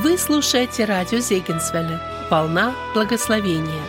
Вы 0.00 0.16
слушаете 0.16 0.84
радио 0.84 1.18
Зегенсвелля 1.18 2.00
«Волна 2.30 2.72
благословения». 2.94 3.82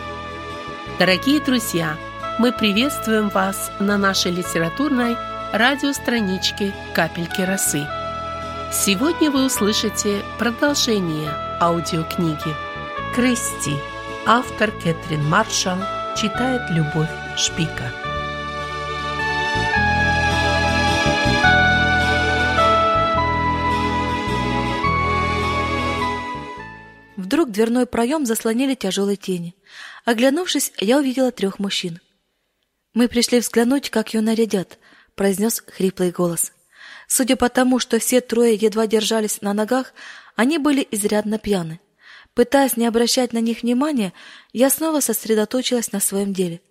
Дорогие 0.98 1.38
друзья, 1.38 1.96
мы 2.36 2.50
приветствуем 2.50 3.28
вас 3.28 3.70
на 3.78 3.96
нашей 3.96 4.32
литературной 4.32 5.16
радиостраничке 5.52 6.74
«Капельки 6.94 7.42
росы». 7.42 7.86
Сегодня 8.72 9.30
вы 9.30 9.46
услышите 9.46 10.24
продолжение 10.36 11.30
аудиокниги 11.60 12.56
«Кристи». 13.14 13.76
Автор 14.26 14.72
Кэтрин 14.72 15.24
Маршалл 15.28 15.78
читает 16.16 16.62
Любовь 16.70 17.08
Шпика. 17.36 17.92
Дверной 27.60 27.84
проем 27.84 28.24
заслонили 28.24 28.74
тяжелые 28.74 29.18
тени. 29.18 29.54
Оглянувшись, 30.06 30.72
я 30.78 30.96
увидела 30.96 31.30
трех 31.30 31.58
мужчин. 31.58 32.00
«Мы 32.94 33.06
пришли 33.06 33.38
взглянуть, 33.38 33.90
как 33.90 34.14
ее 34.14 34.22
нарядят»,— 34.22 34.78
произнес 35.14 35.62
хриплый 35.66 36.10
голос. 36.10 36.52
Судя 37.06 37.36
по 37.36 37.50
тому, 37.50 37.78
что 37.78 37.98
все 37.98 38.22
трое 38.22 38.54
едва 38.54 38.86
держались 38.86 39.42
на 39.42 39.52
ногах, 39.52 39.92
они 40.36 40.56
были 40.56 40.88
изрядно 40.90 41.38
пьяны. 41.38 41.80
Пытаясь 42.32 42.78
не 42.78 42.86
обращать 42.86 43.34
на 43.34 43.40
них 43.40 43.60
внимания, 43.60 44.14
я 44.54 44.70
снова 44.70 45.00
сосредоточилась 45.00 45.92
на 45.92 46.00
своем 46.00 46.32
деле. 46.32 46.62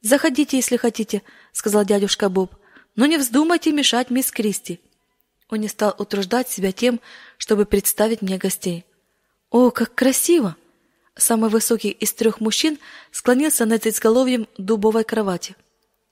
«Заходите, 0.00 0.56
если 0.56 0.78
хотите»,— 0.78 1.20
сказал 1.52 1.84
дядюшка 1.84 2.30
Боб,— 2.30 2.54
«но 2.96 3.04
не 3.04 3.18
вздумайте 3.18 3.70
мешать 3.70 4.08
мисс 4.08 4.30
Кристи». 4.30 4.80
Он 5.50 5.60
не 5.60 5.68
стал 5.68 5.94
утруждать 5.98 6.48
себя 6.48 6.72
тем, 6.72 7.00
чтобы 7.36 7.66
представить 7.66 8.22
мне 8.22 8.38
гостей. 8.38 8.86
«О, 9.52 9.70
как 9.70 9.94
красиво!» 9.94 10.56
Самый 11.14 11.50
высокий 11.50 11.90
из 11.90 12.14
трех 12.14 12.40
мужчин 12.40 12.78
склонился 13.10 13.66
над 13.66 13.86
изголовьем 13.86 14.48
дубовой 14.56 15.04
кровати. 15.04 15.56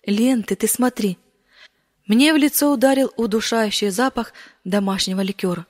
«Ленты, 0.04 0.56
ты 0.56 0.68
смотри!» 0.68 1.18
Мне 2.06 2.34
в 2.34 2.36
лицо 2.36 2.70
ударил 2.70 3.10
удушающий 3.16 3.88
запах 3.88 4.34
домашнего 4.64 5.22
ликера. 5.22 5.66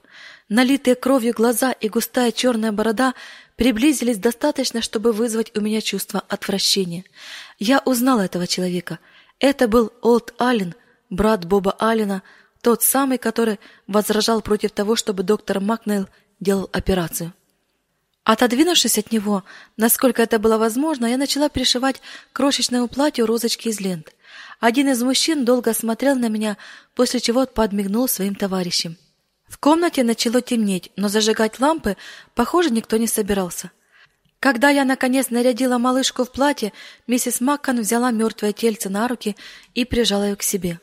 Налитые 0.49 0.97
кровью 0.97 1.33
глаза 1.33 1.71
и 1.71 1.89
густая 1.89 2.33
черная 2.33 2.73
борода 2.73 3.15
приблизились 3.55 4.19
достаточно, 4.19 4.83
чтобы 4.83 5.13
вызвать 5.13 5.57
у 5.57 5.61
меня 5.61 5.81
чувство 5.81 6.25
отвращения. 6.29 7.05
Я 7.61 7.81
узнал 7.85 8.19
этого 8.19 8.49
человека. 8.49 8.99
Это 9.39 9.69
был 9.69 9.93
Олд 10.03 10.35
Аллен, 10.39 10.75
брат 11.09 11.45
Боба 11.45 11.77
Аллена, 11.79 12.23
тот 12.63 12.83
самый, 12.83 13.19
который 13.19 13.61
возражал 13.87 14.43
против 14.43 14.73
того, 14.73 14.97
чтобы 14.97 15.23
доктор 15.23 15.61
Макнейл 15.61 16.09
делал 16.41 16.69
операцию. 16.73 17.33
Отодвинувшись 18.25 18.99
от 18.99 19.13
него, 19.13 19.45
насколько 19.77 20.23
это 20.23 20.39
было 20.39 20.59
возможно, 20.59 21.07
я 21.07 21.17
начала 21.17 21.49
пришивать 21.49 22.03
крошечному 22.33 22.89
платью 22.89 23.27
розочки 23.27 23.69
из 23.69 23.81
лент. 23.81 24.15
Один 24.61 24.89
из 24.89 25.03
мужчин 25.03 25.45
долго 25.45 25.73
смотрел 25.73 26.17
на 26.17 26.29
меня, 26.29 26.57
после 26.95 27.21
чего 27.21 27.47
подмигнул 27.47 28.09
своим 28.09 28.35
товарищам. 28.35 28.97
В 29.49 29.59
комнате 29.59 30.05
начало 30.05 30.43
темнеть, 30.43 30.93
но 30.97 31.09
зажигать 31.09 31.59
лампы, 31.61 31.97
похоже, 32.35 32.71
никто 32.71 32.99
не 32.99 33.09
собирался. 33.09 33.73
Когда 34.39 34.71
я 34.71 34.85
наконец 34.85 35.31
нарядила 35.31 35.79
малышку 35.79 36.25
в 36.25 36.31
платье, 36.31 36.73
миссис 37.07 37.41
Маккан 37.41 37.81
взяла 37.81 38.11
мертвое 38.11 38.53
тельце 38.53 38.89
на 38.91 39.09
руки 39.09 39.35
и 39.75 39.85
прижала 39.85 40.29
ее 40.29 40.37
к 40.37 40.43
себе. 40.43 40.79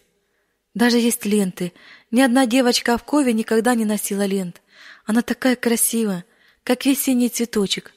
Даже 0.73 0.97
есть 0.97 1.25
ленты. 1.25 1.73
Ни 2.11 2.21
одна 2.21 2.45
девочка 2.45 2.97
в 2.97 3.03
Кове 3.03 3.33
никогда 3.33 3.73
не 3.73 3.85
носила 3.85 4.25
лент. 4.25 4.61
Она 5.05 5.21
такая 5.21 5.55
красивая 5.55 6.25
как 6.67 6.85
весенний 6.85 7.29
цветочек. 7.29 7.93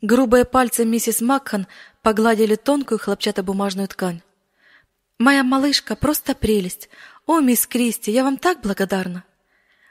Грубые 0.00 0.46
пальцы 0.46 0.86
миссис 0.86 1.20
Макхан 1.20 1.66
погладили 2.00 2.54
тонкую 2.54 2.98
хлопчатобумажную 2.98 3.88
ткань. 3.88 4.22
«Моя 5.18 5.44
малышка 5.44 5.96
просто 5.96 6.34
прелесть! 6.34 6.88
О, 7.26 7.40
мисс 7.40 7.66
Кристи, 7.66 8.10
я 8.10 8.24
вам 8.24 8.38
так 8.38 8.62
благодарна!» 8.62 9.24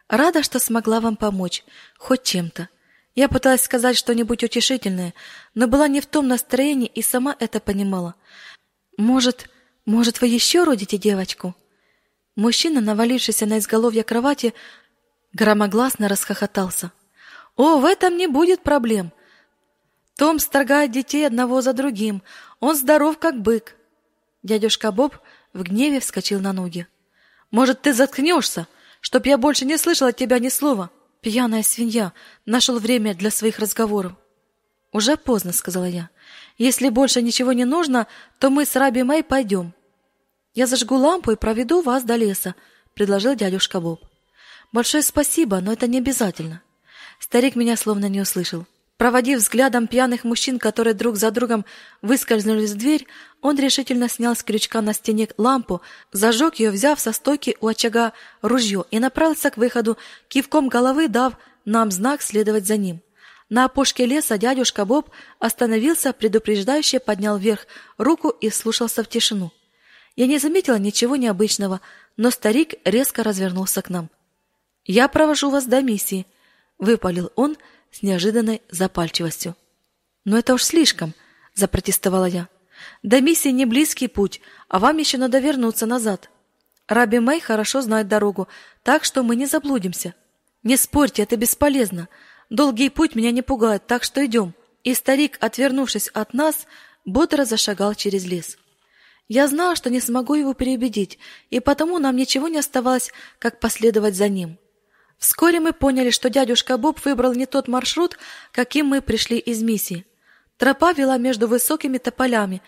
«Рада, 0.07 0.41
что 0.41 0.57
смогла 0.57 1.01
вам 1.01 1.17
помочь, 1.17 1.63
хоть 1.99 2.23
чем-то. 2.23 2.69
Я 3.13 3.29
пыталась 3.29 3.61
сказать 3.61 3.95
что-нибудь 3.95 4.43
утешительное, 4.43 5.13
но 5.53 5.67
была 5.67 5.87
не 5.87 6.01
в 6.01 6.07
том 6.07 6.27
настроении 6.27 6.87
и 6.87 7.03
сама 7.03 7.35
это 7.39 7.59
понимала. 7.59 8.15
Может, 8.97 9.51
может, 9.85 10.19
вы 10.19 10.29
еще 10.29 10.63
родите 10.63 10.97
девочку?» 10.97 11.55
Мужчина, 12.35 12.81
навалившийся 12.81 13.45
на 13.45 13.59
изголовье 13.59 14.03
кровати, 14.03 14.55
громогласно 15.31 16.07
расхохотался. 16.07 16.91
О, 17.55 17.79
в 17.79 17.85
этом 17.85 18.17
не 18.17 18.27
будет 18.27 18.61
проблем. 18.61 19.11
Том 20.17 20.39
строгает 20.39 20.91
детей 20.91 21.25
одного 21.25 21.61
за 21.61 21.73
другим. 21.73 22.21
Он 22.59 22.75
здоров, 22.75 23.17
как 23.17 23.41
бык. 23.41 23.75
Дядюшка 24.43 24.91
Боб 24.91 25.17
в 25.53 25.63
гневе 25.63 25.99
вскочил 25.99 26.39
на 26.39 26.53
ноги. 26.53 26.87
Может, 27.51 27.81
ты 27.81 27.93
заткнешься, 27.93 28.67
чтоб 29.01 29.25
я 29.25 29.37
больше 29.37 29.65
не 29.65 29.77
слышал 29.77 30.07
от 30.07 30.17
тебя 30.17 30.39
ни 30.39 30.49
слова? 30.49 30.91
Пьяная 31.21 31.63
свинья 31.63 32.13
нашел 32.45 32.79
время 32.79 33.13
для 33.13 33.31
своих 33.31 33.59
разговоров. 33.59 34.13
Уже 34.91 35.17
поздно, 35.17 35.51
сказала 35.53 35.85
я. 35.85 36.09
Если 36.57 36.89
больше 36.89 37.21
ничего 37.21 37.53
не 37.53 37.65
нужно, 37.65 38.07
то 38.39 38.49
мы 38.49 38.65
с 38.65 38.75
Раби 38.75 39.03
Мэй 39.03 39.23
пойдем. 39.23 39.73
Я 40.53 40.67
зажгу 40.67 40.95
лампу 40.95 41.31
и 41.31 41.35
проведу 41.35 41.81
вас 41.81 42.03
до 42.03 42.15
леса, 42.15 42.55
предложил 42.93 43.35
дядюшка 43.35 43.79
Боб. 43.79 44.01
Большое 44.71 45.03
спасибо, 45.03 45.59
но 45.61 45.71
это 45.73 45.87
не 45.87 45.99
обязательно. 45.99 46.61
Старик 47.19 47.55
меня 47.55 47.77
словно 47.77 48.07
не 48.07 48.21
услышал. 48.21 48.65
Проводив 48.97 49.39
взглядом 49.39 49.87
пьяных 49.87 50.25
мужчин, 50.25 50.59
которые 50.59 50.93
друг 50.93 51.15
за 51.15 51.31
другом 51.31 51.63
выскользнули 52.01 52.65
в 52.65 52.75
дверь, 52.75 53.07
он 53.41 53.57
решительно 53.57 54.09
снял 54.09 54.35
с 54.35 54.43
крючка 54.43 54.81
на 54.81 54.93
стене 54.93 55.29
лампу, 55.37 55.81
зажег 56.11 56.55
ее, 56.55 56.71
взяв 56.71 56.99
со 56.99 57.13
стойки 57.13 57.55
у 57.61 57.67
очага 57.67 58.11
ружье 58.41 58.83
и 58.91 58.99
направился 58.99 59.51
к 59.51 59.57
выходу, 59.57 59.97
кивком 60.27 60.67
головы 60.67 61.07
дав 61.07 61.35
нам 61.63 61.91
знак 61.91 62.21
следовать 62.21 62.65
за 62.65 62.75
ним. 62.75 63.01
На 63.47 63.65
опушке 63.65 64.05
леса 64.05 64.37
дядюшка 64.37 64.83
Боб 64.83 65.09
остановился, 65.39 66.11
предупреждающе 66.11 66.99
поднял 66.99 67.37
вверх 67.37 67.67
руку 67.97 68.29
и 68.29 68.49
слушался 68.49 69.01
в 69.03 69.07
тишину. 69.07 69.51
Я 70.17 70.27
не 70.27 70.39
заметила 70.39 70.77
ничего 70.77 71.15
необычного, 71.15 71.79
но 72.17 72.31
старик 72.31 72.73
резко 72.83 73.23
развернулся 73.23 73.81
к 73.81 73.89
нам. 73.89 74.09
«Я 74.83 75.07
провожу 75.07 75.49
вас 75.49 75.65
до 75.65 75.81
миссии», 75.81 76.25
выпалил 76.79 77.31
он 77.35 77.57
с 77.91 78.01
неожиданной 78.01 78.61
запальчивостью. 78.69 79.55
Но 80.25 80.37
это 80.37 80.53
уж 80.53 80.63
слишком, 80.63 81.13
запротестовала 81.53 82.25
я. 82.25 82.47
До 83.03 83.21
миссии 83.21 83.49
не 83.49 83.65
близкий 83.65 84.07
путь, 84.07 84.41
а 84.67 84.79
вам 84.79 84.97
еще 84.97 85.17
надо 85.17 85.39
вернуться 85.39 85.85
назад. 85.85 86.29
Раби 86.87 87.19
Мэй 87.19 87.39
хорошо 87.39 87.81
знает 87.81 88.07
дорогу, 88.07 88.47
так 88.83 89.03
что 89.03 89.21
мы 89.21 89.35
не 89.35 89.45
заблудимся. 89.45 90.15
Не 90.63 90.77
спорьте, 90.77 91.23
это 91.23 91.37
бесполезно. 91.37 92.09
Долгий 92.49 92.89
путь 92.89 93.15
меня 93.15 93.31
не 93.31 93.41
пугает, 93.41 93.85
так 93.85 94.03
что 94.03 94.25
идем. 94.25 94.53
И 94.83 94.93
старик, 94.93 95.37
отвернувшись 95.39 96.07
от 96.07 96.33
нас, 96.33 96.65
бодро 97.05 97.45
зашагал 97.45 97.93
через 97.93 98.25
лес. 98.25 98.57
Я 99.27 99.47
знала, 99.47 99.75
что 99.75 99.91
не 99.91 99.99
смогу 99.99 100.33
его 100.33 100.53
переубедить, 100.53 101.19
и 101.51 101.59
потому 101.59 101.99
нам 101.99 102.15
ничего 102.15 102.47
не 102.47 102.57
оставалось, 102.57 103.11
как 103.37 103.59
последовать 103.59 104.15
за 104.15 104.27
ним. 104.27 104.57
Вскоре 105.19 105.59
мы 105.59 105.73
поняли, 105.73 106.09
что 106.11 106.29
дядюшка 106.29 106.77
Боб 106.77 107.03
выбрал 107.03 107.33
не 107.33 107.45
тот 107.45 107.67
маршрут, 107.67 108.17
каким 108.53 108.87
мы 108.87 109.01
пришли 109.01 109.37
из 109.37 109.61
миссии. 109.61 110.05
Тропа 110.57 110.93
вела 110.93 111.17
между 111.17 111.47
высокими 111.47 111.97
тополями, 111.97 112.61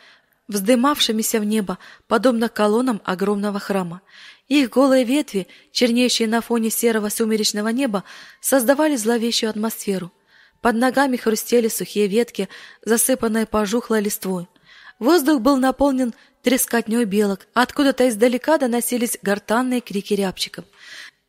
вздымавшимися 0.49 1.39
в 1.39 1.45
небо, 1.45 1.77
подобно 2.07 2.49
колоннам 2.49 3.01
огромного 3.05 3.59
храма. 3.59 4.01
Их 4.49 4.69
голые 4.69 5.05
ветви, 5.05 5.47
чернеющие 5.71 6.27
на 6.27 6.41
фоне 6.41 6.69
серого 6.69 7.07
сумеречного 7.07 7.69
неба, 7.69 8.03
создавали 8.41 8.97
зловещую 8.97 9.49
атмосферу. 9.49 10.11
Под 10.59 10.75
ногами 10.75 11.15
хрустели 11.15 11.69
сухие 11.69 12.07
ветки, 12.07 12.49
засыпанные 12.83 13.45
пожухлой 13.45 14.01
листвой. 14.01 14.47
Воздух 14.99 15.39
был 15.41 15.55
наполнен 15.55 16.13
трескотней 16.43 17.05
белок, 17.05 17.47
откуда-то 17.53 18.09
издалека 18.09 18.57
доносились 18.57 19.17
гортанные 19.21 19.79
крики 19.81 20.13
рябчиков. 20.13 20.65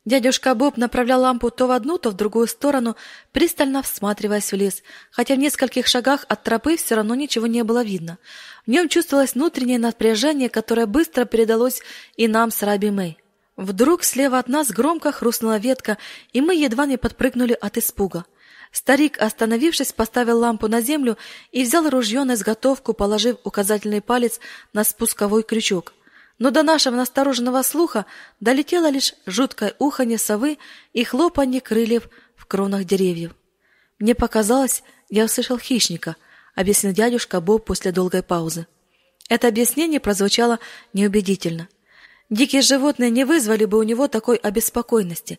Дядюшка 0.05 0.57
Боб 0.57 0.79
направлял 0.79 1.21
лампу 1.21 1.51
то 1.51 1.69
в 1.69 1.71
одну, 1.71 1.97
то 1.97 2.11
в 2.11 2.15
другую 2.15 2.49
сторону, 2.49 2.97
пристально 3.31 3.83
всматриваясь 3.83 4.51
в 4.51 4.57
лес, 4.57 4.83
хотя 5.13 5.37
в 5.37 5.39
нескольких 5.39 5.87
шагах 5.87 6.27
от 6.29 6.43
тропы 6.43 6.77
все 6.77 6.97
равно 6.97 7.15
ничего 7.15 7.47
не 7.47 7.63
было 7.63 7.85
видно. 7.85 8.19
В 8.67 8.71
нем 8.71 8.89
чувствовалось 8.89 9.35
внутреннее 9.35 9.79
напряжение, 9.79 10.49
которое 10.49 10.87
быстро 10.87 11.25
передалось 11.25 11.83
и 12.17 12.27
нам 12.27 12.51
с 12.51 12.63
Раби 12.65 12.91
Мэй. 12.91 13.19
Вдруг 13.57 14.03
слева 14.03 14.39
от 14.39 14.49
нас 14.49 14.71
громко 14.71 15.13
хрустнула 15.13 15.59
ветка, 15.59 15.99
и 16.33 16.41
мы 16.41 16.57
едва 16.57 16.87
не 16.87 16.97
подпрыгнули 16.97 17.57
от 17.61 17.79
испуга. 17.79 18.25
Старик, 18.73 19.21
остановившись, 19.21 19.93
поставил 19.93 20.39
лампу 20.39 20.67
на 20.67 20.81
землю 20.81 21.17
и 21.53 21.63
взял 21.63 21.89
ружье 21.89 22.25
на 22.25 22.35
изготовку, 22.35 22.93
положив 22.93 23.37
указательный 23.45 24.01
палец 24.01 24.41
на 24.73 24.83
спусковой 24.83 25.45
крючок 25.45 25.93
но 26.43 26.51
до 26.51 26.65
нашего 26.65 26.97
настороженного 26.97 27.63
слуха 27.63 28.05
долетело 28.41 28.91
лишь 28.91 29.15
жуткое 29.27 29.77
уханье 29.79 30.19
совы 30.19 30.59
и 30.93 31.05
хлопанье 31.05 31.61
крыльев 31.61 32.09
в 32.35 32.47
кронах 32.47 32.83
деревьев. 32.83 33.37
Мне 34.01 34.17
показалось, 34.17 34.83
я 35.09 35.27
услышал 35.27 35.57
хищника, 35.57 36.17
объяснил 36.57 36.93
дядюшка 36.93 37.41
Боб 37.41 37.65
после 37.65 37.93
долгой 37.93 38.25
паузы. 38.25 38.67
Это 39.29 39.47
объяснение 39.47 40.01
прозвучало 40.01 40.59
неубедительно. 40.93 41.69
Дикие 42.29 42.63
животные 42.63 43.11
не 43.11 43.23
вызвали 43.25 43.65
бы 43.65 43.79
у 43.79 43.85
него 43.85 44.09
такой 44.09 44.35
обеспокоенности. 44.35 45.39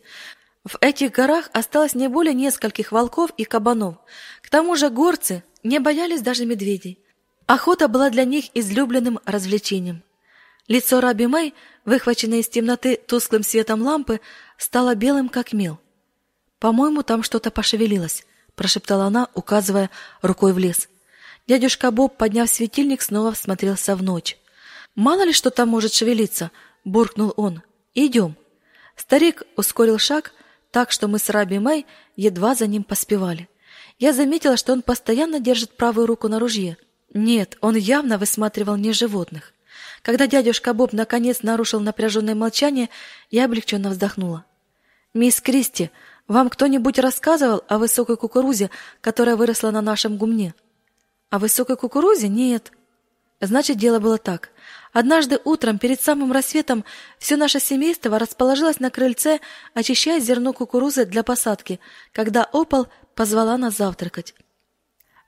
В 0.64 0.78
этих 0.80 1.12
горах 1.12 1.50
осталось 1.52 1.94
не 1.94 2.08
более 2.08 2.32
нескольких 2.32 2.92
волков 2.92 3.30
и 3.36 3.44
кабанов. 3.44 3.96
К 4.40 4.48
тому 4.48 4.74
же 4.74 4.88
горцы 4.88 5.44
не 5.62 5.80
боялись 5.80 6.22
даже 6.22 6.46
медведей. 6.46 6.98
Охота 7.44 7.88
была 7.88 8.08
для 8.08 8.24
них 8.24 8.46
излюбленным 8.54 9.20
развлечением. 9.26 10.02
Лицо 10.66 11.00
Раби 11.00 11.26
Мэй, 11.26 11.54
выхваченное 11.84 12.38
из 12.38 12.48
темноты 12.48 12.96
тусклым 12.96 13.42
светом 13.42 13.82
лампы, 13.82 14.20
стало 14.56 14.94
белым, 14.94 15.28
как 15.28 15.52
мел. 15.52 15.78
«По-моему, 16.58 17.02
там 17.02 17.22
что-то 17.22 17.50
пошевелилось»,— 17.50 18.24
прошептала 18.54 19.04
она, 19.04 19.28
указывая 19.34 19.90
рукой 20.22 20.54
в 20.54 20.58
лес. 20.58 20.88
Дядюшка 21.46 21.90
Боб, 21.90 22.16
подняв 22.16 22.48
светильник, 22.48 23.02
снова 23.02 23.32
всмотрелся 23.32 23.94
в 23.94 24.02
ночь. 24.02 24.38
«Мало 24.94 25.24
ли 25.24 25.34
что 25.34 25.50
там 25.50 25.68
может 25.68 25.92
шевелиться»,— 25.92 26.50
буркнул 26.84 27.34
он. 27.36 27.60
«Идем». 27.94 28.36
Старик 28.96 29.42
ускорил 29.56 29.98
шаг, 29.98 30.32
так 30.70 30.92
что 30.92 31.08
мы 31.08 31.18
с 31.18 31.28
Раби 31.28 31.58
Мэй 31.58 31.84
едва 32.16 32.54
за 32.54 32.66
ним 32.66 32.84
поспевали. 32.84 33.48
Я 33.98 34.14
заметила, 34.14 34.56
что 34.56 34.72
он 34.72 34.80
постоянно 34.80 35.40
держит 35.40 35.76
правую 35.76 36.06
руку 36.06 36.28
на 36.28 36.38
ружье. 36.38 36.78
Нет, 37.12 37.58
он 37.60 37.76
явно 37.76 38.16
высматривал 38.16 38.76
не 38.76 38.92
животных. 38.92 39.52
Когда 40.04 40.26
дядюшка 40.26 40.74
Боб 40.74 40.92
наконец 40.92 41.42
нарушил 41.42 41.80
напряженное 41.80 42.34
молчание, 42.34 42.90
я 43.30 43.46
облегченно 43.46 43.88
вздохнула. 43.88 44.44
«Мисс 45.14 45.40
Кристи, 45.40 45.90
вам 46.28 46.50
кто-нибудь 46.50 46.98
рассказывал 46.98 47.64
о 47.68 47.78
высокой 47.78 48.18
кукурузе, 48.18 48.68
которая 49.00 49.34
выросла 49.34 49.70
на 49.70 49.80
нашем 49.80 50.18
гумне?» 50.18 50.54
О 51.30 51.38
высокой 51.38 51.78
кукурузе 51.78 52.28
нет. 52.28 52.70
Значит, 53.40 53.78
дело 53.78 53.98
было 53.98 54.18
так. 54.18 54.50
Однажды 54.92 55.40
утром, 55.42 55.78
перед 55.78 56.02
самым 56.02 56.32
рассветом, 56.32 56.84
все 57.18 57.36
наше 57.36 57.58
семейство 57.58 58.18
расположилось 58.18 58.80
на 58.80 58.90
крыльце, 58.90 59.40
очищая 59.72 60.20
зерно 60.20 60.52
кукурузы 60.52 61.06
для 61.06 61.22
посадки, 61.22 61.80
когда 62.12 62.44
Опол 62.52 62.88
позвала 63.14 63.56
нас 63.56 63.78
завтракать. 63.78 64.34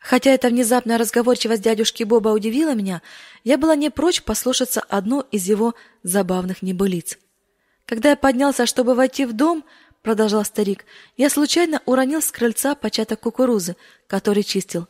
Хотя 0.06 0.30
эта 0.30 0.50
внезапная 0.50 0.98
разговорчивость 0.98 1.62
дядюшки 1.62 2.04
Боба 2.04 2.28
удивила 2.28 2.74
меня, 2.74 3.02
я 3.42 3.58
была 3.58 3.74
не 3.74 3.90
прочь 3.90 4.22
послушаться 4.22 4.80
одну 4.80 5.22
из 5.32 5.48
его 5.48 5.74
забавных 6.04 6.62
небылиц. 6.62 7.18
Когда 7.86 8.10
я 8.10 8.16
поднялся, 8.16 8.66
чтобы 8.66 8.94
войти 8.94 9.24
в 9.24 9.32
дом, 9.32 9.64
продолжал 10.02 10.44
старик, 10.44 10.84
я 11.16 11.28
случайно 11.28 11.82
уронил 11.86 12.22
с 12.22 12.30
крыльца 12.30 12.76
початок 12.76 13.18
кукурузы, 13.18 13.74
который 14.06 14.44
чистил. 14.44 14.86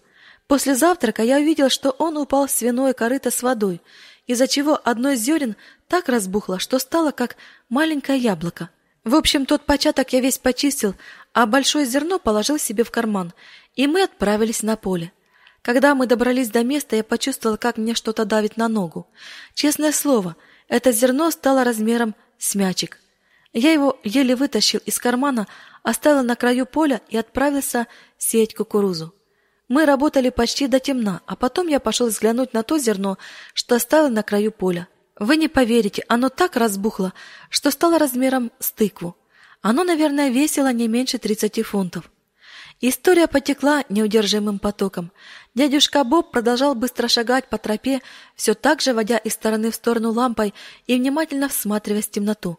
После 0.49 0.75
завтрака 0.75 1.23
я 1.23 1.39
увидел, 1.39 1.71
что 1.71 1.93
он 1.93 2.19
упал 2.19 2.47
в 2.47 2.51
свиное 2.51 2.93
корыто 2.93 3.31
с 3.31 3.43
водой, 3.43 3.81
из-за 4.27 4.47
чего 4.47 4.79
одно 4.85 5.13
из 5.13 5.21
зерен 5.21 5.57
так 5.89 6.11
разбухло, 6.11 6.59
что 6.59 6.79
стало 6.79 7.11
как 7.11 7.37
маленькое 7.71 8.19
яблоко. 8.19 8.69
В 9.07 9.15
общем, 9.15 9.47
тот 9.47 9.65
початок 9.65 10.13
я 10.13 10.21
весь 10.21 10.37
почистил, 10.37 10.95
а 11.33 11.47
большое 11.47 11.87
зерно 11.87 12.19
положил 12.19 12.59
себе 12.59 12.83
в 12.83 12.91
карман, 12.91 13.33
и 13.77 13.87
мы 13.87 14.03
отправились 14.03 14.63
на 14.63 14.77
поле. 14.77 15.13
Когда 15.63 15.95
мы 15.95 16.07
добрались 16.07 16.49
до 16.49 16.65
места, 16.65 16.97
я 16.97 17.05
почувствовал, 17.05 17.57
как 17.57 17.77
мне 17.77 17.95
что-то 17.95 18.25
давит 18.25 18.57
на 18.57 18.69
ногу. 18.69 19.07
Честное 19.55 19.93
слово, 19.93 20.37
это 20.69 20.93
зерно 20.93 21.31
стало 21.31 21.63
размером 21.65 22.15
с 22.39 22.55
мячик. 22.55 22.99
Я 23.53 23.73
его 23.73 23.99
еле 24.03 24.37
вытащил 24.37 24.81
из 24.85 24.99
кармана, 24.99 25.47
оставил 25.83 26.23
на 26.23 26.37
краю 26.37 26.67
поля 26.67 27.01
и 27.09 27.17
отправился 27.17 27.87
сеять 28.19 28.55
кукурузу. 28.55 29.15
Мы 29.69 29.85
работали 29.85 30.31
почти 30.31 30.69
до 30.69 30.79
темна, 30.79 31.21
а 31.27 31.37
потом 31.37 31.67
я 31.67 31.81
пошел 31.81 32.07
взглянуть 32.09 32.53
на 32.53 32.63
то 32.63 32.79
зерно, 32.79 33.19
что 33.55 33.75
оставил 33.75 34.09
на 34.09 34.23
краю 34.23 34.53
поля. 34.53 34.89
Вы 35.19 35.37
не 35.37 35.49
поверите, 35.49 36.05
оно 36.09 36.29
так 36.29 36.57
разбухло, 36.57 37.13
что 37.51 37.71
стало 37.71 37.99
размером 37.99 38.53
с 38.61 38.71
тыкву. 38.71 39.17
Оно, 39.63 39.83
наверное, 39.83 40.29
весило 40.29 40.73
не 40.73 40.87
меньше 40.87 41.19
тридцати 41.19 41.63
фунтов. 41.63 42.11
История 42.83 43.27
потекла 43.27 43.85
неудержимым 43.89 44.59
потоком. 44.59 45.11
Дядюшка 45.55 46.05
Боб 46.05 46.31
продолжал 46.31 46.75
быстро 46.75 47.09
шагать 47.09 47.49
по 47.49 47.57
тропе, 47.57 48.03
все 48.35 48.53
так 48.53 48.83
же 48.83 48.93
водя 48.93 49.17
из 49.17 49.33
стороны 49.33 49.71
в 49.71 49.75
сторону 49.75 50.13
лампой 50.13 50.53
и 50.87 50.97
внимательно 50.97 51.49
всматриваясь 51.49 52.07
в 52.07 52.11
темноту. 52.11 52.59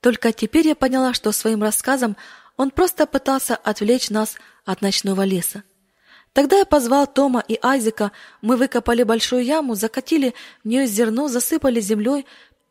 Только 0.00 0.32
теперь 0.32 0.66
я 0.66 0.74
поняла, 0.74 1.14
что 1.14 1.30
своим 1.30 1.62
рассказом 1.62 2.16
он 2.56 2.72
просто 2.72 3.06
пытался 3.06 3.54
отвлечь 3.54 4.10
нас 4.10 4.34
от 4.64 4.82
ночного 4.82 5.22
леса. 5.22 5.62
Тогда 6.32 6.58
я 6.58 6.64
позвал 6.64 7.06
Тома 7.06 7.44
и 7.46 7.56
Айзека, 7.62 8.10
мы 8.40 8.56
выкопали 8.56 9.04
большую 9.04 9.44
яму, 9.44 9.76
закатили 9.76 10.34
в 10.64 10.68
нее 10.68 10.86
зерно, 10.86 11.28
засыпали 11.28 11.80
землей, 11.80 12.26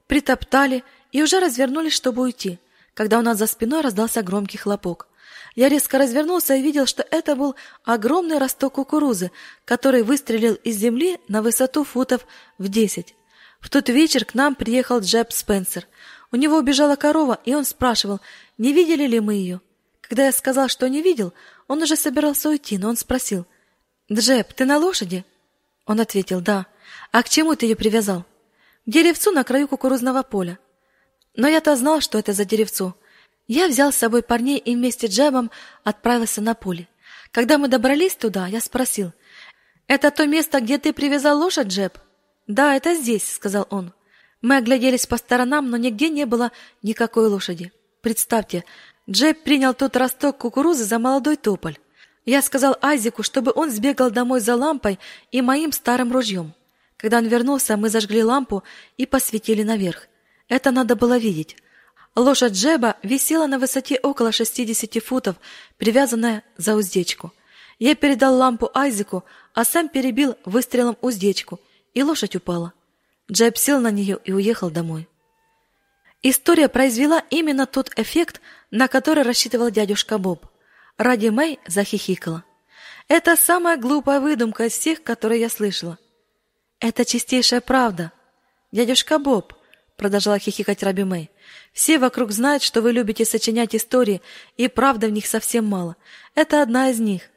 притоптали 0.08 0.84
и 1.14 1.24
уже 1.24 1.40
развернулись, 1.40 1.94
чтобы 1.94 2.24
уйти, 2.24 2.60
когда 2.94 3.20
у 3.20 3.22
нас 3.22 3.38
за 3.38 3.48
спиной 3.48 3.82
раздался 3.82 4.24
громкий 4.24 4.58
хлопок. 4.58 5.08
Я 5.56 5.68
резко 5.70 5.98
развернулся 5.98 6.56
и 6.56 6.62
видел, 6.62 6.86
что 6.86 7.06
это 7.12 7.36
был 7.36 7.56
огромный 7.84 8.38
росток 8.38 8.74
кукурузы, 8.74 9.32
который 9.66 10.04
выстрелил 10.04 10.56
из 10.56 10.78
земли 10.78 11.20
на 11.28 11.42
высоту 11.42 11.84
футов 11.84 12.26
в 12.58 12.70
десять. 12.70 13.16
В 13.60 13.70
тот 13.70 13.90
вечер 13.90 14.26
к 14.26 14.34
нам 14.34 14.56
приехал 14.56 15.00
Джеб 15.00 15.32
Спенсер. 15.32 15.88
У 16.32 16.38
него 16.38 16.58
убежала 16.58 16.96
корова, 16.96 17.40
и 17.44 17.54
он 17.54 17.66
спрашивал, 17.66 18.22
не 18.58 18.72
видели 18.72 19.06
ли 19.06 19.20
мы 19.20 19.34
ее. 19.34 19.62
Когда 20.00 20.26
я 20.26 20.32
сказал, 20.32 20.70
что 20.70 20.88
не 20.88 21.02
видел, 21.02 21.34
он 21.68 21.82
уже 21.82 21.96
собирался 21.96 22.50
уйти, 22.50 22.78
но 22.78 22.90
он 22.90 22.98
спросил, 22.98 23.46
«Джеб, 24.12 24.54
ты 24.54 24.66
на 24.66 24.78
лошади?» 24.78 25.26
Он 25.86 26.00
ответил 26.00 26.42
«Да». 26.42 26.66
«А 27.12 27.24
к 27.24 27.30
чему 27.30 27.56
ты 27.56 27.66
ее 27.66 27.76
привязал?» 27.76 28.26
«К 28.86 28.90
деревцу 28.90 29.32
на 29.32 29.44
краю 29.44 29.68
кукурузного 29.68 30.24
поля». 30.24 30.60
Но 31.36 31.48
я-то 31.48 31.76
знал, 31.76 32.02
что 32.02 32.18
это 32.18 32.34
за 32.34 32.46
деревцо. 32.46 32.96
Я 33.54 33.68
взял 33.68 33.92
с 33.92 33.98
собой 33.98 34.24
парней 34.24 34.58
и 34.58 34.78
вместе 34.78 35.08
с 35.08 35.12
Джебом 35.12 35.52
отправился 35.84 36.40
на 36.40 36.54
поле. 36.54 36.88
Когда 37.32 37.58
мы 37.58 37.68
добрались 37.68 38.16
туда, 38.16 38.48
я 38.48 38.62
спросил, 38.62 39.12
«Это 39.88 40.10
то 40.10 40.26
место, 40.26 40.62
где 40.62 40.78
ты 40.78 40.94
привязал 40.94 41.38
лошадь, 41.38 41.68
Джеб?» 41.68 41.98
«Да, 42.48 42.78
это 42.78 42.96
здесь»,— 42.96 43.30
сказал 43.36 43.68
он. 43.70 43.92
Мы 44.42 44.56
огляделись 44.56 45.06
по 45.06 45.18
сторонам, 45.18 45.70
но 45.70 45.76
нигде 45.76 46.08
не 46.08 46.26
было 46.26 46.54
никакой 46.82 47.28
лошади. 47.28 47.74
Представьте, 48.00 48.64
Джеб 49.10 49.44
принял 49.44 49.74
тот 49.74 49.98
росток 49.98 50.38
кукурузы 50.38 50.86
за 50.86 50.98
молодой 50.98 51.36
тополь. 51.36 51.78
Я 52.24 52.42
сказал 52.42 52.78
Айзеку, 52.82 53.22
чтобы 53.22 53.52
он 53.54 53.70
сбегал 53.70 54.12
домой 54.12 54.40
за 54.40 54.56
лампой 54.56 54.98
и 55.34 55.42
моим 55.42 55.74
старым 55.74 56.14
ружьем. 56.14 56.54
Когда 56.96 57.18
он 57.18 57.28
вернулся, 57.28 57.76
мы 57.76 57.90
зажгли 57.90 58.24
лампу 58.24 58.64
и 58.96 59.06
посветили 59.06 59.64
наверх. 59.64 60.08
Это 60.48 60.72
надо 60.72 60.96
было 60.96 61.18
видеть. 61.18 61.58
Лошадь 62.16 62.54
Джеба 62.54 62.98
висела 63.04 63.48
на 63.48 63.58
высоте 63.58 63.98
около 64.02 64.32
60 64.32 65.02
футов, 65.04 65.38
привязанная 65.78 66.44
за 66.58 66.76
уздечку. 66.76 67.34
Я 67.80 67.96
передал 67.96 68.36
лампу 68.36 68.70
Айзеку, 68.74 69.24
а 69.54 69.64
сам 69.64 69.88
перебил 69.88 70.36
выстрелом 70.44 70.98
уздечку, 71.02 71.60
и 71.94 72.04
лошадь 72.04 72.36
упала. 72.36 72.74
Джеб 73.32 73.58
сел 73.58 73.80
на 73.80 73.92
нее 73.92 74.20
и 74.26 74.34
уехал 74.34 74.70
домой. 74.70 75.08
История 76.22 76.68
произвела 76.68 77.24
именно 77.30 77.66
тот 77.66 77.92
эффект, 77.98 78.42
на 78.70 78.88
который 78.88 79.24
рассчитывал 79.24 79.72
дядюшка 79.72 80.18
Боб. 80.18 80.46
Ради 80.98 81.30
Мэй 81.30 81.60
захихикала. 81.66 82.44
Это 83.08 83.36
самая 83.36 83.78
глупая 83.78 84.20
выдумка 84.20 84.66
из 84.66 84.74
всех, 84.74 85.02
которые 85.02 85.42
я 85.42 85.50
слышала. 85.50 85.98
Это 86.80 87.06
чистейшая 87.06 87.62
правда. 87.62 88.12
Дядюшка 88.72 89.18
Боб, 89.18 89.54
продолжала 90.02 90.40
хихикать 90.40 90.82
Раби 90.82 91.04
Мэй. 91.04 91.30
Все 91.74 92.00
вокруг 92.00 92.32
знают, 92.32 92.64
что 92.64 92.82
вы 92.82 92.92
любите 92.92 93.24
сочинять 93.24 93.76
истории, 93.76 94.24
и 94.58 94.68
правды 94.68 95.06
в 95.06 95.12
них 95.12 95.28
совсем 95.28 95.68
мало. 95.68 95.96
Это 96.34 96.64
одна 96.64 96.90
из 96.90 97.00
них. 97.00 97.30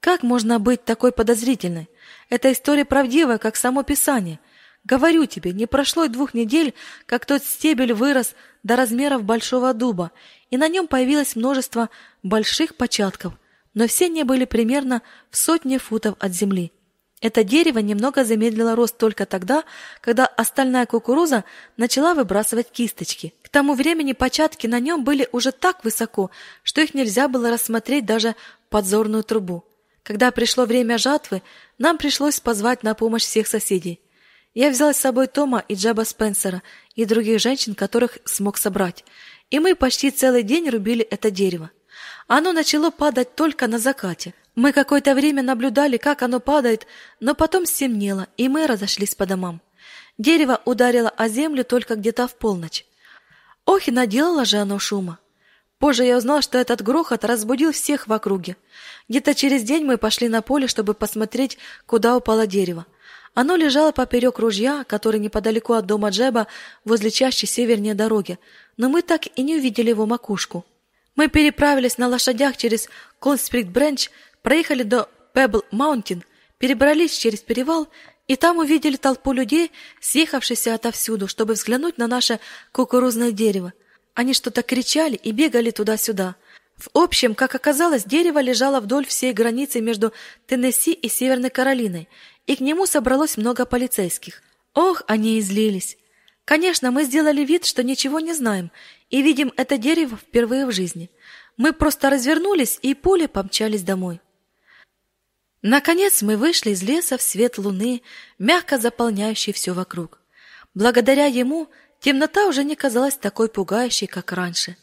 Как 0.00 0.24
можно 0.24 0.58
быть 0.58 0.84
такой 0.84 1.12
подозрительной? 1.12 1.88
Эта 2.28 2.50
история 2.50 2.84
правдивая, 2.84 3.38
как 3.38 3.54
само 3.54 3.84
Писание. 3.84 4.40
Говорю 4.82 5.26
тебе, 5.26 5.52
не 5.52 5.66
прошло 5.66 6.02
и 6.02 6.08
двух 6.08 6.34
недель, 6.34 6.74
как 7.06 7.24
тот 7.24 7.44
стебель 7.44 7.92
вырос 7.92 8.34
до 8.64 8.74
размеров 8.74 9.22
большого 9.22 9.72
дуба, 9.72 10.10
и 10.50 10.56
на 10.56 10.66
нем 10.66 10.88
появилось 10.88 11.36
множество 11.36 11.88
больших 12.24 12.74
початков, 12.74 13.34
но 13.74 13.86
все 13.86 14.06
они 14.06 14.24
были 14.24 14.44
примерно 14.44 15.02
в 15.30 15.36
сотне 15.36 15.78
футов 15.78 16.16
от 16.18 16.32
земли. 16.32 16.72
Это 17.22 17.44
дерево 17.44 17.78
немного 17.78 18.24
замедлило 18.24 18.74
рост 18.74 18.98
только 18.98 19.26
тогда, 19.26 19.62
когда 20.00 20.26
остальная 20.26 20.86
кукуруза 20.86 21.44
начала 21.76 22.14
выбрасывать 22.14 22.68
кисточки. 22.72 23.32
К 23.42 23.48
тому 23.48 23.74
времени 23.74 24.12
початки 24.12 24.66
на 24.66 24.80
нем 24.80 25.04
были 25.04 25.28
уже 25.30 25.52
так 25.52 25.84
высоко, 25.84 26.32
что 26.64 26.80
их 26.80 26.94
нельзя 26.94 27.28
было 27.28 27.48
рассмотреть 27.48 28.04
даже 28.06 28.34
подзорную 28.70 29.22
трубу. 29.22 29.64
Когда 30.02 30.32
пришло 30.32 30.64
время 30.64 30.98
жатвы, 30.98 31.42
нам 31.78 31.96
пришлось 31.96 32.40
позвать 32.40 32.82
на 32.82 32.94
помощь 32.94 33.22
всех 33.22 33.46
соседей. 33.46 34.00
Я 34.52 34.70
взял 34.70 34.92
с 34.92 34.98
собой 34.98 35.28
Тома 35.28 35.64
и 35.68 35.74
Джаба 35.76 36.02
Спенсера 36.02 36.60
и 36.96 37.04
других 37.04 37.38
женщин, 37.38 37.76
которых 37.76 38.18
смог 38.24 38.58
собрать, 38.58 39.04
и 39.48 39.60
мы 39.60 39.76
почти 39.76 40.10
целый 40.10 40.42
день 40.42 40.68
рубили 40.68 41.04
это 41.04 41.30
дерево. 41.30 41.70
Оно 42.26 42.52
начало 42.52 42.90
падать 42.90 43.36
только 43.36 43.68
на 43.68 43.78
закате. 43.78 44.34
Мы 44.54 44.72
какое-то 44.72 45.14
время 45.14 45.42
наблюдали, 45.42 45.96
как 45.96 46.22
оно 46.22 46.38
падает, 46.38 46.86
но 47.20 47.34
потом 47.34 47.64
стемнело, 47.64 48.28
и 48.36 48.48
мы 48.48 48.66
разошлись 48.66 49.14
по 49.14 49.24
домам. 49.24 49.62
Дерево 50.18 50.60
ударило 50.66 51.08
о 51.08 51.28
землю 51.28 51.64
только 51.64 51.96
где-то 51.96 52.28
в 52.28 52.34
полночь. 52.34 52.84
Ох, 53.64 53.88
и 53.88 53.90
наделало 53.90 54.44
же 54.44 54.58
оно 54.58 54.78
шума. 54.78 55.18
Позже 55.78 56.04
я 56.04 56.18
узнал, 56.18 56.42
что 56.42 56.58
этот 56.58 56.82
грохот 56.82 57.24
разбудил 57.24 57.72
всех 57.72 58.06
в 58.06 58.12
округе. 58.12 58.56
Где-то 59.08 59.34
через 59.34 59.62
день 59.62 59.84
мы 59.84 59.96
пошли 59.96 60.28
на 60.28 60.42
поле, 60.42 60.68
чтобы 60.68 60.94
посмотреть, 60.94 61.58
куда 61.86 62.16
упало 62.16 62.46
дерево. 62.46 62.86
Оно 63.34 63.56
лежало 63.56 63.90
поперек 63.92 64.38
ружья, 64.38 64.84
который 64.84 65.18
неподалеку 65.18 65.72
от 65.72 65.86
дома 65.86 66.10
Джеба, 66.10 66.46
возле 66.84 67.10
чащи 67.10 67.46
севернее 67.46 67.94
дороги, 67.94 68.38
но 68.76 68.90
мы 68.90 69.00
так 69.00 69.22
и 69.34 69.42
не 69.42 69.56
увидели 69.56 69.88
его 69.88 70.04
макушку. 70.04 70.66
Мы 71.16 71.28
переправились 71.28 71.98
на 71.98 72.08
лошадях 72.08 72.56
через 72.56 72.88
Колд-Спринг-Бренч, 73.20 74.10
проехали 74.42 74.82
до 74.82 75.08
Пебл-Маунтин, 75.34 76.22
перебрались 76.58 77.16
через 77.16 77.40
перевал 77.40 77.88
и 78.28 78.36
там 78.36 78.58
увидели 78.58 78.96
толпу 78.96 79.32
людей, 79.32 79.72
съехавшихся 80.00 80.74
отовсюду, 80.74 81.28
чтобы 81.28 81.54
взглянуть 81.54 81.98
на 81.98 82.06
наше 82.06 82.38
кукурузное 82.72 83.32
дерево. 83.32 83.72
Они 84.14 84.34
что-то 84.34 84.62
кричали 84.62 85.16
и 85.16 85.32
бегали 85.32 85.70
туда-сюда. 85.70 86.36
В 86.76 86.88
общем, 86.94 87.34
как 87.34 87.54
оказалось, 87.54 88.04
дерево 88.04 88.40
лежало 88.40 88.80
вдоль 88.80 89.06
всей 89.06 89.32
границы 89.32 89.80
между 89.80 90.12
Теннесси 90.46 90.92
и 90.92 91.08
Северной 91.08 91.50
Каролиной, 91.50 92.08
и 92.46 92.56
к 92.56 92.60
нему 92.60 92.86
собралось 92.86 93.36
много 93.36 93.64
полицейских. 93.64 94.42
Ох, 94.74 95.02
они 95.06 95.38
злились. 95.38 95.96
Конечно, 96.44 96.90
мы 96.90 97.04
сделали 97.04 97.44
вид, 97.44 97.64
что 97.64 97.82
ничего 97.82 98.18
не 98.20 98.34
знаем, 98.34 98.70
и 99.10 99.22
видим 99.22 99.52
это 99.56 99.78
дерево 99.78 100.16
впервые 100.16 100.66
в 100.66 100.72
жизни. 100.72 101.10
Мы 101.56 101.72
просто 101.72 102.10
развернулись 102.10 102.78
и 102.82 102.94
пулей 102.94 103.28
помчались 103.28 103.82
домой. 103.82 104.20
Наконец 105.62 106.22
мы 106.22 106.36
вышли 106.36 106.70
из 106.70 106.82
леса 106.82 107.16
в 107.16 107.22
свет 107.22 107.56
луны, 107.56 108.02
мягко 108.38 108.78
заполняющий 108.78 109.52
все 109.52 109.72
вокруг. 109.72 110.20
Благодаря 110.74 111.26
ему 111.26 111.68
темнота 112.00 112.46
уже 112.46 112.64
не 112.64 112.74
казалась 112.74 113.14
такой 113.14 113.48
пугающей, 113.48 114.08
как 114.08 114.32
раньше. 114.32 114.76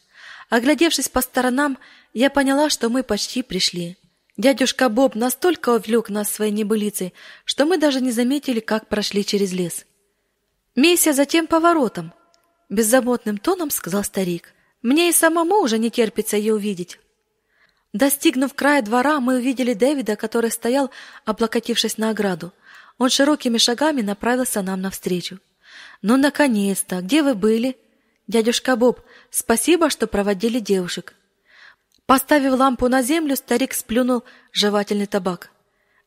Оглядевшись 0.49 1.09
по 1.09 1.21
сторонам, 1.21 1.77
я 2.13 2.29
поняла, 2.29 2.69
что 2.69 2.89
мы 2.89 3.03
почти 3.03 3.43
пришли. 3.43 3.97
Дядюшка 4.37 4.87
Боб 4.87 5.15
настолько 5.15 5.75
увлек 5.75 6.09
нас 6.09 6.31
своей 6.31 6.53
небылицей, 6.53 7.13
что 7.43 7.65
мы 7.65 7.77
даже 7.77 7.99
не 7.99 8.11
заметили, 8.11 8.61
как 8.61 8.87
прошли 8.87 9.25
через 9.25 9.51
лес. 9.51 9.85
«Миссия 10.75 11.11
за 11.11 11.25
тем 11.25 11.45
поворотом»,— 11.45 12.13
беззаботным 12.69 13.37
тоном 13.37 13.69
сказал 13.69 14.05
старик. 14.05 14.53
«Мне 14.81 15.09
и 15.09 15.11
самому 15.11 15.59
уже 15.61 15.77
не 15.77 15.91
терпится 15.91 16.37
ее 16.37 16.53
увидеть». 16.53 16.99
Достигнув 17.93 18.53
края 18.53 18.81
двора, 18.81 19.19
мы 19.19 19.37
увидели 19.37 19.73
Дэвида, 19.73 20.15
который 20.15 20.51
стоял, 20.51 20.91
облокотившись 21.25 21.97
на 21.97 22.11
ограду. 22.11 22.53
Он 22.97 23.09
широкими 23.09 23.57
шагами 23.57 24.01
направился 24.01 24.61
нам 24.61 24.81
навстречу. 24.81 25.39
«Ну, 26.01 26.17
наконец-то! 26.17 27.01
Где 27.01 27.23
вы 27.23 27.33
были?» 27.33 27.77
«Дядюшка 28.27 28.75
Боб, 28.75 29.01
спасибо, 29.31 29.89
что 29.89 30.05
проводили 30.05 30.59
девушек». 30.59 31.15
Поставив 32.05 32.53
лампу 32.53 32.87
на 32.87 33.01
землю, 33.01 33.35
старик 33.35 33.73
сплюнул 33.73 34.23
жевательный 34.51 35.07
табак. 35.07 35.49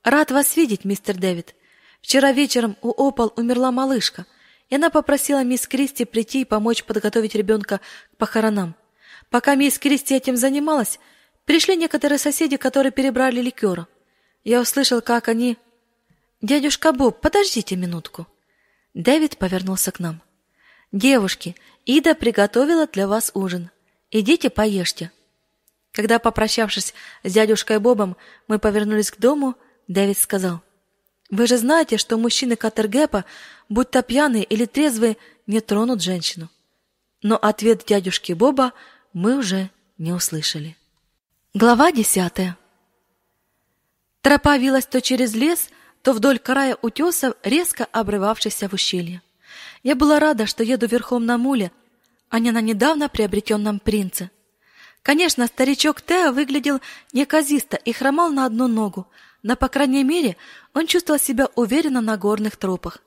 «Рад 0.04 0.30
вас 0.30 0.56
видеть, 0.56 0.84
мистер 0.84 1.16
Дэвид. 1.16 1.54
Вчера 2.00 2.32
вечером 2.32 2.76
у 2.80 2.90
Опал 2.90 3.32
умерла 3.36 3.72
малышка, 3.72 4.26
и 4.68 4.76
она 4.76 4.90
попросила 4.90 5.42
мисс 5.42 5.66
Кристи 5.66 6.04
прийти 6.04 6.42
и 6.42 6.44
помочь 6.44 6.84
подготовить 6.84 7.34
ребенка 7.34 7.80
к 8.12 8.16
похоронам. 8.18 8.74
Пока 9.30 9.54
мисс 9.54 9.78
Кристи 9.78 10.14
этим 10.14 10.36
занималась, 10.36 10.98
Пришли 11.44 11.76
некоторые 11.76 12.18
соседи, 12.18 12.56
которые 12.56 12.92
перебрали 12.92 13.40
ликера. 13.40 13.88
Я 14.44 14.60
услышал, 14.60 15.00
как 15.00 15.28
они... 15.28 15.56
«Дядюшка 16.40 16.92
Боб, 16.92 17.20
подождите 17.20 17.76
минутку». 17.76 18.26
Дэвид 18.94 19.38
повернулся 19.38 19.92
к 19.92 20.00
нам. 20.00 20.20
«Девушки, 20.90 21.54
Ида 21.86 22.16
приготовила 22.16 22.88
для 22.88 23.06
вас 23.06 23.30
ужин. 23.34 23.70
Идите 24.10 24.50
поешьте». 24.50 25.12
Когда, 25.92 26.18
попрощавшись 26.18 26.94
с 27.22 27.32
дядюшкой 27.32 27.78
Бобом, 27.78 28.16
мы 28.48 28.58
повернулись 28.58 29.12
к 29.12 29.20
дому, 29.20 29.54
Дэвид 29.86 30.18
сказал, 30.18 30.62
«Вы 31.30 31.46
же 31.46 31.58
знаете, 31.58 31.96
что 31.96 32.16
мужчины 32.16 32.56
Катергепа, 32.56 33.24
будь 33.68 33.90
то 33.90 34.02
пьяные 34.02 34.42
или 34.42 34.64
трезвые, 34.64 35.16
не 35.46 35.60
тронут 35.60 36.02
женщину». 36.02 36.48
Но 37.22 37.36
ответ 37.36 37.84
дядюшки 37.86 38.32
Боба 38.32 38.72
мы 39.12 39.38
уже 39.38 39.70
не 39.96 40.12
услышали. 40.12 40.76
Глава 41.54 41.92
десятая. 41.92 42.56
Тропа 44.22 44.56
вилась 44.56 44.86
то 44.86 45.02
через 45.02 45.34
лес, 45.34 45.68
то 46.00 46.14
вдоль 46.14 46.38
края 46.38 46.78
утеса, 46.80 47.34
резко 47.42 47.84
обрывавшийся 47.84 48.70
в 48.70 48.72
ущелье. 48.72 49.20
Я 49.82 49.94
была 49.94 50.18
рада, 50.18 50.46
что 50.46 50.64
еду 50.64 50.86
верхом 50.86 51.26
на 51.26 51.36
муле, 51.36 51.70
а 52.30 52.38
не 52.38 52.52
на 52.52 52.62
недавно 52.62 53.10
приобретенном 53.10 53.80
принце. 53.80 54.30
Конечно, 55.02 55.46
старичок 55.46 56.00
Тео 56.00 56.32
выглядел 56.32 56.80
неказисто 57.12 57.76
и 57.76 57.92
хромал 57.92 58.30
на 58.32 58.46
одну 58.46 58.66
ногу, 58.66 59.06
но, 59.42 59.54
по 59.54 59.68
крайней 59.68 60.04
мере, 60.04 60.38
он 60.72 60.86
чувствовал 60.86 61.20
себя 61.20 61.50
уверенно 61.54 62.00
на 62.00 62.16
горных 62.16 62.56
тропах. 62.56 63.00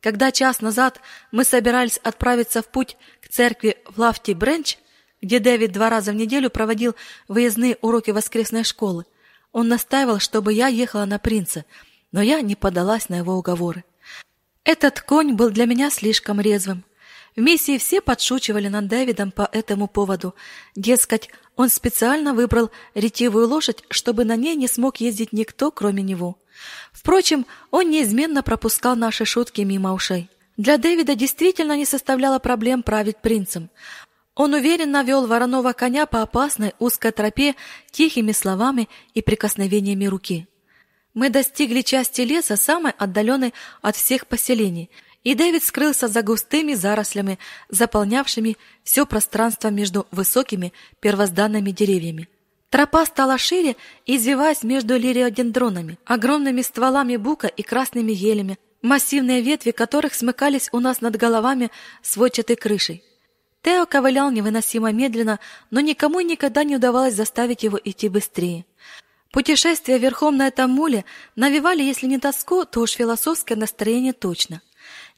Когда 0.00 0.32
час 0.32 0.62
назад 0.62 0.98
мы 1.30 1.44
собирались 1.44 1.98
отправиться 1.98 2.62
в 2.62 2.68
путь 2.68 2.96
к 3.20 3.28
церкви 3.28 3.76
в 3.84 3.98
Лафти-Бренч, 4.00 4.78
где 5.22 5.38
Дэвид 5.38 5.72
два 5.72 5.88
раза 5.88 6.12
в 6.12 6.16
неделю 6.16 6.50
проводил 6.50 6.94
выездные 7.28 7.78
уроки 7.80 8.10
воскресной 8.10 8.64
школы. 8.64 9.06
Он 9.52 9.68
настаивал, 9.68 10.18
чтобы 10.18 10.52
я 10.52 10.66
ехала 10.66 11.04
на 11.04 11.18
принца, 11.18 11.64
но 12.10 12.20
я 12.20 12.40
не 12.40 12.56
поддалась 12.56 13.08
на 13.08 13.16
его 13.16 13.34
уговоры. 13.34 13.84
Этот 14.64 15.00
конь 15.00 15.32
был 15.34 15.50
для 15.50 15.66
меня 15.66 15.90
слишком 15.90 16.40
резвым. 16.40 16.84
В 17.34 17.40
миссии 17.40 17.78
все 17.78 18.00
подшучивали 18.00 18.68
над 18.68 18.88
Дэвидом 18.88 19.30
по 19.30 19.48
этому 19.52 19.88
поводу. 19.88 20.34
Дескать, 20.76 21.30
он 21.56 21.70
специально 21.70 22.34
выбрал 22.34 22.70
ретивую 22.94 23.48
лошадь, 23.48 23.82
чтобы 23.88 24.24
на 24.24 24.36
ней 24.36 24.54
не 24.54 24.68
смог 24.68 24.98
ездить 24.98 25.32
никто, 25.32 25.70
кроме 25.70 26.02
него. 26.02 26.36
Впрочем, 26.92 27.46
он 27.70 27.90
неизменно 27.90 28.42
пропускал 28.42 28.96
наши 28.96 29.24
шутки 29.24 29.62
мимо 29.62 29.94
ушей. 29.94 30.28
Для 30.58 30.76
Дэвида 30.76 31.14
действительно 31.14 31.76
не 31.76 31.86
составляло 31.86 32.38
проблем 32.38 32.82
править 32.82 33.16
принцем. 33.16 33.70
Он 34.34 34.54
уверенно 34.54 35.02
вел 35.02 35.26
вороного 35.26 35.72
коня 35.72 36.06
по 36.06 36.22
опасной 36.22 36.72
узкой 36.78 37.12
тропе 37.12 37.54
тихими 37.90 38.32
словами 38.32 38.88
и 39.12 39.20
прикосновениями 39.20 40.06
руки. 40.06 40.46
Мы 41.12 41.28
достигли 41.28 41.82
части 41.82 42.22
леса, 42.22 42.56
самой 42.56 42.92
отдаленной 42.96 43.52
от 43.82 43.96
всех 43.96 44.26
поселений, 44.26 44.90
и 45.22 45.34
Дэвид 45.34 45.62
скрылся 45.62 46.08
за 46.08 46.22
густыми 46.22 46.72
зарослями, 46.72 47.38
заполнявшими 47.68 48.56
все 48.82 49.04
пространство 49.04 49.68
между 49.68 50.06
высокими 50.10 50.72
первозданными 51.00 51.70
деревьями. 51.70 52.28
Тропа 52.70 53.04
стала 53.04 53.36
шире, 53.36 53.76
извиваясь 54.06 54.62
между 54.62 54.96
лириодендронами, 54.96 55.98
огромными 56.06 56.62
стволами 56.62 57.16
бука 57.16 57.46
и 57.46 57.62
красными 57.62 58.12
елями, 58.12 58.58
массивные 58.80 59.42
ветви 59.42 59.72
которых 59.72 60.14
смыкались 60.14 60.70
у 60.72 60.80
нас 60.80 61.02
над 61.02 61.16
головами 61.16 61.70
сводчатой 62.00 62.56
крышей. 62.56 63.04
Тео 63.62 63.86
ковылял 63.86 64.30
невыносимо 64.30 64.92
медленно, 64.92 65.38
но 65.70 65.80
никому 65.80 66.20
никогда 66.20 66.64
не 66.64 66.76
удавалось 66.76 67.14
заставить 67.14 67.62
его 67.62 67.78
идти 67.82 68.08
быстрее. 68.08 68.64
Путешествия 69.30 69.98
верхом 69.98 70.36
на 70.36 70.48
этом 70.48 70.70
муле 70.70 71.04
навевали, 71.36 71.82
если 71.82 72.06
не 72.06 72.18
тоску, 72.18 72.64
то 72.66 72.80
уж 72.80 72.90
философское 72.90 73.54
настроение 73.54 74.12
точно. 74.12 74.60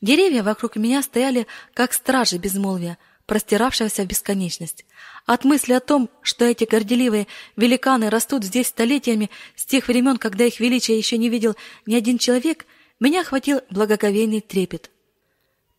Деревья 0.00 0.42
вокруг 0.42 0.76
меня 0.76 1.02
стояли, 1.02 1.46
как 1.72 1.94
стражи 1.94 2.36
безмолвия, 2.36 2.98
простиравшегося 3.26 4.02
в 4.02 4.06
бесконечность. 4.06 4.84
От 5.24 5.44
мысли 5.44 5.72
о 5.72 5.80
том, 5.80 6.10
что 6.20 6.44
эти 6.44 6.64
горделивые 6.64 7.26
великаны 7.56 8.10
растут 8.10 8.44
здесь 8.44 8.68
столетиями, 8.68 9.30
с 9.56 9.64
тех 9.64 9.88
времен, 9.88 10.18
когда 10.18 10.44
их 10.44 10.60
величие 10.60 10.98
еще 10.98 11.16
не 11.16 11.30
видел 11.30 11.56
ни 11.86 11.94
один 11.94 12.18
человек, 12.18 12.66
меня 13.00 13.22
охватил 13.22 13.62
благоговейный 13.70 14.42
трепет. 14.42 14.90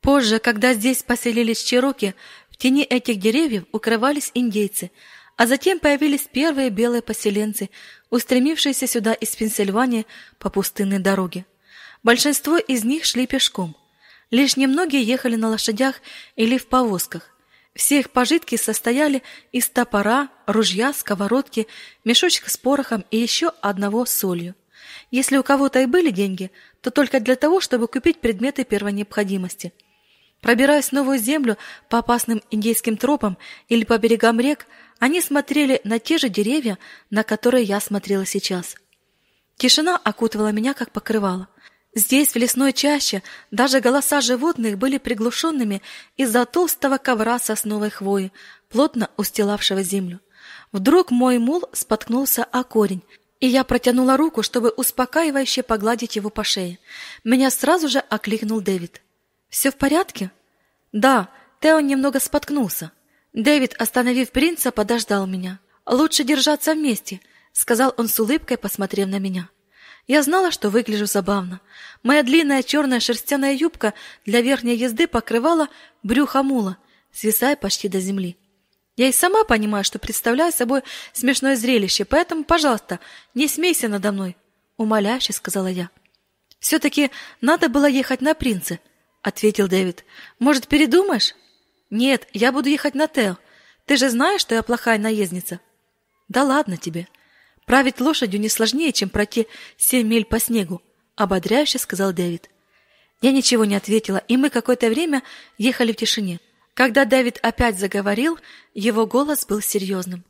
Позже, 0.05 0.37
когда 0.37 0.75
здесь 0.75 1.01
поселились 1.01 1.63
чероки, 1.63 2.13
в 2.55 2.57
тени 2.57 2.83
этих 2.83 3.19
деревьев 3.19 3.65
укрывались 3.73 4.31
индейцы, 4.33 4.89
а 5.35 5.45
затем 5.45 5.77
появились 5.77 6.29
первые 6.31 6.69
белые 6.69 7.01
поселенцы, 7.01 7.69
устремившиеся 8.09 8.87
сюда 8.87 9.11
из 9.11 9.35
Пенсильвании 9.35 10.05
по 10.39 10.49
пустынной 10.49 10.99
дороге. 10.99 11.45
Большинство 12.01 12.55
из 12.55 12.85
них 12.85 13.03
шли 13.03 13.27
пешком. 13.27 13.75
Лишь 14.31 14.55
немногие 14.55 15.03
ехали 15.03 15.35
на 15.35 15.49
лошадях 15.49 15.95
или 16.37 16.57
в 16.57 16.67
повозках. 16.67 17.29
Все 17.75 17.99
их 17.99 18.09
пожитки 18.09 18.55
состояли 18.55 19.21
из 19.51 19.67
топора, 19.67 20.29
ружья, 20.45 20.93
сковородки, 20.93 21.67
мешочка 22.05 22.49
с 22.49 22.55
порохом 22.55 23.03
и 23.11 23.17
еще 23.17 23.51
одного 23.61 24.05
с 24.05 24.11
солью. 24.11 24.55
Если 25.11 25.35
у 25.35 25.43
кого-то 25.43 25.81
и 25.81 25.87
были 25.87 26.09
деньги, 26.09 26.51
то 26.79 26.89
только 26.89 27.19
для 27.19 27.35
того, 27.35 27.59
чтобы 27.59 27.89
купить 27.89 28.21
предметы 28.21 28.63
первой 28.63 28.93
необходимости– 28.93 29.73
Пробираясь 30.45 30.89
в 30.89 30.91
новую 30.91 31.17
землю 31.17 31.57
по 31.89 31.97
опасным 31.97 32.39
индейским 32.51 32.97
тропам 32.97 33.35
или 33.67 33.83
по 33.83 33.97
берегам 33.97 34.39
рек, 34.39 34.67
они 34.99 35.19
смотрели 35.19 35.81
на 35.83 35.97
те 35.97 36.19
же 36.19 36.29
деревья, 36.29 36.77
на 37.09 37.23
которые 37.23 37.63
я 37.63 37.79
смотрела 37.79 38.27
сейчас. 38.27 38.75
Тишина 39.57 39.97
окутывала 39.97 40.51
меня, 40.51 40.75
как 40.75 40.91
покрывало. 40.91 41.47
Здесь, 41.95 42.33
в 42.33 42.35
лесной 42.35 42.73
чаще, 42.73 43.23
даже 43.49 43.79
голоса 43.79 44.21
животных 44.21 44.77
были 44.77 44.99
приглушенными 44.99 45.81
из-за 46.15 46.45
толстого 46.45 46.99
ковра 46.99 47.39
сосновой 47.39 47.89
хвои, 47.89 48.31
плотно 48.69 49.09
устилавшего 49.17 49.81
землю. 49.81 50.19
Вдруг 50.71 51.09
мой 51.09 51.39
мул 51.39 51.63
споткнулся 51.73 52.43
о 52.43 52.63
корень, 52.63 53.01
и 53.39 53.47
я 53.47 53.63
протянула 53.63 54.15
руку, 54.15 54.43
чтобы 54.43 54.69
успокаивающе 54.69 55.63
погладить 55.63 56.17
его 56.17 56.29
по 56.29 56.43
шее. 56.43 56.77
Меня 57.23 57.49
сразу 57.49 57.89
же 57.89 57.97
окликнул 57.97 58.61
Дэвид. 58.61 59.01
«Все 59.55 59.71
в 59.71 59.77
порядке?» 59.77 60.31
«Да, 60.91 61.29
Тео 61.61 61.79
немного 61.79 62.19
споткнулся». 62.19 62.91
Дэвид, 63.31 63.73
остановив 63.79 64.31
принца, 64.31 64.69
подождал 64.69 65.27
меня. 65.27 65.59
«Лучше 65.85 66.25
держаться 66.25 66.73
вместе»,— 66.73 67.21
сказал 67.53 67.93
он 67.95 68.09
с 68.09 68.19
улыбкой, 68.19 68.57
посмотрев 68.57 69.07
на 69.07 69.17
меня. 69.17 69.47
Я 70.07 70.23
знала, 70.23 70.51
что 70.51 70.69
выгляжу 70.69 71.05
забавно. 71.05 71.61
Моя 72.03 72.23
длинная 72.23 72.63
черная 72.63 72.99
шерстяная 72.99 73.53
юбка 73.53 73.93
для 74.25 74.41
верхней 74.41 74.75
езды 74.75 75.07
покрывала 75.07 75.69
брюхо 76.03 76.43
мула, 76.43 76.77
свисая 77.13 77.55
почти 77.55 77.87
до 77.87 78.01
земли. 78.01 78.35
Я 78.97 79.07
и 79.07 79.13
сама 79.13 79.45
понимаю, 79.45 79.85
что 79.85 79.99
представляю 79.99 80.51
собой 80.51 80.81
смешное 81.13 81.55
зрелище, 81.55 82.03
поэтому, 82.03 82.43
пожалуйста, 82.43 82.99
не 83.33 83.47
смейся 83.47 83.87
надо 83.87 84.11
мной, 84.11 84.35
умоляюще 84.75 85.31
сказала 85.31 85.67
я. 85.67 85.89
все 86.59 86.77
таки 86.77 87.09
надо 87.39 87.69
было 87.69 87.85
ехать 87.85 88.19
на 88.19 88.33
принца, 88.33 88.79
ответил 89.25 89.67
Дэвид. 89.67 90.05
Может, 90.37 90.67
передумаешь? 90.67 91.33
Нет, 91.89 92.27
я 92.31 92.51
буду 92.51 92.69
ехать 92.69 92.93
на 92.93 93.07
Тео. 93.07 93.37
Ты 93.85 93.97
же 93.97 94.09
знаешь, 94.09 94.41
что 94.41 94.53
я 94.53 94.61
плохая 94.61 94.99
наездница. 94.99 95.59
Да 96.29 96.43
ладно 96.43 96.77
тебе. 96.77 97.07
Править 97.65 97.99
лошадью 97.99 98.39
не 98.39 98.49
сложнее, 98.49 98.93
чем 98.93 99.09
пройти 99.09 99.47
семь 99.77 100.07
миль 100.07 100.25
по 100.25 100.39
снегу, 100.39 100.83
ободряюще 101.15 101.79
сказал 101.79 102.13
Дэвид. 102.13 102.51
Я 103.21 103.31
ничего 103.31 103.65
не 103.65 103.75
ответила, 103.75 104.17
и 104.27 104.37
мы 104.37 104.51
какое-то 104.51 104.89
время 104.89 105.23
ехали 105.57 105.91
в 105.91 105.95
тишине. 105.95 106.39
Когда 106.75 107.05
Дэвид 107.05 107.39
опять 107.41 107.79
заговорил, 107.79 108.37
его 108.75 109.07
голос 109.07 109.45
был 109.47 109.59
серьезным. 109.59 110.23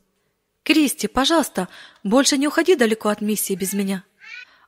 «Кристи, 0.62 1.06
пожалуйста, 1.06 1.68
больше 2.02 2.38
не 2.38 2.48
уходи 2.48 2.76
далеко 2.76 3.10
от 3.10 3.20
миссии 3.20 3.54
без 3.54 3.74
меня». 3.74 4.04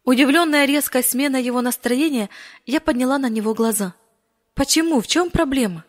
Удивленная 0.05 0.65
резкой 0.65 1.03
сменой 1.03 1.43
его 1.43 1.61
настроения, 1.61 2.31
я 2.67 2.81
подняла 2.81 3.19
на 3.19 3.29
него 3.29 3.55
глаза. 3.55 3.95
«Почему? 4.59 5.01
В 5.01 5.07
чем 5.07 5.31
проблема?» 5.31 5.85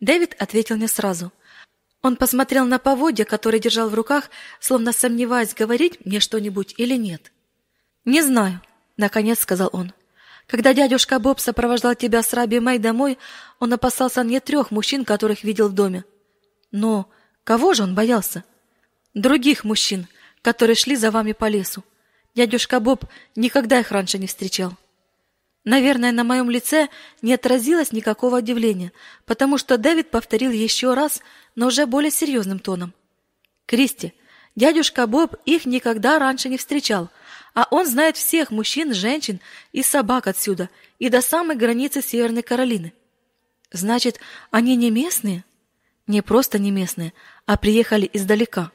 Дэвид 0.00 0.36
ответил 0.38 0.76
не 0.76 0.86
сразу. 0.86 1.32
Он 2.02 2.16
посмотрел 2.16 2.66
на 2.66 2.78
поводья, 2.78 3.24
которые 3.24 3.58
держал 3.58 3.88
в 3.88 3.94
руках, 3.94 4.28
словно 4.60 4.92
сомневаясь, 4.92 5.54
говорить 5.54 6.04
мне 6.04 6.20
что-нибудь 6.20 6.74
или 6.76 6.94
нет. 6.94 7.32
«Не 8.04 8.20
знаю»,— 8.20 8.60
наконец 8.98 9.38
сказал 9.40 9.70
он. 9.72 9.94
Когда 10.46 10.74
дядюшка 10.74 11.20
Боб 11.20 11.40
сопровождал 11.40 11.94
тебя 11.94 12.22
с 12.22 12.34
Раби 12.34 12.60
Мэй 12.60 12.78
домой, 12.78 13.16
он 13.60 13.72
опасался 13.72 14.22
не 14.22 14.40
трех 14.40 14.70
мужчин, 14.70 15.06
которых 15.06 15.42
видел 15.42 15.68
в 15.68 15.72
доме. 15.72 16.04
Но 16.70 17.08
кого 17.44 17.72
же 17.72 17.82
он 17.82 17.94
боялся? 17.94 18.44
Других 19.14 19.64
мужчин, 19.64 20.06
которые 20.42 20.76
шли 20.76 20.96
за 20.96 21.10
вами 21.10 21.32
по 21.32 21.48
лесу. 21.48 21.82
Дядюшка 22.34 22.78
Боб 22.78 23.06
никогда 23.36 23.80
их 23.80 23.90
раньше 23.90 24.18
не 24.18 24.26
встречал. 24.26 24.76
Наверное, 25.64 26.10
на 26.10 26.24
моем 26.24 26.50
лице 26.50 26.88
не 27.22 27.34
отразилось 27.34 27.92
никакого 27.92 28.38
удивления, 28.38 28.92
потому 29.26 29.58
что 29.58 29.78
Дэвид 29.78 30.10
повторил 30.10 30.50
еще 30.50 30.94
раз, 30.94 31.22
но 31.54 31.68
уже 31.68 31.86
более 31.86 32.10
серьезным 32.10 32.58
тоном. 32.58 32.92
Кристи, 33.66 34.12
дядюшка 34.56 35.06
Боб 35.06 35.36
их 35.44 35.64
никогда 35.64 36.18
раньше 36.18 36.48
не 36.48 36.58
встречал, 36.58 37.10
а 37.54 37.68
он 37.70 37.86
знает 37.86 38.16
всех 38.16 38.50
мужчин, 38.50 38.92
женщин 38.92 39.40
и 39.72 39.82
собак 39.82 40.26
отсюда 40.26 40.68
и 40.98 41.08
до 41.08 41.20
самой 41.20 41.56
границы 41.56 42.02
Северной 42.02 42.42
Каролины. 42.42 42.92
Значит, 43.70 44.18
они 44.50 44.74
не 44.74 44.90
местные? 44.90 45.44
Не 46.08 46.22
просто 46.22 46.58
не 46.58 46.72
местные, 46.72 47.12
а 47.46 47.56
приехали 47.56 48.10
издалека. 48.12 48.72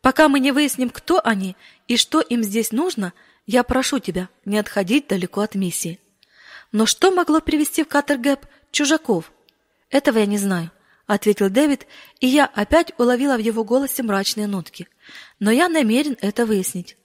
Пока 0.00 0.28
мы 0.28 0.40
не 0.40 0.50
выясним, 0.50 0.90
кто 0.90 1.20
они 1.24 1.56
и 1.86 1.96
что 1.96 2.20
им 2.20 2.42
здесь 2.42 2.72
нужно, 2.72 3.12
я 3.46 3.62
прошу 3.62 4.00
тебя 4.00 4.28
не 4.44 4.58
отходить 4.58 5.06
далеко 5.06 5.42
от 5.42 5.54
миссии. 5.54 6.00
Но 6.72 6.86
что 6.86 7.10
могло 7.10 7.40
привести 7.40 7.82
в 7.82 7.88
Каттергэп 7.88 8.40
чужаков? 8.70 9.32
Этого 9.90 10.18
я 10.18 10.26
не 10.26 10.38
знаю, 10.38 10.70
ответил 11.06 11.48
Дэвид, 11.48 11.86
и 12.20 12.26
я 12.26 12.46
опять 12.46 12.92
уловила 12.98 13.36
в 13.36 13.40
его 13.40 13.64
голосе 13.64 14.02
мрачные 14.02 14.46
нотки. 14.46 14.88
Но 15.38 15.50
я 15.50 15.68
намерен 15.68 16.16
это 16.20 16.46
выяснить. 16.46 16.96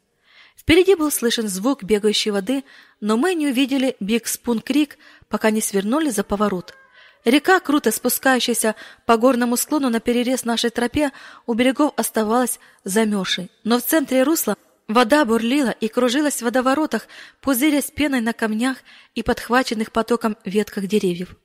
Впереди 0.58 0.96
был 0.96 1.12
слышен 1.12 1.48
звук 1.48 1.84
бегающей 1.84 2.32
воды, 2.32 2.64
но 3.00 3.18
мы 3.18 3.34
не 3.34 3.48
увидели 3.48 3.96
Биг 4.00 4.28
Спун 4.28 4.60
Крик, 4.60 4.98
пока 5.28 5.50
не 5.50 5.62
свернули 5.62 6.10
за 6.10 6.24
поворот. 6.24 6.76
Река, 7.24 7.60
круто 7.60 7.92
спускающаяся 7.92 8.76
по 9.06 9.18
горному 9.18 9.58
склону 9.58 9.90
на 9.90 10.00
перерез 10.00 10.44
нашей 10.44 10.72
тропе, 10.72 11.12
у 11.46 11.54
берегов 11.54 11.94
оставалась 11.96 12.60
замерзшей, 12.84 13.52
но 13.64 13.80
в 13.80 13.84
центре 13.84 14.24
русла 14.24 14.56
вода 14.94 15.26
бурлила 15.26 15.70
и 15.70 15.88
кружилась 15.88 16.38
в 16.38 16.42
водоворотах, 16.42 17.08
пузырясь 17.42 17.92
пеной 17.92 18.22
на 18.22 18.34
камнях 18.34 18.78
и 19.16 19.24
подхваченных 19.24 19.92
потоком 19.92 20.38
ветках 20.46 20.88
деревьев. 20.88 21.36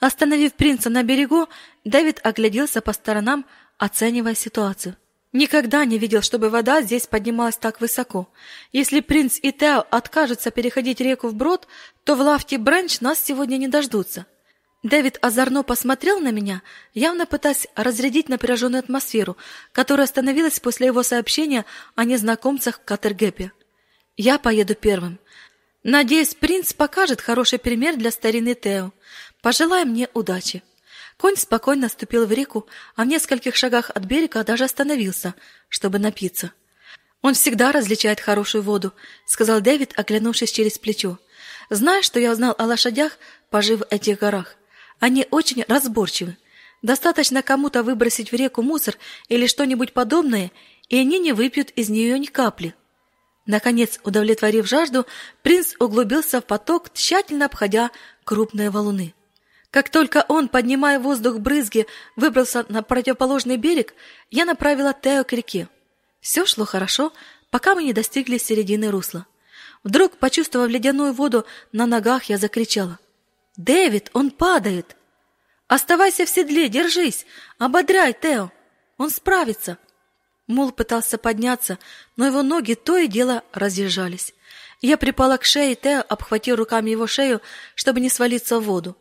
Остановив 0.00 0.54
принца 0.54 0.90
на 0.90 1.02
берегу, 1.02 1.48
Дэвид 1.84 2.20
огляделся 2.22 2.80
по 2.80 2.92
сторонам, 2.92 3.44
оценивая 3.78 4.34
ситуацию. 4.34 4.96
Никогда 5.32 5.84
не 5.84 5.98
видел, 5.98 6.22
чтобы 6.22 6.48
вода 6.48 6.80
здесь 6.80 7.06
поднималась 7.06 7.56
так 7.56 7.80
высоко. 7.80 8.28
Если 8.72 9.00
принц 9.00 9.38
и 9.40 9.52
Тео 9.52 9.84
откажутся 9.90 10.50
переходить 10.50 11.00
реку 11.00 11.28
вброд, 11.28 11.68
то 12.04 12.14
в 12.14 12.20
лавте 12.20 12.56
Бренч 12.56 13.00
нас 13.00 13.22
сегодня 13.22 13.58
не 13.58 13.68
дождутся. 13.68 14.26
Дэвид 14.88 15.18
озорно 15.20 15.62
посмотрел 15.62 16.18
на 16.18 16.30
меня, 16.30 16.62
явно 16.94 17.26
пытаясь 17.26 17.66
разрядить 17.76 18.28
напряженную 18.28 18.80
атмосферу, 18.80 19.36
которая 19.72 20.06
остановилась 20.06 20.60
после 20.60 20.86
его 20.86 21.02
сообщения 21.02 21.64
о 21.94 22.04
незнакомцах 22.04 22.76
в 22.76 22.84
Катергепе. 22.84 23.52
Я 24.16 24.38
поеду 24.38 24.74
первым. 24.74 25.18
Надеюсь, 25.84 26.34
принц 26.34 26.72
покажет 26.72 27.20
хороший 27.20 27.58
пример 27.58 27.96
для 27.96 28.10
старины 28.10 28.54
Тео. 28.54 28.92
Пожелай 29.42 29.84
мне 29.84 30.08
удачи. 30.14 30.62
Конь 31.18 31.36
спокойно 31.36 31.88
ступил 31.88 32.26
в 32.26 32.32
реку, 32.32 32.66
а 32.96 33.02
в 33.02 33.06
нескольких 33.06 33.56
шагах 33.56 33.90
от 33.90 34.04
берега 34.04 34.42
даже 34.42 34.64
остановился, 34.64 35.34
чтобы 35.68 35.98
напиться. 35.98 36.52
Он 37.22 37.34
всегда 37.34 37.72
различает 37.72 38.20
хорошую 38.20 38.62
воду, 38.62 38.92
сказал 39.26 39.60
Дэвид, 39.60 39.92
оглянувшись 39.96 40.52
через 40.52 40.78
плечо. 40.78 41.18
Знаешь, 41.68 42.04
что 42.04 42.20
я 42.20 42.32
узнал 42.32 42.54
о 42.56 42.64
лошадях, 42.64 43.18
пожив 43.50 43.80
в 43.80 43.86
этих 43.90 44.18
горах? 44.18 44.57
Они 45.00 45.26
очень 45.30 45.64
разборчивы. 45.68 46.36
Достаточно 46.82 47.42
кому-то 47.42 47.82
выбросить 47.82 48.30
в 48.30 48.34
реку 48.34 48.62
мусор 48.62 48.96
или 49.28 49.46
что-нибудь 49.46 49.92
подобное, 49.92 50.52
и 50.88 50.98
они 50.98 51.18
не 51.18 51.32
выпьют 51.32 51.70
из 51.70 51.88
нее 51.88 52.18
ни 52.18 52.26
капли. 52.26 52.74
Наконец, 53.46 53.98
удовлетворив 54.04 54.66
жажду, 54.66 55.06
принц 55.42 55.74
углубился 55.78 56.40
в 56.40 56.44
поток, 56.44 56.92
тщательно 56.92 57.46
обходя 57.46 57.90
крупные 58.24 58.70
валуны. 58.70 59.14
Как 59.70 59.90
только 59.90 60.24
он, 60.28 60.48
поднимая 60.48 60.98
воздух 60.98 61.38
брызги, 61.38 61.86
выбрался 62.16 62.64
на 62.68 62.82
противоположный 62.82 63.56
берег, 63.56 63.94
я 64.30 64.44
направила 64.44 64.94
Тео 64.94 65.24
к 65.24 65.32
реке. 65.32 65.68
Все 66.20 66.46
шло 66.46 66.64
хорошо, 66.64 67.12
пока 67.50 67.74
мы 67.74 67.84
не 67.84 67.92
достигли 67.92 68.38
середины 68.38 68.90
русла. 68.90 69.26
Вдруг, 69.84 70.16
почувствовав 70.16 70.68
ледяную 70.68 71.12
воду 71.12 71.46
на 71.72 71.86
ногах, 71.86 72.24
я 72.24 72.38
закричала. 72.38 72.98
«Дэвид, 73.58 74.08
он 74.14 74.30
падает!» 74.30 74.96
«Оставайся 75.66 76.24
в 76.24 76.28
седле, 76.30 76.68
держись! 76.68 77.26
Ободряй, 77.58 78.14
Тео! 78.14 78.50
Он 78.96 79.10
справится!» 79.10 79.76
Мул 80.46 80.70
пытался 80.72 81.18
подняться, 81.18 81.78
но 82.16 82.24
его 82.24 82.42
ноги 82.42 82.74
то 82.74 82.96
и 82.96 83.08
дело 83.08 83.42
разъезжались. 83.52 84.32
Я 84.80 84.96
припала 84.96 85.36
к 85.38 85.44
шее 85.44 85.74
Тео, 85.74 86.04
обхватив 86.08 86.56
руками 86.56 86.90
его 86.90 87.08
шею, 87.08 87.42
чтобы 87.74 88.00
не 88.00 88.08
свалиться 88.08 88.60
в 88.60 88.64
воду. 88.64 88.96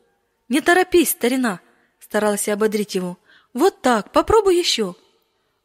Не 0.50 0.60
торопись, 0.60 1.12
старина, 1.12 1.60
старалась 2.00 2.48
я 2.48 2.56
ободрить 2.56 2.96
его. 2.96 3.18
Вот 3.54 3.82
так, 3.82 4.12
попробуй 4.12 4.58
еще. 4.58 4.96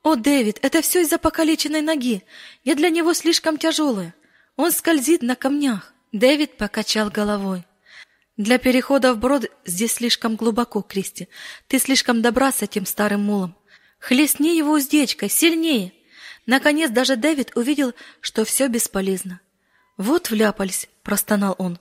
О, 0.02 0.16
Дэвид, 0.16 0.58
это 0.60 0.82
все 0.82 1.00
из-за 1.00 1.18
покалеченной 1.18 1.80
ноги. 1.80 2.24
Я 2.62 2.74
для 2.74 2.90
него 2.90 3.14
слишком 3.14 3.56
тяжелая. 3.56 4.14
Он 4.56 4.70
скользит 4.70 5.22
на 5.22 5.34
камнях. 5.34 5.94
Дэвид 6.12 6.58
покачал 6.58 7.08
головой. 7.08 7.64
Для 8.36 8.58
перехода 8.58 9.12
в 9.12 9.18
брод 9.18 9.50
здесь 9.64 9.94
слишком 9.94 10.36
глубоко, 10.36 10.82
Кристи. 10.82 11.28
Ты 11.68 11.78
слишком 11.78 12.22
добра 12.22 12.50
с 12.50 12.62
этим 12.62 12.86
старым 12.86 13.22
мулом. 13.22 13.56
Хлестни 13.98 14.56
его 14.56 14.72
уздечкой, 14.72 15.28
сильнее. 15.28 15.92
Наконец 16.46 16.90
даже 16.90 17.16
Дэвид 17.16 17.52
увидел, 17.54 17.94
что 18.20 18.44
все 18.44 18.68
бесполезно. 18.68 19.40
Вот 19.96 20.30
вляпались, 20.30 20.88
простонал 21.02 21.54
он. 21.58 21.78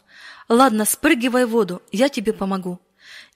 Ладно, 0.49 0.85
спрыгивай 0.85 1.45
в 1.45 1.49
воду, 1.49 1.81
я 1.91 2.09
тебе 2.09 2.33
помогу. 2.33 2.79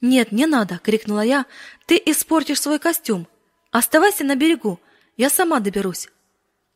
«Нет, 0.01 0.31
не 0.31 0.45
надо!»— 0.45 0.79
крикнула 0.83 1.21
я. 1.21 1.45
«Ты 1.85 2.01
испортишь 2.05 2.61
свой 2.61 2.79
костюм! 2.79 3.27
Оставайся 3.71 4.23
на 4.23 4.35
берегу, 4.35 4.79
я 5.17 5.29
сама 5.29 5.59
доберусь!» 5.59 6.09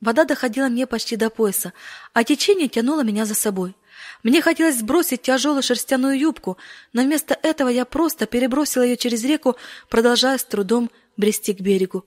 Вода 0.02 0.24
доходила 0.24 0.68
мне 0.68 0.88
почти 0.88 1.16
до 1.16 1.30
пояса, 1.30 1.74
а 2.14 2.24
течение 2.24 2.70
тянуло 2.70 3.04
меня 3.04 3.26
за 3.26 3.36
собой. 3.36 3.76
Мне 4.24 4.42
хотелось 4.42 4.80
сбросить 4.80 5.22
тяжелую 5.22 5.64
шерстяную 5.64 6.18
юбку, 6.18 6.58
но 6.94 7.04
вместо 7.04 7.38
этого 7.42 7.70
я 7.70 7.86
просто 7.86 8.26
перебросила 8.26 8.84
ее 8.84 8.98
через 8.98 9.24
реку, 9.24 9.56
продолжая 9.90 10.38
с 10.38 10.44
трудом 10.44 10.92
брести 11.18 11.54
к 11.54 11.62
берегу. 11.62 12.06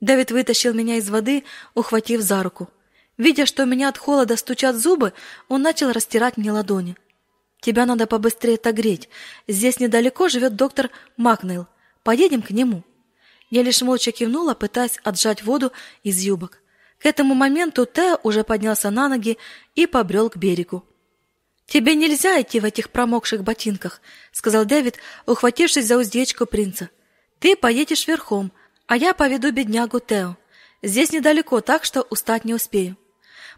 Дэвид 0.00 0.30
вытащил 0.30 0.74
меня 0.74 0.96
из 0.96 1.08
воды, 1.08 1.44
ухватив 1.74 2.20
за 2.20 2.42
руку. 2.42 2.68
Видя, 3.16 3.46
что 3.46 3.62
у 3.62 3.66
меня 3.66 3.88
от 3.88 3.98
холода 3.98 4.36
стучат 4.36 4.76
зубы, 4.76 5.12
он 5.48 5.62
начал 5.62 5.92
растирать 5.92 6.36
мне 6.36 6.50
ладони. 6.50 6.96
«Тебя 7.60 7.86
надо 7.86 8.06
побыстрее 8.06 8.56
отогреть. 8.56 9.08
Здесь 9.48 9.80
недалеко 9.80 10.28
живет 10.28 10.56
доктор 10.56 10.90
Макнейл. 11.16 11.66
Поедем 12.02 12.42
к 12.42 12.50
нему». 12.50 12.82
Я 13.50 13.62
лишь 13.62 13.82
молча 13.82 14.10
кивнула, 14.10 14.54
пытаясь 14.54 14.98
отжать 15.04 15.42
воду 15.42 15.72
из 16.02 16.18
юбок. 16.18 16.60
К 16.98 17.06
этому 17.06 17.34
моменту 17.34 17.86
Тео 17.86 18.18
уже 18.22 18.44
поднялся 18.44 18.90
на 18.90 19.08
ноги 19.08 19.38
и 19.74 19.86
побрел 19.86 20.28
к 20.28 20.36
берегу. 20.36 20.84
«Тебе 21.66 21.94
нельзя 21.94 22.40
идти 22.40 22.60
в 22.60 22.64
этих 22.64 22.90
промокших 22.90 23.42
ботинках»,— 23.42 24.00
сказал 24.32 24.64
Дэвид, 24.64 24.98
ухватившись 25.26 25.86
за 25.86 25.98
уздечку 25.98 26.46
принца. 26.46 26.90
«Ты 27.38 27.56
поедешь 27.56 28.06
верхом, 28.06 28.52
а 28.86 28.96
я 28.96 29.14
поведу 29.14 29.50
беднягу 29.50 30.00
Тео. 30.00 30.36
Здесь 30.82 31.12
недалеко, 31.12 31.60
так 31.60 31.84
что 31.84 32.02
устать 32.02 32.44
не 32.44 32.54
успею». 32.54 32.96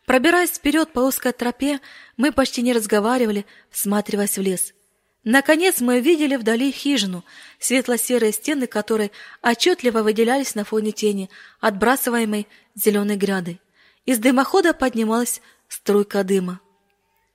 Пробираясь 0.04 0.50
вперед 0.50 0.92
по 0.92 1.00
узкой 1.00 1.32
тропе, 1.32 1.80
мы 2.16 2.30
почти 2.30 2.62
не 2.62 2.72
разговаривали, 2.72 3.44
всматриваясь 3.70 4.38
в 4.38 4.40
лес. 4.40 4.72
Наконец 5.24 5.80
мы 5.80 5.96
увидели 5.96 6.36
вдали 6.36 6.70
хижину, 6.70 7.24
светло-серые 7.58 8.32
стены 8.32 8.68
которой 8.68 9.10
отчетливо 9.42 10.02
выделялись 10.02 10.54
на 10.54 10.64
фоне 10.64 10.92
тени, 10.92 11.28
отбрасываемой 11.58 12.46
зеленой 12.76 13.16
грядой. 13.16 13.60
Из 14.04 14.18
дымохода 14.20 14.72
поднималась 14.72 15.42
струйка 15.68 16.22
дыма. 16.22 16.60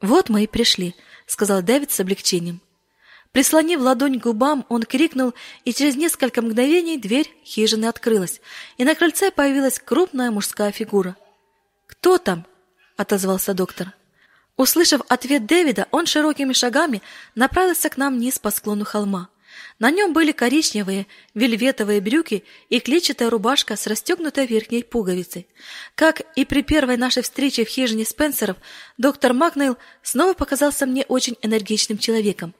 «Вот 0.02 0.30
мы 0.30 0.44
и 0.44 0.48
пришли»,— 0.48 0.96
сказал 1.28 1.62
Дэвид 1.62 1.92
с 1.92 2.00
облегчением. 2.00 2.62
Прислонив 3.32 3.80
ладонь 3.80 4.20
к 4.20 4.24
губам, 4.24 4.66
он 4.68 4.84
крикнул, 4.84 5.34
и 5.64 5.74
через 5.74 5.96
несколько 5.96 6.42
мгновений 6.42 6.98
дверь 6.98 7.34
хижины 7.46 7.86
открылась, 7.86 8.42
и 8.78 8.84
на 8.84 8.94
крыльце 8.94 9.32
появилась 9.32 9.80
крупная 9.80 10.32
мужская 10.32 10.72
фигура. 10.72 11.16
«Кто 11.88 12.18
там?»— 12.18 12.46
отозвался 12.98 13.54
доктор. 13.54 13.94
Услышав 14.58 15.02
ответ 15.08 15.46
Дэвида, 15.46 15.88
он 15.92 16.06
широкими 16.08 16.54
шагами 16.54 17.02
направился 17.36 17.90
к 17.90 17.98
нам 17.98 18.16
вниз 18.16 18.38
по 18.38 18.52
склону 18.52 18.84
холма. 18.84 19.30
На 19.80 19.92
нем 19.92 20.14
были 20.14 20.32
коричневые 20.32 21.08
вельветовые 21.34 22.02
брюки 22.02 22.44
и 22.70 22.80
клетчатая 22.80 23.30
рубашка 23.30 23.76
с 23.76 23.88
расстегнутой 23.88 24.46
верхней 24.46 24.84
пуговицей. 24.84 25.48
Как 25.96 26.22
и 26.36 26.46
при 26.46 26.62
первой 26.62 26.98
нашей 26.98 27.24
встрече 27.24 27.66
в 27.66 27.70
хижине 27.70 28.06
Спенсеров, 28.06 28.58
доктор 28.98 29.34
Макнейл 29.34 29.78
снова 30.04 30.34
показался 30.34 30.86
мне 30.86 31.04
очень 31.08 31.38
энергичным 31.42 31.98
человеком. 31.98 32.54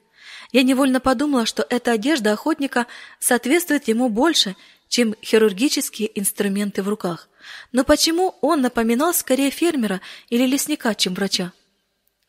Я 0.52 0.64
невольно 0.64 1.00
подумала, 1.00 1.46
что 1.46 1.66
эта 1.70 1.92
одежда 1.92 2.34
охотника 2.34 2.88
соответствует 3.20 3.88
ему 3.88 4.10
больше, 4.10 4.56
чем 4.90 5.16
хирургические 5.24 6.20
инструменты 6.20 6.84
в 6.84 6.90
руках. 6.90 7.30
Но 7.72 7.84
почему 7.84 8.36
он 8.42 8.62
напоминал 8.62 9.14
скорее 9.14 9.50
фермера 9.50 10.02
или 10.30 10.46
лесника, 10.46 10.94
чем 10.94 11.14
врача? 11.14 11.54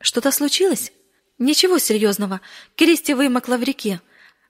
Что-то 0.01 0.31
случилось? 0.31 0.93
Ничего 1.39 1.79
серьезного. 1.79 2.41
Кристи 2.77 3.15
вымокла 3.15 3.57
в 3.57 3.63
реке. 3.65 4.01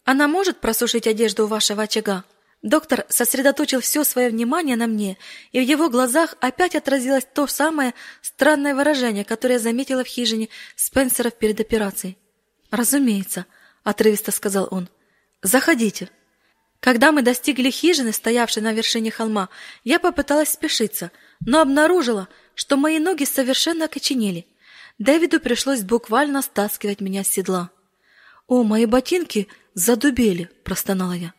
Она 0.04 0.28
может 0.28 0.60
просушить 0.60 1.06
одежду 1.06 1.44
у 1.44 1.48
вашего 1.48 1.84
очага? 1.84 2.24
Доктор 2.62 3.06
сосредоточил 3.08 3.80
все 3.80 4.04
свое 4.04 4.30
внимание 4.30 4.76
на 4.76 4.86
мне, 4.86 5.18
и 5.50 5.58
в 5.58 5.68
его 5.68 5.90
глазах 5.90 6.36
опять 6.40 6.76
отразилось 6.76 7.26
то 7.34 7.48
самое 7.48 7.92
странное 8.20 8.74
выражение, 8.74 9.24
которое 9.24 9.54
я 9.54 9.60
заметила 9.60 10.04
в 10.04 10.06
хижине 10.06 10.48
Спенсеров 10.76 11.34
перед 11.34 11.58
операцией. 11.60 12.16
«Разумеется»,— 12.70 13.46
отрывисто 13.84 14.30
сказал 14.30 14.68
он. 14.70 14.88
«Заходите». 15.42 16.08
Когда 16.78 17.12
мы 17.12 17.22
достигли 17.22 17.70
хижины, 17.70 18.12
стоявшей 18.12 18.62
на 18.62 18.72
вершине 18.72 19.12
холма, 19.12 19.48
я 19.84 20.00
попыталась 20.00 20.50
спешиться, 20.50 21.12
но 21.44 21.60
обнаружила, 21.60 22.28
что 22.54 22.76
мои 22.76 22.98
ноги 22.98 23.24
совершенно 23.24 23.84
окоченели. 23.84 24.46
Дэвиду 24.98 25.38
пришлось 25.38 25.82
буквально 25.82 26.42
стаскивать 26.42 27.00
меня 27.00 27.22
с 27.22 27.28
седла. 27.28 27.70
«О, 28.48 28.64
мои 28.64 28.86
ботинки 28.86 29.48
задубели!»– 29.74 30.48
простонала 30.64 31.12
я. 31.12 31.32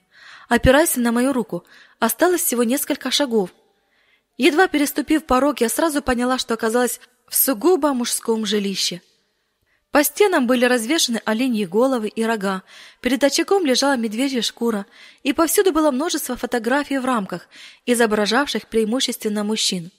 «Опирайся 0.49 0.99
на 0.99 1.11
мою 1.11 1.33
руку. 1.33 1.65
Осталось 1.99 2.41
всего 2.41 2.63
несколько 2.63 3.11
шагов». 3.11 3.49
Едва 4.37 4.67
переступив 4.67 5.25
порог, 5.25 5.61
я 5.61 5.69
сразу 5.69 6.01
поняла, 6.01 6.37
что 6.37 6.53
оказалась 6.53 6.99
в 7.27 7.35
сугубо 7.35 7.93
мужском 7.93 8.45
жилище. 8.45 9.01
По 9.91 10.03
стенам 10.03 10.47
были 10.47 10.65
развешаны 10.65 11.21
оленьи 11.23 11.65
головы 11.65 12.07
и 12.07 12.23
рога, 12.23 12.63
перед 12.99 13.23
очагом 13.23 13.63
лежала 13.63 13.95
медвежья 13.95 14.41
шкура, 14.41 14.87
и 15.21 15.33
повсюду 15.33 15.71
было 15.71 15.91
множество 15.91 16.35
фотографий 16.35 16.97
в 16.97 17.05
рамках, 17.05 17.47
изображавших 17.85 18.67
преимущественно 18.67 19.43
мужчин. 19.43 19.91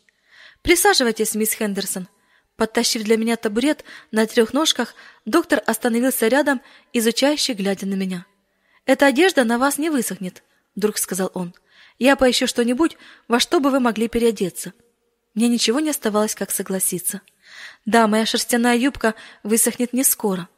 «Присаживайтесь, 0.62 1.36
мисс 1.36 1.52
Хендерсон», 1.52 2.08
Подтащив 2.56 3.02
для 3.02 3.16
меня 3.16 3.36
табурет 3.36 3.84
на 4.12 4.26
трех 4.26 4.52
ножках, 4.52 4.94
доктор 5.24 5.62
остановился 5.66 6.28
рядом, 6.28 6.60
изучающе 6.92 7.54
глядя 7.54 7.86
на 7.86 7.94
меня. 7.94 8.26
«Эта 8.86 9.06
одежда 9.06 9.44
на 9.44 9.58
вас 9.58 9.78
не 9.78 9.90
высохнет»,— 9.90 10.42
вдруг 10.76 10.98
сказал 10.98 11.30
он. 11.34 11.54
«Я 11.98 12.16
поищу 12.16 12.46
что-нибудь, 12.46 12.96
во 13.26 13.40
что 13.40 13.60
бы 13.60 13.70
вы 13.70 13.80
могли 13.80 14.08
переодеться». 14.08 14.72
Мне 15.34 15.48
ничего 15.48 15.80
не 15.80 15.90
оставалось, 15.90 16.36
как 16.36 16.52
согласиться. 16.52 17.20
Да, 17.86 18.06
моя 18.06 18.24
шерстяная 18.24 18.76
юбка 18.76 19.14
высохнет 19.42 19.92
не 19.92 20.04
скоро. 20.04 20.48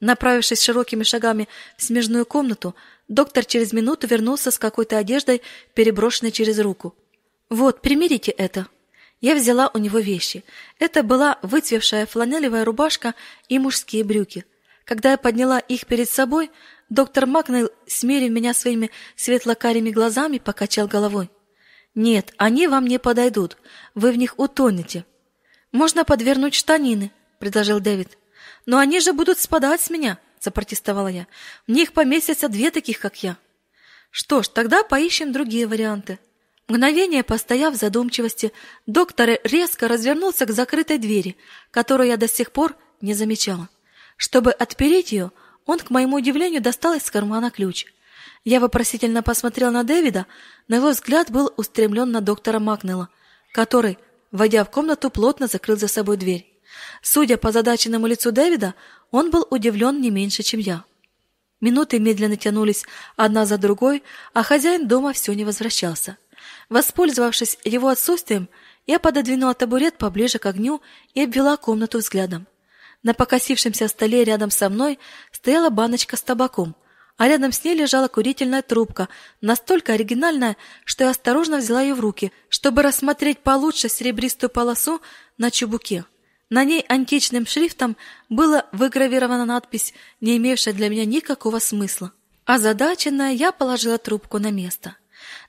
Направившись 0.00 0.62
широкими 0.62 1.02
шагами 1.02 1.46
в 1.76 1.82
смежную 1.82 2.24
комнату, 2.24 2.74
доктор 3.06 3.44
через 3.44 3.74
минуту 3.74 4.06
вернулся 4.06 4.50
с 4.50 4.58
какой-то 4.58 4.96
одеждой, 4.96 5.42
переброшенной 5.74 6.32
через 6.32 6.58
руку. 6.58 6.94
«Вот, 7.50 7.82
примерите 7.82 8.30
это», 8.30 8.66
я 9.24 9.34
взяла 9.34 9.70
у 9.72 9.78
него 9.78 10.00
вещи. 10.00 10.44
Это 10.78 11.02
была 11.02 11.38
выцвевшая 11.40 12.04
фланелевая 12.04 12.62
рубашка 12.62 13.14
и 13.48 13.58
мужские 13.58 14.04
брюки. 14.04 14.44
Когда 14.84 15.12
я 15.12 15.16
подняла 15.16 15.58
их 15.60 15.86
перед 15.86 16.10
собой, 16.10 16.50
доктор 16.90 17.24
Макнейл, 17.24 17.70
смерив 17.86 18.30
меня 18.30 18.52
своими 18.52 18.90
светло-карими 19.16 19.88
глазами, 19.88 20.36
покачал 20.36 20.88
головой. 20.88 21.30
«Нет, 21.94 22.34
они 22.36 22.66
вам 22.66 22.84
не 22.86 22.98
подойдут. 22.98 23.56
Вы 23.94 24.12
в 24.12 24.18
них 24.18 24.34
утонете». 24.38 25.06
«Можно 25.72 26.04
подвернуть 26.04 26.52
штанины»,— 26.52 27.10
предложил 27.38 27.80
Дэвид. 27.80 28.18
«Но 28.66 28.76
они 28.76 29.00
же 29.00 29.14
будут 29.14 29.38
спадать 29.38 29.80
с 29.80 29.88
меня»,— 29.88 30.18
запротестовала 30.38 31.08
я. 31.08 31.26
«В 31.66 31.70
них 31.72 31.94
поместятся 31.94 32.50
две 32.50 32.70
таких, 32.70 33.00
как 33.00 33.22
я». 33.22 33.38
«Что 34.10 34.42
ж, 34.42 34.48
тогда 34.48 34.82
поищем 34.82 35.32
другие 35.32 35.66
варианты». 35.66 36.18
Мгновение 36.66 37.22
постояв 37.22 37.74
в 37.74 37.78
задумчивости, 37.78 38.52
доктор 38.86 39.38
резко 39.44 39.86
развернулся 39.86 40.46
к 40.46 40.50
закрытой 40.50 40.96
двери, 40.96 41.36
которую 41.70 42.08
я 42.08 42.16
до 42.16 42.26
сих 42.26 42.52
пор 42.52 42.74
не 43.02 43.12
замечала. 43.12 43.68
Чтобы 44.16 44.50
отпереть 44.50 45.12
ее, 45.12 45.30
он, 45.66 45.78
к 45.78 45.90
моему 45.90 46.16
удивлению, 46.16 46.62
достал 46.62 46.94
из 46.94 47.10
кармана 47.10 47.50
ключ. 47.50 47.86
Я 48.44 48.60
вопросительно 48.60 49.22
посмотрел 49.22 49.72
на 49.72 49.84
Дэвида, 49.84 50.26
но 50.68 50.76
его 50.76 50.90
взгляд 50.90 51.30
был 51.30 51.52
устремлен 51.56 52.10
на 52.10 52.22
доктора 52.22 52.60
Макнелла, 52.60 53.10
который, 53.52 53.98
войдя 54.32 54.64
в 54.64 54.70
комнату, 54.70 55.10
плотно 55.10 55.48
закрыл 55.48 55.76
за 55.76 55.88
собой 55.88 56.16
дверь. 56.16 56.50
Судя 57.02 57.36
по 57.36 57.52
задаченному 57.52 58.06
лицу 58.06 58.32
Дэвида, 58.32 58.74
он 59.10 59.30
был 59.30 59.46
удивлен 59.50 60.00
не 60.00 60.10
меньше, 60.10 60.42
чем 60.42 60.60
я. 60.60 60.84
Минуты 61.60 61.98
медленно 61.98 62.36
тянулись 62.36 62.84
одна 63.16 63.46
за 63.46 63.58
другой, 63.58 64.02
а 64.32 64.42
хозяин 64.42 64.86
дома 64.88 65.12
все 65.12 65.32
не 65.32 65.44
возвращался. 65.44 66.18
Воспользовавшись 66.68 67.58
его 67.64 67.88
отсутствием, 67.88 68.48
я 68.86 68.98
пододвинула 68.98 69.54
табурет 69.54 69.96
поближе 69.96 70.38
к 70.38 70.46
огню 70.46 70.80
и 71.14 71.22
обвела 71.22 71.56
комнату 71.56 71.98
взглядом. 71.98 72.46
На 73.02 73.14
покосившемся 73.14 73.88
столе 73.88 74.24
рядом 74.24 74.50
со 74.50 74.68
мной 74.68 74.98
стояла 75.30 75.70
баночка 75.70 76.16
с 76.16 76.22
табаком, 76.22 76.74
а 77.16 77.28
рядом 77.28 77.52
с 77.52 77.62
ней 77.62 77.74
лежала 77.74 78.08
курительная 78.08 78.62
трубка, 78.62 79.08
настолько 79.40 79.92
оригинальная, 79.92 80.56
что 80.84 81.04
я 81.04 81.10
осторожно 81.10 81.58
взяла 81.58 81.82
ее 81.82 81.94
в 81.94 82.00
руки, 82.00 82.32
чтобы 82.48 82.82
рассмотреть 82.82 83.38
получше 83.40 83.88
серебристую 83.88 84.50
полосу 84.50 85.00
на 85.38 85.50
чубуке. 85.50 86.06
На 86.50 86.64
ней 86.64 86.84
античным 86.88 87.46
шрифтом 87.46 87.96
была 88.28 88.66
выгравирована 88.72 89.44
надпись, 89.44 89.94
не 90.20 90.36
имевшая 90.36 90.74
для 90.74 90.88
меня 90.88 91.04
никакого 91.04 91.58
смысла. 91.58 92.12
Озадаченная, 92.44 93.32
я 93.32 93.52
положила 93.52 93.98
трубку 93.98 94.38
на 94.38 94.50
место. 94.50 94.96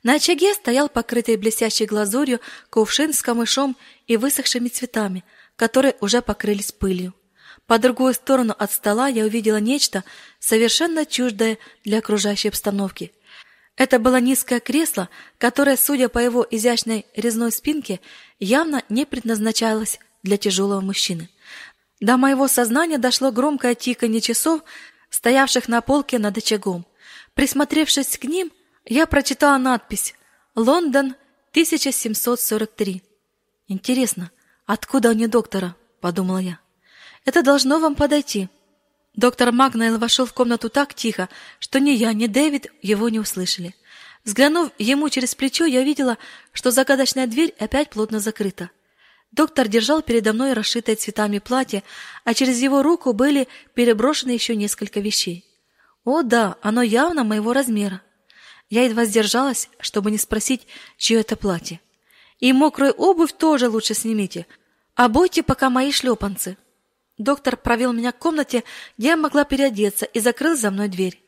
На 0.03 0.15
очаге 0.15 0.53
стоял 0.53 0.89
покрытый 0.89 1.38
блестящей 1.38 1.85
глазурью 1.85 2.39
кувшин 2.69 3.13
с 3.13 3.21
камышом 3.21 3.75
и 4.07 4.17
высохшими 4.17 4.67
цветами, 4.69 5.23
которые 5.55 5.95
уже 6.01 6.21
покрылись 6.21 6.71
пылью. 6.71 7.13
По 7.67 7.79
другую 7.79 8.13
сторону 8.13 8.55
от 8.57 8.71
стола 8.71 9.07
я 9.07 9.23
увидела 9.23 9.57
нечто 9.57 10.03
совершенно 10.39 11.05
чуждое 11.05 11.57
для 11.83 11.99
окружающей 11.99 12.49
обстановки. 12.49 13.11
Это 13.75 13.99
было 13.99 14.19
низкое 14.19 14.59
кресло, 14.59 15.09
которое, 15.38 15.75
судя 15.75 16.07
по 16.07 16.19
его 16.19 16.45
изящной 16.49 17.05
резной 17.15 17.51
спинке, 17.51 17.99
явно 18.39 18.83
не 18.89 19.05
предназначалось 19.05 19.99
для 20.23 20.38
тяжелого 20.38 20.81
мужчины. 20.81 21.29
До 21.99 22.17
моего 22.17 22.47
сознания 22.47 22.97
дошло 22.97 23.31
громкое 23.31 23.75
тиканье 23.75 24.21
часов, 24.21 24.61
стоявших 25.09 25.67
на 25.67 25.81
полке 25.81 26.19
над 26.19 26.38
очагом. 26.38 26.85
Присмотревшись 27.33 28.17
к 28.17 28.23
ним, 28.25 28.51
я 28.86 29.08
прочитала 29.08 29.58
надпись 29.58 30.15
«Лондон, 30.56 31.15
1743». 31.54 33.02
«Интересно, 33.67 34.32
откуда 34.65 35.10
они 35.10 35.28
доктора?»— 35.28 35.76
подумала 36.02 36.38
я. 36.38 36.60
«Это 37.26 37.41
должно 37.41 37.80
вам 37.80 37.95
подойти». 37.95 38.50
Доктор 39.15 39.52
Магнайл 39.52 39.98
вошел 39.98 40.26
в 40.26 40.34
комнату 40.34 40.69
так 40.69 40.93
тихо, 40.93 41.30
что 41.60 41.80
ни 41.80 41.91
я, 41.91 42.13
ни 42.13 42.28
Дэвид 42.28 42.67
его 42.82 43.10
не 43.10 43.19
услышали. 43.19 43.74
Взглянув 44.26 44.71
ему 44.78 45.10
через 45.10 45.36
плечо, 45.36 45.65
я 45.65 45.84
видела, 45.84 46.17
что 46.52 46.69
загадочная 46.69 47.26
дверь 47.26 47.56
опять 47.58 47.89
плотно 47.89 48.19
закрыта. 48.19 48.71
Доктор 49.32 49.67
держал 49.67 50.02
передо 50.02 50.34
мной 50.34 50.54
расшитое 50.54 50.95
цветами 50.95 51.39
платье, 51.39 51.84
а 52.24 52.34
через 52.34 52.60
его 52.60 52.84
руку 52.84 53.13
были 53.13 53.48
переброшены 53.74 54.32
еще 54.32 54.56
несколько 54.56 55.00
вещей. 55.00 55.45
О 56.04 56.21
да, 56.21 56.58
оно 56.62 56.82
явно 56.82 57.24
моего 57.24 57.54
размера. 57.54 58.02
Я 58.69 58.84
едва 58.86 59.06
сдержалась, 59.06 59.69
чтобы 59.80 60.12
не 60.12 60.17
спросить, 60.17 60.67
чье 60.97 61.19
это 61.19 61.36
платье. 61.36 61.80
И 62.39 62.51
мокрую 62.51 62.91
обувь 62.93 63.34
тоже 63.34 63.69
лучше 63.69 63.93
снимите. 63.93 64.47
Обойте 64.95 65.43
пока 65.43 65.69
мои 65.69 65.91
шлепанцы. 65.91 66.58
Доктор 67.17 67.56
провел 67.56 67.93
меня 67.93 68.12
к 68.12 68.19
комнате, 68.19 68.63
где 68.97 69.10
я 69.10 69.17
могла 69.17 69.45
переодеться, 69.45 70.06
и 70.06 70.19
закрыл 70.19 70.58
за 70.58 70.71
мной 70.71 70.89
дверь. 70.89 71.21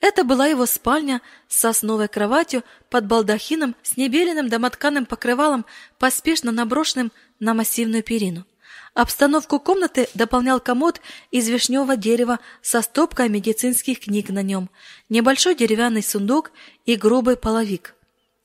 Это 0.00 0.24
была 0.24 0.46
его 0.46 0.66
спальня 0.66 1.20
с 1.48 1.58
сосновой 1.58 2.08
кроватью 2.08 2.62
под 2.90 3.06
балдахином 3.06 3.74
с 3.82 3.96
небеленным 3.96 4.48
домотканым 4.48 5.04
покрывалом, 5.04 5.66
поспешно 5.98 6.52
наброшенным 6.52 7.12
на 7.40 7.54
массивную 7.54 8.02
перину. 8.02 8.46
Обстановку 8.94 9.58
комнаты 9.58 10.08
дополнял 10.14 10.60
комод 10.60 11.00
из 11.32 11.48
вишневого 11.48 11.96
дерева 11.96 12.38
со 12.62 12.80
стопкой 12.80 13.28
медицинских 13.28 14.00
книг 14.00 14.28
на 14.30 14.40
нем, 14.40 14.70
небольшой 15.08 15.56
деревянный 15.56 16.02
сундук 16.02 16.52
и 16.86 16.94
грубый 16.94 17.36
половик. 17.36 17.96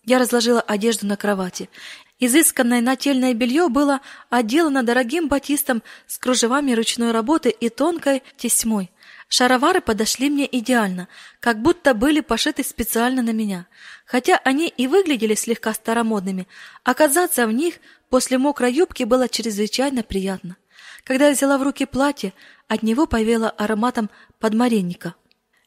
Я 0.06 0.18
разложила 0.18 0.60
одежду 0.60 1.06
на 1.06 1.18
кровати. 1.18 1.70
Изысканное 2.18 2.82
нательное 2.82 3.36
белье 3.36 3.70
было 3.70 4.02
отделано 4.32 4.82
дорогим 4.82 5.28
батистом 5.28 5.84
с 6.08 6.18
кружевами 6.18 6.72
ручной 6.72 7.12
работы 7.12 7.50
и 7.50 7.70
тонкой 7.70 8.24
тесьмой. 8.36 8.92
Шаровары 9.28 9.80
подошли 9.82 10.32
мне 10.32 10.50
идеально, 10.52 11.08
как 11.40 11.62
будто 11.62 11.94
были 11.94 12.22
пошиты 12.22 12.64
специально 12.64 13.22
на 13.22 13.30
меня. 13.30 13.68
Хотя 14.06 14.38
они 14.44 14.68
и 14.68 14.88
выглядели 14.88 15.36
слегка 15.36 15.72
старомодными, 15.74 16.48
оказаться 16.84 17.46
в 17.46 17.52
них 17.52 17.76
после 18.10 18.38
мокрой 18.38 18.74
юбки 18.74 19.04
было 19.04 19.30
чрезвычайно 19.30 20.04
приятно. 20.04 20.58
Когда 21.04 21.28
я 21.28 21.34
взяла 21.34 21.58
в 21.58 21.64
руки 21.64 21.86
платье, 21.86 22.34
от 22.68 22.84
него 22.84 23.08
повеяло 23.08 23.50
ароматом 23.50 24.10
подмаренника. 24.40 25.16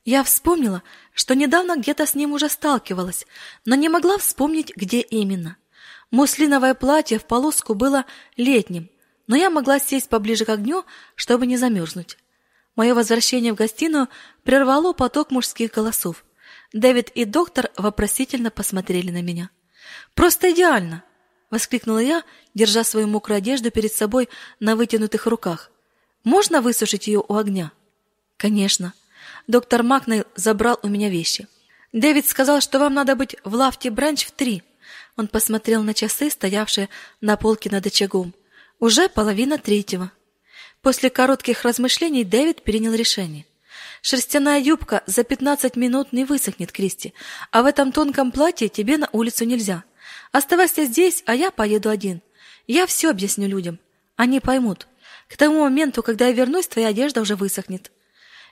Я 0.04 0.24
вспомнила, 0.24 0.82
что 1.14 1.34
недавно 1.34 1.76
где-то 1.76 2.06
с 2.06 2.14
ним 2.14 2.32
уже 2.32 2.48
сталкивалась, 2.48 3.26
но 3.64 3.76
не 3.76 3.88
могла 3.88 4.18
вспомнить, 4.18 4.72
где 4.76 5.00
именно. 5.00 5.56
Муслиновое 6.10 6.74
платье 6.74 7.18
в 7.18 7.24
полоску 7.24 7.74
было 7.74 8.04
летним, 8.36 8.90
но 9.26 9.36
я 9.36 9.48
могла 9.48 9.78
сесть 9.78 10.08
поближе 10.08 10.44
к 10.44 10.48
огню, 10.48 10.84
чтобы 11.14 11.46
не 11.46 11.56
замерзнуть. 11.56 12.18
Мое 12.74 12.94
возвращение 12.94 13.52
в 13.52 13.56
гостиную 13.56 14.08
прервало 14.42 14.92
поток 14.92 15.30
мужских 15.30 15.72
голосов. 15.72 16.24
Дэвид 16.72 17.10
и 17.10 17.24
доктор 17.24 17.70
вопросительно 17.76 18.50
посмотрели 18.50 19.10
на 19.10 19.22
меня. 19.22 19.50
«Просто 20.14 20.50
идеально!»— 20.52 21.04
воскликнула 21.52 21.98
я, 21.98 22.24
держа 22.54 22.82
свою 22.82 23.06
мокрую 23.06 23.38
одежду 23.38 23.70
перед 23.70 23.92
собой 23.92 24.28
на 24.58 24.74
вытянутых 24.74 25.26
руках. 25.26 25.70
«Можно 26.24 26.60
высушить 26.62 27.06
ее 27.06 27.22
у 27.26 27.36
огня?» 27.36 27.70
«Конечно». 28.36 28.94
Доктор 29.46 29.82
Макнейл 29.82 30.24
забрал 30.34 30.80
у 30.82 30.88
меня 30.88 31.10
вещи. 31.10 31.46
«Дэвид 31.92 32.26
сказал, 32.26 32.60
что 32.60 32.78
вам 32.78 32.94
надо 32.94 33.14
быть 33.14 33.36
в 33.44 33.54
лафте 33.54 33.90
Бранч 33.90 34.24
в 34.24 34.30
три». 34.32 34.62
Он 35.16 35.28
посмотрел 35.28 35.82
на 35.82 35.94
часы, 35.94 36.30
стоявшие 36.30 36.88
на 37.20 37.36
полке 37.36 37.70
над 37.70 37.86
очагом. 37.86 38.34
«Уже 38.80 39.08
половина 39.08 39.58
третьего». 39.58 40.10
После 40.80 41.10
коротких 41.10 41.62
размышлений 41.64 42.24
Дэвид 42.24 42.62
принял 42.62 42.94
решение. 42.94 43.46
Шерстяная 44.00 44.58
юбка 44.58 45.02
за 45.06 45.22
пятнадцать 45.22 45.76
минут 45.76 46.12
не 46.12 46.24
высохнет, 46.24 46.72
Кристи, 46.72 47.12
а 47.50 47.62
в 47.62 47.66
этом 47.66 47.92
тонком 47.92 48.32
платье 48.32 48.68
тебе 48.68 48.96
на 48.96 49.08
улицу 49.12 49.44
нельзя. 49.44 49.84
Оставайся 50.32 50.84
здесь, 50.86 51.22
а 51.26 51.34
я 51.34 51.50
поеду 51.50 51.90
один. 51.90 52.22
Я 52.66 52.86
все 52.86 53.10
объясню 53.10 53.46
людям. 53.46 53.78
Они 54.16 54.40
поймут. 54.40 54.88
К 55.28 55.36
тому 55.36 55.60
моменту, 55.60 56.02
когда 56.02 56.26
я 56.26 56.32
вернусь, 56.32 56.68
твоя 56.68 56.88
одежда 56.88 57.20
уже 57.20 57.36
высохнет. 57.36 57.92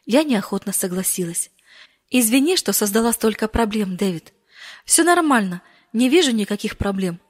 Я 0.04 0.22
неохотно 0.22 0.72
согласилась. 0.72 1.50
Извини, 2.10 2.56
что 2.56 2.72
создала 2.72 3.12
столько 3.12 3.48
проблем, 3.48 3.96
Дэвид. 3.96 4.32
Все 4.84 5.04
нормально, 5.04 5.62
не 5.92 6.08
вижу 6.08 6.32
никаких 6.32 6.76
проблем. 6.76 7.20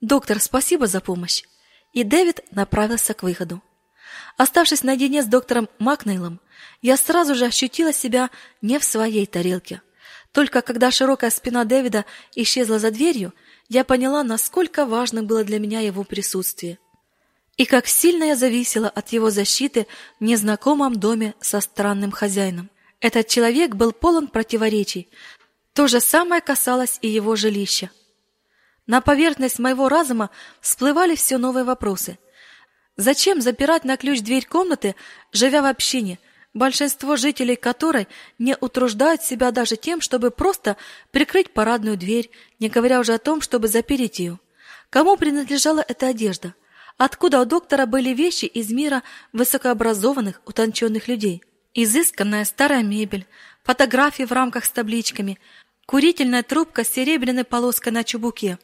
Доктор, 0.00 0.40
спасибо 0.40 0.86
за 0.86 1.00
помощь. 1.00 1.42
И 1.92 2.04
Дэвид 2.04 2.40
направился 2.52 3.12
к 3.12 3.22
выходу. 3.22 3.62
Оставшись 4.36 4.82
наедине 4.82 5.22
с 5.22 5.26
доктором 5.26 5.68
Макнейлом, 5.78 6.40
я 6.80 6.96
сразу 6.96 7.34
же 7.34 7.46
ощутила 7.46 7.92
себя 7.92 8.30
не 8.62 8.78
в 8.78 8.84
своей 8.84 9.26
тарелке. 9.26 9.82
Только 10.32 10.62
когда 10.62 10.90
широкая 10.90 11.30
спина 11.30 11.64
Дэвида 11.64 12.04
исчезла 12.36 12.78
за 12.78 12.90
дверью, 12.90 13.34
я 13.70 13.84
поняла, 13.84 14.22
насколько 14.22 14.84
важным 14.84 15.26
было 15.26 15.44
для 15.44 15.58
меня 15.58 15.80
его 15.80 16.04
присутствие. 16.04 16.78
И 17.56 17.64
как 17.64 17.86
сильно 17.86 18.24
я 18.24 18.36
зависела 18.36 18.90
от 18.90 19.08
его 19.12 19.30
защиты 19.30 19.86
в 20.18 20.24
незнакомом 20.24 20.96
доме 20.96 21.34
со 21.40 21.60
странным 21.60 22.10
хозяином. 22.10 22.68
Этот 23.00 23.28
человек 23.28 23.74
был 23.74 23.92
полон 23.92 24.28
противоречий. 24.28 25.08
То 25.72 25.86
же 25.88 26.00
самое 26.00 26.42
касалось 26.42 26.98
и 27.00 27.08
его 27.08 27.34
жилища. 27.34 27.90
На 28.86 29.00
поверхность 29.00 29.58
моего 29.58 29.88
разума 29.88 30.28
всплывали 30.60 31.14
все 31.14 31.38
новые 31.38 31.64
вопросы– 31.64 32.18
Зачем 33.00 33.40
запирать 33.40 33.84
на 33.84 33.96
ключ 33.96 34.20
дверь 34.20 34.44
комнаты, 34.44 34.94
живя 35.32 35.62
в 35.62 35.64
общине, 35.64 36.18
большинство 36.54 37.16
жителей 37.16 37.56
которой 37.56 38.08
не 38.38 38.56
утруждают 38.60 39.22
себя 39.22 39.50
даже 39.50 39.76
тем, 39.76 40.00
чтобы 40.00 40.30
просто 40.30 40.76
прикрыть 41.10 41.52
парадную 41.52 41.96
дверь, 41.96 42.30
не 42.58 42.68
говоря 42.68 43.00
уже 43.00 43.14
о 43.14 43.18
том, 43.18 43.40
чтобы 43.40 43.68
запереть 43.68 44.18
ее? 44.18 44.38
Кому 44.90 45.16
принадлежала 45.16 45.84
эта 45.86 46.08
одежда? 46.08 46.54
Откуда 46.98 47.40
у 47.40 47.44
доктора 47.44 47.86
были 47.86 48.10
вещи 48.10 48.44
из 48.44 48.70
мира 48.70 49.02
высокообразованных, 49.32 50.42
утонченных 50.44 51.08
людей? 51.08 51.42
Изысканная 51.72 52.44
старая 52.44 52.82
мебель, 52.82 53.26
фотографии 53.62 54.24
в 54.24 54.32
рамках 54.32 54.64
с 54.64 54.70
табличками, 54.70 55.38
курительная 55.86 56.42
трубка 56.42 56.84
с 56.84 56.88
серебряной 56.88 57.44
полоской 57.44 57.92
на 57.92 58.02
чубуке. 58.04 58.58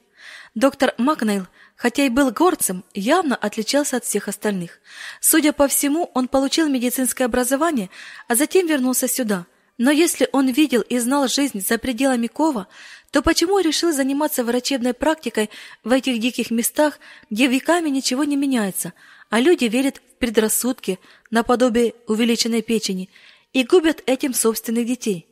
Доктор 0.57 0.95
Макнейл 0.99 1.47
хотя 1.77 2.07
и 2.07 2.09
был 2.09 2.31
горцем, 2.31 2.85
явно 2.95 3.37
отличался 3.37 3.99
от 3.99 4.05
всех 4.05 4.29
остальных. 4.29 4.81
Судя 5.21 5.53
по 5.53 5.69
всему, 5.69 6.11
он 6.15 6.27
получил 6.27 6.69
медицинское 6.69 7.27
образование, 7.27 7.91
а 8.29 8.35
затем 8.35 8.67
вернулся 8.67 9.07
сюда. 9.07 9.47
Но 9.79 9.91
если 9.91 10.29
он 10.33 10.49
видел 10.49 10.81
и 10.81 10.99
знал 10.99 11.29
жизнь 11.29 11.61
за 11.61 11.77
пределами 11.77 12.29
Кова, 12.29 12.67
то 13.11 13.21
почему 13.21 13.59
решил 13.59 13.93
заниматься 13.93 14.43
врачебной 14.43 14.95
практикой 14.95 15.51
в 15.85 15.93
этих 15.93 16.19
диких 16.19 16.51
местах, 16.51 16.99
где 17.29 17.47
веками 17.47 17.91
ничего 17.91 18.25
не 18.25 18.37
меняется, 18.37 18.95
а 19.29 19.39
люди 19.39 19.67
верят 19.67 19.99
в 19.99 20.19
предрассудки 20.19 20.99
наподобие 21.31 21.95
увеличенной 22.07 22.63
печени 22.63 23.11
и 23.53 23.65
губят 23.65 24.03
этим 24.07 24.33
собственных 24.33 24.87
детей? 24.87 25.27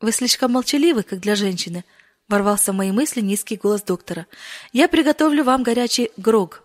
Вы 0.00 0.12
слишком 0.12 0.52
молчаливы, 0.52 1.02
как 1.02 1.18
для 1.18 1.34
женщины,— 1.34 1.84
Ворвался 2.28 2.72
в 2.72 2.76
мои 2.76 2.92
мысли 2.92 3.20
низкий 3.22 3.56
голос 3.56 3.82
доктора. 3.82 4.26
«Я 4.72 4.88
приготовлю 4.88 5.44
вам 5.44 5.62
горячий 5.62 6.10
грог». 6.16 6.62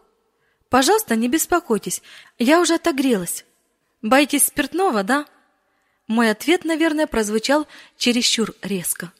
«Пожалуйста, 0.69 1.15
не 1.15 1.29
беспокойтесь, 1.29 2.01
я 2.37 2.59
уже 2.59 2.75
отогрелась». 2.75 3.45
«Боитесь 4.01 4.45
спиртного, 4.47 5.03
да?» 5.03 5.25
Мой 6.07 6.29
ответ, 6.29 6.65
наверное, 6.65 7.07
прозвучал 7.07 7.65
чересчур 7.97 8.53
резко. 8.61 9.13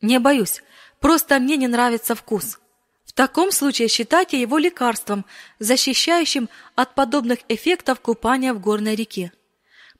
«Не 0.00 0.18
боюсь, 0.18 0.62
просто 0.98 1.38
мне 1.38 1.56
не 1.56 1.68
нравится 1.68 2.16
вкус». 2.16 2.58
В 3.04 3.12
таком 3.12 3.52
случае 3.52 3.88
считайте 3.88 4.38
его 4.38 4.58
лекарством, 4.58 5.24
защищающим 5.60 6.50
от 6.74 6.94
подобных 6.94 7.38
эффектов 7.48 8.00
купания 8.00 8.52
в 8.52 8.60
горной 8.60 8.96
реке. 8.96 9.32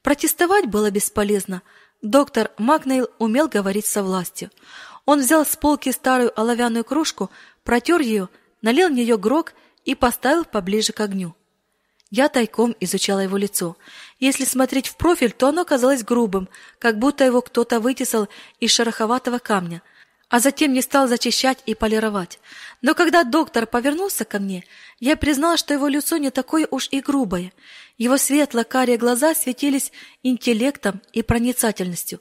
Протестовать 0.03 0.67
было 0.67 0.91
бесполезно. 0.91 1.63
Доктор 2.03 2.51
Макнейл 2.59 3.09
умел 3.19 3.49
говорить 3.49 3.87
со 3.87 4.03
властью. 4.03 4.51
Он 5.07 5.21
взял 5.21 5.47
с 5.47 5.57
полки 5.57 5.91
старую 5.93 6.39
оловянную 6.39 6.85
кружку, 6.85 7.31
протер 7.65 8.01
ее, 8.01 8.29
налил 8.61 8.89
в 8.89 8.93
нее 8.93 9.17
грог 9.17 9.55
и 9.85 9.95
поставил 9.95 10.45
поближе 10.45 10.93
к 10.93 11.01
огню. 11.01 11.35
Я 12.11 12.29
тайком 12.29 12.77
изучала 12.81 13.21
его 13.21 13.37
лицо. 13.37 13.77
Если 14.21 14.45
смотреть 14.45 14.89
в 14.89 14.97
профиль, 14.97 15.33
то 15.33 15.49
оно 15.49 15.65
казалось 15.65 16.05
грубым, 16.05 16.49
как 16.79 16.99
будто 16.99 17.25
его 17.25 17.41
кто-то 17.41 17.81
вытесал 17.81 18.29
из 18.61 18.71
шероховатого 18.73 19.39
камня, 19.39 19.83
а 20.29 20.41
затем 20.41 20.73
не 20.73 20.83
стал 20.83 21.09
зачищать 21.09 21.59
и 21.67 21.75
полировать. 21.75 22.39
Но 22.83 22.95
когда 22.95 23.25
доктор 23.25 23.67
повернулся 23.67 24.25
ко 24.25 24.39
мне, 24.39 24.65
я 24.99 25.17
признала, 25.17 25.57
что 25.57 25.75
его 25.75 25.89
лицо 25.89 26.17
не 26.17 26.31
такое 26.31 26.67
уж 26.71 26.89
и 26.91 27.01
грубое. 27.01 27.53
Его 27.99 28.19
светло-карие 28.19 28.99
глаза 28.99 29.35
светились 29.35 29.93
интеллектом 30.23 31.01
и 31.13 31.23
проницательностью, 31.23 32.21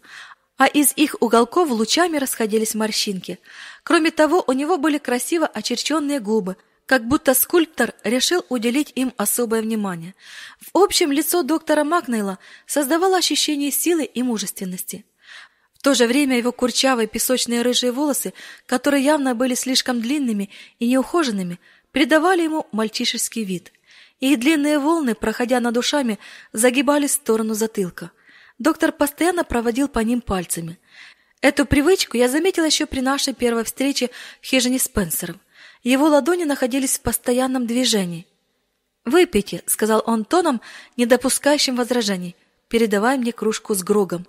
а 0.57 0.67
из 0.67 0.93
их 0.95 1.15
уголков 1.19 1.69
лучами 1.69 2.17
расходились 2.17 2.75
морщинки. 2.75 3.39
Кроме 3.83 4.11
того, 4.11 4.43
у 4.47 4.53
него 4.53 4.77
были 4.77 4.97
красиво 4.97 5.45
очерченные 5.47 6.19
губы, 6.19 6.55
как 6.85 7.07
будто 7.07 7.33
скульптор 7.33 7.93
решил 8.03 8.45
уделить 8.49 8.91
им 8.95 9.13
особое 9.17 9.61
внимание. 9.61 10.15
В 10.59 10.77
общем, 10.77 11.11
лицо 11.11 11.43
доктора 11.43 11.83
Макнейла 11.83 12.39
создавало 12.67 13.17
ощущение 13.17 13.71
силы 13.71 14.05
и 14.05 14.23
мужественности. 14.23 15.05
В 15.73 15.81
то 15.81 15.93
же 15.93 16.07
время 16.07 16.37
его 16.37 16.51
курчавые 16.51 17.07
песочные 17.07 17.61
рыжие 17.61 17.91
волосы, 17.91 18.33
которые 18.65 19.03
явно 19.03 19.35
были 19.35 19.55
слишком 19.55 20.01
длинными 20.01 20.49
и 20.79 20.87
неухоженными, 20.87 21.59
придавали 21.91 22.43
ему 22.43 22.65
мальчишеский 22.71 23.43
вид. 23.43 23.71
Их 24.19 24.39
длинные 24.39 24.79
волны, 24.79 25.13
проходя 25.13 25.59
над 25.59 25.77
ушами, 25.77 26.17
загибались 26.53 27.11
в 27.11 27.15
сторону 27.15 27.53
затылка. 27.53 28.11
Доктор 28.57 28.91
постоянно 28.91 29.43
проводил 29.43 29.87
по 29.87 29.99
ним 29.99 30.21
пальцами. 30.21 30.79
Эту 31.41 31.65
привычку 31.65 32.17
я 32.17 32.29
заметила 32.29 32.65
еще 32.65 32.85
при 32.85 33.01
нашей 33.01 33.33
первой 33.33 33.63
встрече 33.63 34.09
в 34.41 34.45
хижине 34.45 34.79
Спенсеров. 34.79 35.35
Его 35.83 36.07
ладони 36.07 36.45
находились 36.45 36.97
в 36.97 37.01
постоянном 37.01 37.67
движении. 37.67 38.25
«Выпейте»,— 39.03 39.61
сказал 39.67 40.01
он 40.05 40.25
тоном, 40.25 40.61
не 40.97 41.05
допускающим 41.05 41.75
возражений, 41.75 42.35
передавая 42.69 43.17
мне 43.17 43.31
кружку 43.31 43.75
с 43.75 43.83
грогом. 43.83 44.25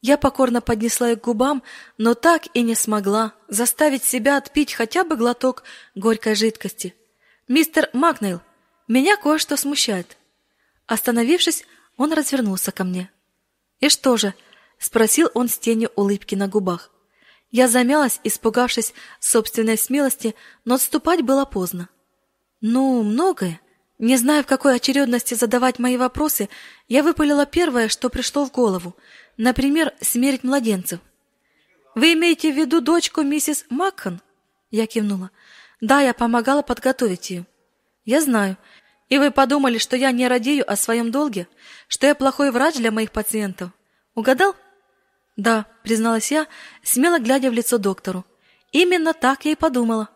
Я 0.00 0.18
покорно 0.18 0.60
поднесла 0.60 1.10
ее 1.10 1.16
к 1.16 1.22
губам, 1.22 1.62
но 1.98 2.14
так 2.14 2.48
и 2.54 2.62
не 2.62 2.74
смогла 2.74 3.34
заставить 3.46 4.02
себя 4.02 4.36
отпить 4.36 4.72
хотя 4.72 5.04
бы 5.04 5.16
глоток 5.16 5.62
горькой 5.94 6.34
жидкости. 6.34 6.96
«Мистер 7.46 7.88
Макнейл, 7.92 8.40
меня 8.88 9.16
кое-что 9.16 9.56
смущает». 9.56 10.16
Остановившись, 10.86 11.64
он 11.96 12.12
развернулся 12.12 12.72
ко 12.72 12.82
мне. 12.82 13.12
«И 13.82 13.88
что 13.88 14.16
же?»— 14.16 14.32
спросил 14.78 15.28
он 15.34 15.48
с 15.48 15.58
тенью 15.58 15.90
улыбки 15.96 16.36
на 16.36 16.48
губах. 16.48 16.90
Я 17.50 17.68
замялась, 17.68 18.20
испугавшись 18.24 18.94
собственной 19.20 19.76
смелости, 19.76 20.34
но 20.64 20.76
отступать 20.76 21.22
было 21.22 21.44
поздно. 21.44 21.88
Ну, 22.62 23.02
многое. 23.02 23.60
Не 23.98 24.16
зная, 24.16 24.44
в 24.44 24.46
какой 24.46 24.76
очередности 24.76 25.34
задавать 25.34 25.78
мои 25.80 25.96
вопросы, 25.96 26.48
я 26.88 27.02
выпалила 27.02 27.44
первое, 27.44 27.88
что 27.88 28.08
пришло 28.08 28.46
в 28.46 28.52
голову. 28.52 28.96
Например, 29.36 29.92
смерть 30.00 30.44
младенцев. 30.44 31.00
Вы 31.94 32.14
имеете 32.14 32.52
в 32.52 32.56
виду 32.56 32.80
дочку 32.80 33.22
миссис 33.22 33.66
Макхан? 33.68 34.22
Я 34.70 34.86
кивнула. 34.86 35.30
Да, 35.80 36.00
я 36.00 36.14
помогала 36.14 36.62
подготовить 36.62 37.30
ее. 37.30 37.46
Я 38.04 38.20
знаю. 38.20 38.56
И 39.12 39.18
вы 39.18 39.30
подумали, 39.30 39.76
что 39.76 39.94
я 39.94 40.10
не 40.10 40.26
радею 40.26 40.64
о 40.66 40.74
своем 40.74 41.10
долге, 41.10 41.46
что 41.86 42.06
я 42.06 42.14
плохой 42.14 42.50
врач 42.50 42.76
для 42.76 42.90
моих 42.90 43.12
пациентов? 43.12 43.70
Угадал? 44.14 44.56
Да, 45.36 45.66
призналась 45.82 46.30
я, 46.30 46.46
смело 46.82 47.18
глядя 47.18 47.50
в 47.50 47.52
лицо 47.52 47.76
доктору. 47.76 48.24
Именно 48.70 49.12
так 49.12 49.44
я 49.44 49.52
и 49.52 49.54
подумала. 49.54 50.08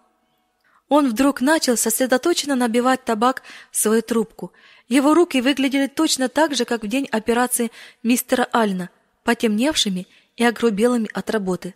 Он 0.89 1.11
вдруг 1.11 1.43
начал 1.43 1.77
сосредоточенно 1.77 2.57
набивать 2.57 3.05
табак 3.05 3.43
в 3.71 3.77
свою 3.77 4.01
трубку. 4.01 4.55
Его 4.89 5.13
руки 5.13 5.43
выглядели 5.43 5.89
точно 5.89 6.31
так 6.31 6.55
же, 6.55 6.65
как 6.65 6.83
в 6.83 6.89
день 6.89 7.07
операции 7.13 7.71
мистера 8.03 8.49
Альна, 8.51 8.89
потемневшими 9.25 10.07
и 10.37 10.45
огрубелыми 10.45 11.11
от 11.13 11.29
работы. 11.29 11.75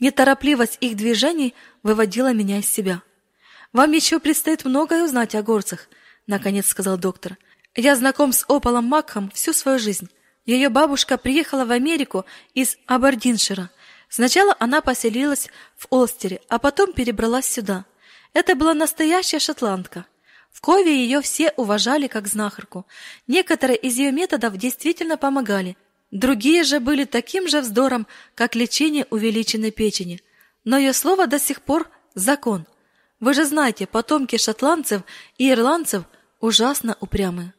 Неторопливость 0.00 0.78
их 0.80 0.96
движений 0.96 1.54
выводила 1.82 2.32
меня 2.32 2.60
из 2.60 2.70
себя. 2.70 3.02
Вам 3.74 3.92
еще 3.92 4.20
предстоит 4.20 4.64
многое 4.64 5.04
узнать 5.04 5.34
о 5.34 5.42
горцах, 5.42 5.86
наконец 6.26 6.66
сказал 6.66 6.98
доктор. 6.98 7.36
Я 7.74 7.96
знаком 7.96 8.32
с 8.32 8.44
Ополом 8.48 8.84
Макхом 8.86 9.30
всю 9.30 9.52
свою 9.52 9.78
жизнь. 9.78 10.08
Ее 10.44 10.68
бабушка 10.68 11.18
приехала 11.18 11.64
в 11.64 11.72
Америку 11.72 12.24
из 12.54 12.78
Абердиншира. 12.86 13.70
Сначала 14.08 14.56
она 14.58 14.80
поселилась 14.80 15.48
в 15.76 15.86
Олстере, 15.90 16.40
а 16.48 16.58
потом 16.58 16.92
перебралась 16.92 17.46
сюда. 17.46 17.84
Это 18.32 18.54
была 18.54 18.72
настоящая 18.72 19.40
шотландка. 19.40 20.06
В 20.52 20.60
Кове 20.60 20.96
ее 20.96 21.20
все 21.20 21.52
уважали 21.56 22.06
как 22.06 22.28
знахарку. 22.28 22.86
Некоторые 23.26 23.76
из 23.76 23.96
ее 23.96 24.12
методов 24.12 24.56
действительно 24.56 25.16
помогали. 25.18 25.76
Другие 26.10 26.62
же 26.62 26.80
были 26.80 27.04
таким 27.04 27.48
же 27.48 27.60
вздором, 27.60 28.06
как 28.34 28.54
лечение 28.54 29.06
увеличенной 29.10 29.70
печени. 29.70 30.22
Но 30.64 30.78
ее 30.78 30.92
слово 30.92 31.26
до 31.26 31.38
сих 31.38 31.60
пор 31.60 31.90
закон. 32.14 32.66
Вы 33.20 33.34
же 33.34 33.44
знаете, 33.44 33.86
потомки 33.86 34.36
шотландцев 34.38 35.02
и 35.36 35.50
ирландцев 35.50 36.04
ужасно 36.46 36.96
упрямые. 37.00 37.52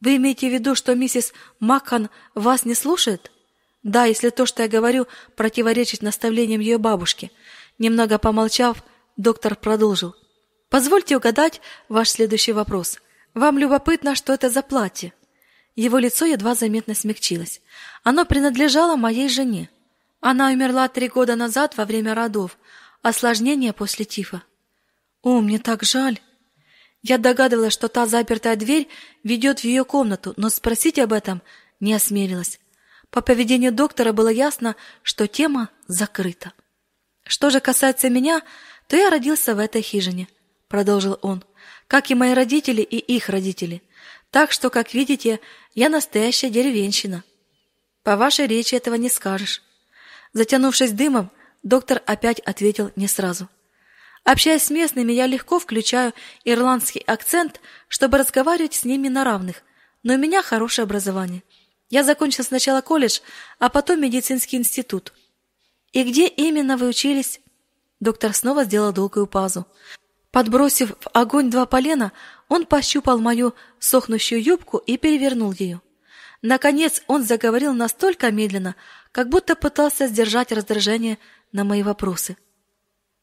Вы 0.00 0.16
имеете 0.16 0.48
в 0.48 0.52
виду, 0.52 0.74
что 0.74 0.94
миссис 0.94 1.32
Макхан 1.60 2.10
вас 2.34 2.64
не 2.64 2.74
слушает? 2.74 3.30
Да, 3.82 4.04
если 4.04 4.30
то, 4.30 4.44
что 4.44 4.62
я 4.62 4.68
говорю, 4.68 5.06
противоречит 5.36 6.02
наставлениям 6.02 6.60
ее 6.60 6.78
бабушки. 6.78 7.30
Немного 7.78 8.18
помолчав, 8.18 8.82
доктор 9.16 9.56
продолжил. 9.56 10.14
Позвольте 10.68 11.16
угадать 11.16 11.60
ваш 11.88 12.10
следующий 12.10 12.52
вопрос. 12.52 12.98
Вам 13.34 13.56
любопытно, 13.58 14.14
что 14.14 14.32
это 14.32 14.50
за 14.50 14.62
платье? 14.62 15.12
Его 15.76 15.98
лицо 15.98 16.26
едва 16.26 16.54
заметно 16.54 16.94
смягчилось. 16.94 17.60
Оно 18.02 18.24
принадлежало 18.24 18.96
моей 18.96 19.28
жене. 19.28 19.70
Она 20.20 20.48
умерла 20.48 20.88
три 20.88 21.08
года 21.08 21.36
назад 21.36 21.76
во 21.76 21.84
время 21.84 22.14
родов, 22.14 22.58
осложнение 23.02 23.72
после 23.72 24.04
тифа. 24.04 24.42
О, 25.22 25.40
мне 25.40 25.58
так 25.60 25.84
жаль. 25.84 26.20
Я 27.08 27.16
догадывалась, 27.16 27.72
что 27.72 27.88
та 27.88 28.06
запертая 28.06 28.54
дверь 28.54 28.86
ведет 29.24 29.60
в 29.60 29.64
ее 29.64 29.86
комнату, 29.86 30.34
но 30.36 30.50
спросить 30.50 30.98
об 30.98 31.14
этом 31.14 31.40
не 31.80 31.94
осмелилась. 31.94 32.60
По 33.08 33.22
поведению 33.22 33.72
доктора 33.72 34.12
было 34.12 34.28
ясно, 34.28 34.76
что 35.02 35.26
тема 35.26 35.70
закрыта. 35.86 36.52
Что 37.24 37.48
же 37.48 37.60
касается 37.60 38.10
меня, 38.10 38.42
то 38.88 38.96
я 38.96 39.08
родился 39.08 39.54
в 39.54 39.58
этой 39.58 39.80
хижине, 39.80 40.28
продолжил 40.68 41.18
он, 41.22 41.42
как 41.86 42.10
и 42.10 42.14
мои 42.14 42.34
родители 42.34 42.82
и 42.82 42.98
их 42.98 43.30
родители. 43.30 43.82
Так 44.30 44.52
что, 44.52 44.68
как 44.68 44.92
видите, 44.92 45.40
я 45.74 45.88
настоящая 45.88 46.50
деревенщина. 46.50 47.24
По 48.02 48.18
вашей 48.18 48.46
речи 48.46 48.74
этого 48.74 48.96
не 48.96 49.08
скажешь. 49.08 49.62
Затянувшись 50.34 50.92
дымом, 50.92 51.30
доктор 51.62 52.02
опять 52.04 52.40
ответил 52.40 52.92
не 52.96 53.08
сразу. 53.08 53.48
Общаясь 54.30 54.64
с 54.64 54.70
местными, 54.70 55.10
я 55.10 55.26
легко 55.26 55.58
включаю 55.58 56.12
ирландский 56.44 57.00
акцент, 57.00 57.62
чтобы 57.88 58.18
разговаривать 58.18 58.74
с 58.74 58.84
ними 58.84 59.08
на 59.08 59.24
равных, 59.24 59.62
но 60.02 60.12
у 60.12 60.18
меня 60.18 60.42
хорошее 60.42 60.84
образование. 60.84 61.42
Я 61.88 62.04
закончил 62.04 62.44
сначала 62.44 62.82
колледж, 62.82 63.20
а 63.58 63.70
потом 63.70 64.02
медицинский 64.02 64.58
институт. 64.58 65.14
И 65.92 66.02
где 66.02 66.28
именно 66.28 66.76
вы 66.76 66.88
учились? 66.88 67.40
Доктор 68.00 68.34
снова 68.34 68.64
сделал 68.64 68.92
долгую 68.92 69.26
паузу. 69.26 69.66
Подбросив 70.30 70.90
в 70.90 71.08
огонь 71.14 71.50
два 71.50 71.64
полена, 71.64 72.12
он 72.50 72.66
пощупал 72.66 73.20
мою 73.20 73.54
сохнущую 73.78 74.42
юбку 74.42 74.76
и 74.76 74.98
перевернул 74.98 75.52
ее. 75.52 75.80
Наконец 76.42 77.02
он 77.06 77.22
заговорил 77.22 77.72
настолько 77.72 78.30
медленно, 78.30 78.76
как 79.10 79.30
будто 79.30 79.56
пытался 79.56 80.06
сдержать 80.06 80.52
раздражение 80.52 81.16
на 81.50 81.64
мои 81.64 81.82
вопросы. 81.82 82.36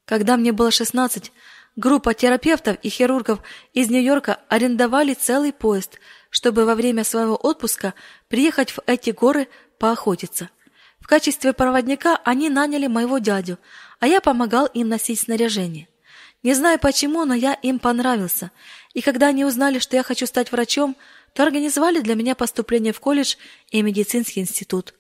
Когда 0.06 0.38
мне 0.38 0.51
было 0.51 0.72
16, 0.72 1.32
группа 1.76 2.14
терапевтов 2.14 2.78
и 2.84 2.89
хирургов 2.89 3.39
из 3.74 3.89
Нью-Йорка 3.89 4.39
арендовали 4.49 5.14
целый 5.14 5.51
поезд, 5.51 5.99
чтобы 6.30 6.66
во 6.66 6.76
время 6.76 7.03
своего 7.03 7.36
отпуска 7.36 7.93
приехать 8.28 8.72
в 8.72 8.80
эти 8.86 9.10
горы 9.10 9.47
поохотиться. 9.80 10.49
В 10.99 11.08
качестве 11.08 11.53
проводника 11.53 12.20
они 12.24 12.49
наняли 12.49 12.88
моего 12.88 13.18
дядю, 13.18 13.60
а 13.99 14.08
я 14.08 14.22
помогал 14.22 14.68
им 14.68 14.89
носить 14.89 15.20
снаряжение. 15.20 15.88
Не 16.43 16.53
знаю 16.53 16.80
почему, 16.80 17.26
но 17.26 17.34
я 17.34 17.53
им 17.53 17.80
понравился. 17.80 18.51
И 18.93 19.01
когда 19.01 19.28
они 19.28 19.45
узнали, 19.45 19.80
что 19.80 19.95
я 19.95 20.03
хочу 20.03 20.28
стать 20.28 20.51
врачом, 20.51 20.95
то 21.34 21.43
организовали 21.43 21.99
для 22.01 22.16
меня 22.16 22.36
поступление 22.36 22.93
в 22.93 22.99
колледж 22.99 23.36
и 23.72 23.82
медицинский 23.82 24.41
институт. 24.41 24.93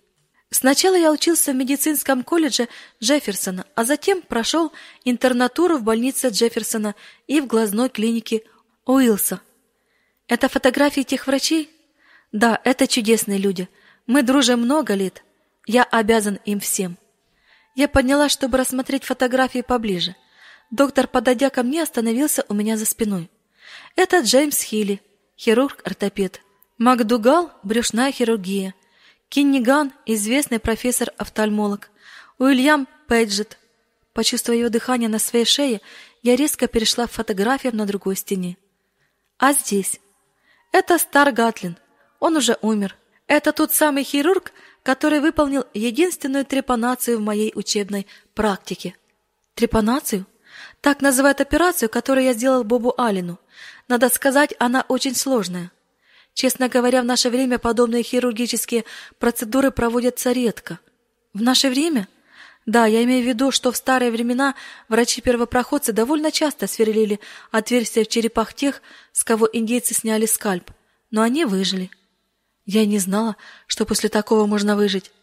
Сначала 0.51 0.95
я 0.95 1.11
учился 1.11 1.51
в 1.51 1.55
медицинском 1.55 2.23
колледже 2.23 2.69
Джефферсона, 3.01 3.65
а 3.75 3.83
затем 3.83 4.21
прошел 4.21 4.71
интернатуру 5.03 5.77
в 5.77 5.83
больнице 5.83 6.29
Джефферсона 6.29 6.95
и 7.27 7.41
в 7.41 7.47
глазной 7.47 7.89
клинике 7.89 8.43
Уилса. 8.85 9.41
Это 10.27 10.47
фотографии 10.47 11.01
тех 11.01 11.27
врачей? 11.27 11.69
Да, 12.31 12.59
это 12.63 12.87
чудесные 12.87 13.37
люди. 13.37 13.69
Мы 14.07 14.23
дружим 14.23 14.61
много 14.61 14.93
лет. 14.93 15.23
Я 15.65 15.83
обязан 15.83 16.39
им 16.45 16.59
всем. 16.59 16.97
Я 17.75 17.87
подняла, 17.87 18.29
чтобы 18.29 18.57
рассмотреть 18.57 19.03
фотографии 19.03 19.61
поближе. 19.61 20.15
Доктор, 20.71 21.07
подойдя 21.07 21.49
ко 21.49 21.63
мне, 21.63 21.83
остановился 21.83 22.45
у 22.47 22.53
меня 22.53 22.77
за 22.77 22.85
спиной. 22.85 23.29
Это 23.95 24.19
Джеймс 24.19 24.61
Хилли. 24.61 25.01
хирург-ортопед. 25.37 26.41
Макдугал– 26.77 27.51
брюшная 27.63 28.11
хирургия. 28.11 28.73
Кинниган– 29.35 29.91
известный 30.05 30.59
профессор-офтальмолог. 30.59 31.89
Уильям 32.37 32.87
Пейджет. 33.09 33.57
Почувствуя 34.13 34.55
его 34.55 34.69
дыхание 34.69 35.09
на 35.09 35.19
своей 35.19 35.43
шее, 35.43 35.81
я 36.23 36.37
резко 36.37 36.69
перешла 36.69 37.05
в 37.05 37.11
фотографию 37.11 37.75
на 37.75 37.85
другой 37.85 38.15
стене. 38.15 38.55
А 39.37 39.51
здесь? 39.51 39.99
Это 40.71 40.97
Стар 40.97 41.33
Гатлин. 41.33 41.75
Он 42.21 42.37
уже 42.37 42.57
умер. 42.61 42.95
Это 43.27 43.51
тот 43.51 43.73
самый 43.73 44.05
хирург, 44.05 44.53
который 44.83 45.19
выполнил 45.19 45.65
единственную 45.73 46.45
трепанацию 46.45 47.17
в 47.17 47.21
моей 47.21 47.51
учебной 47.55 48.07
практике. 48.35 48.95
Трепанацию? 49.53 50.25
Так 50.79 51.01
называют 51.01 51.41
операцию, 51.41 51.89
которую 51.89 52.23
я 52.23 52.31
сделал 52.31 52.63
Бобу 52.63 52.93
Алину. 52.97 53.37
Надо 53.89 54.07
сказать, 54.07 54.53
она 54.59 54.85
очень 54.87 55.13
сложная. 55.13 55.73
Честно 56.35 56.67
говоря, 56.67 57.01
в 57.01 57.05
наше 57.05 57.29
время 57.29 57.59
подобные 57.59 58.03
хирургические 58.03 58.83
процедуры 59.19 59.71
проводятся 59.71 60.33
редко. 60.33 60.79
В 61.33 61.41
наше 61.41 61.69
время? 61.69 62.09
Да, 62.65 62.85
я 62.87 63.03
имею 63.05 63.23
в 63.23 63.27
виду, 63.27 63.51
что 63.51 63.71
в 63.71 63.77
старые 63.77 64.11
времена 64.11 64.53
врачи-первопроходцы 64.89 65.93
довольно 65.93 66.31
часто 66.31 66.67
сверлили 66.67 67.21
отверстия 67.51 68.03
в 68.03 68.09
черепах 68.09 68.53
тех, 68.53 68.81
с 69.13 69.23
кого 69.23 69.47
индейцы 69.51 69.93
сняли 69.93 70.25
скальп, 70.25 70.71
но 71.09 71.21
они 71.21 71.45
выжили. 71.45 71.89
Я 72.65 72.85
не 72.85 72.99
знала, 72.99 73.37
что 73.65 73.85
после 73.85 74.09
такого 74.09 74.45
можно 74.45 74.75
выжить. 74.75 75.13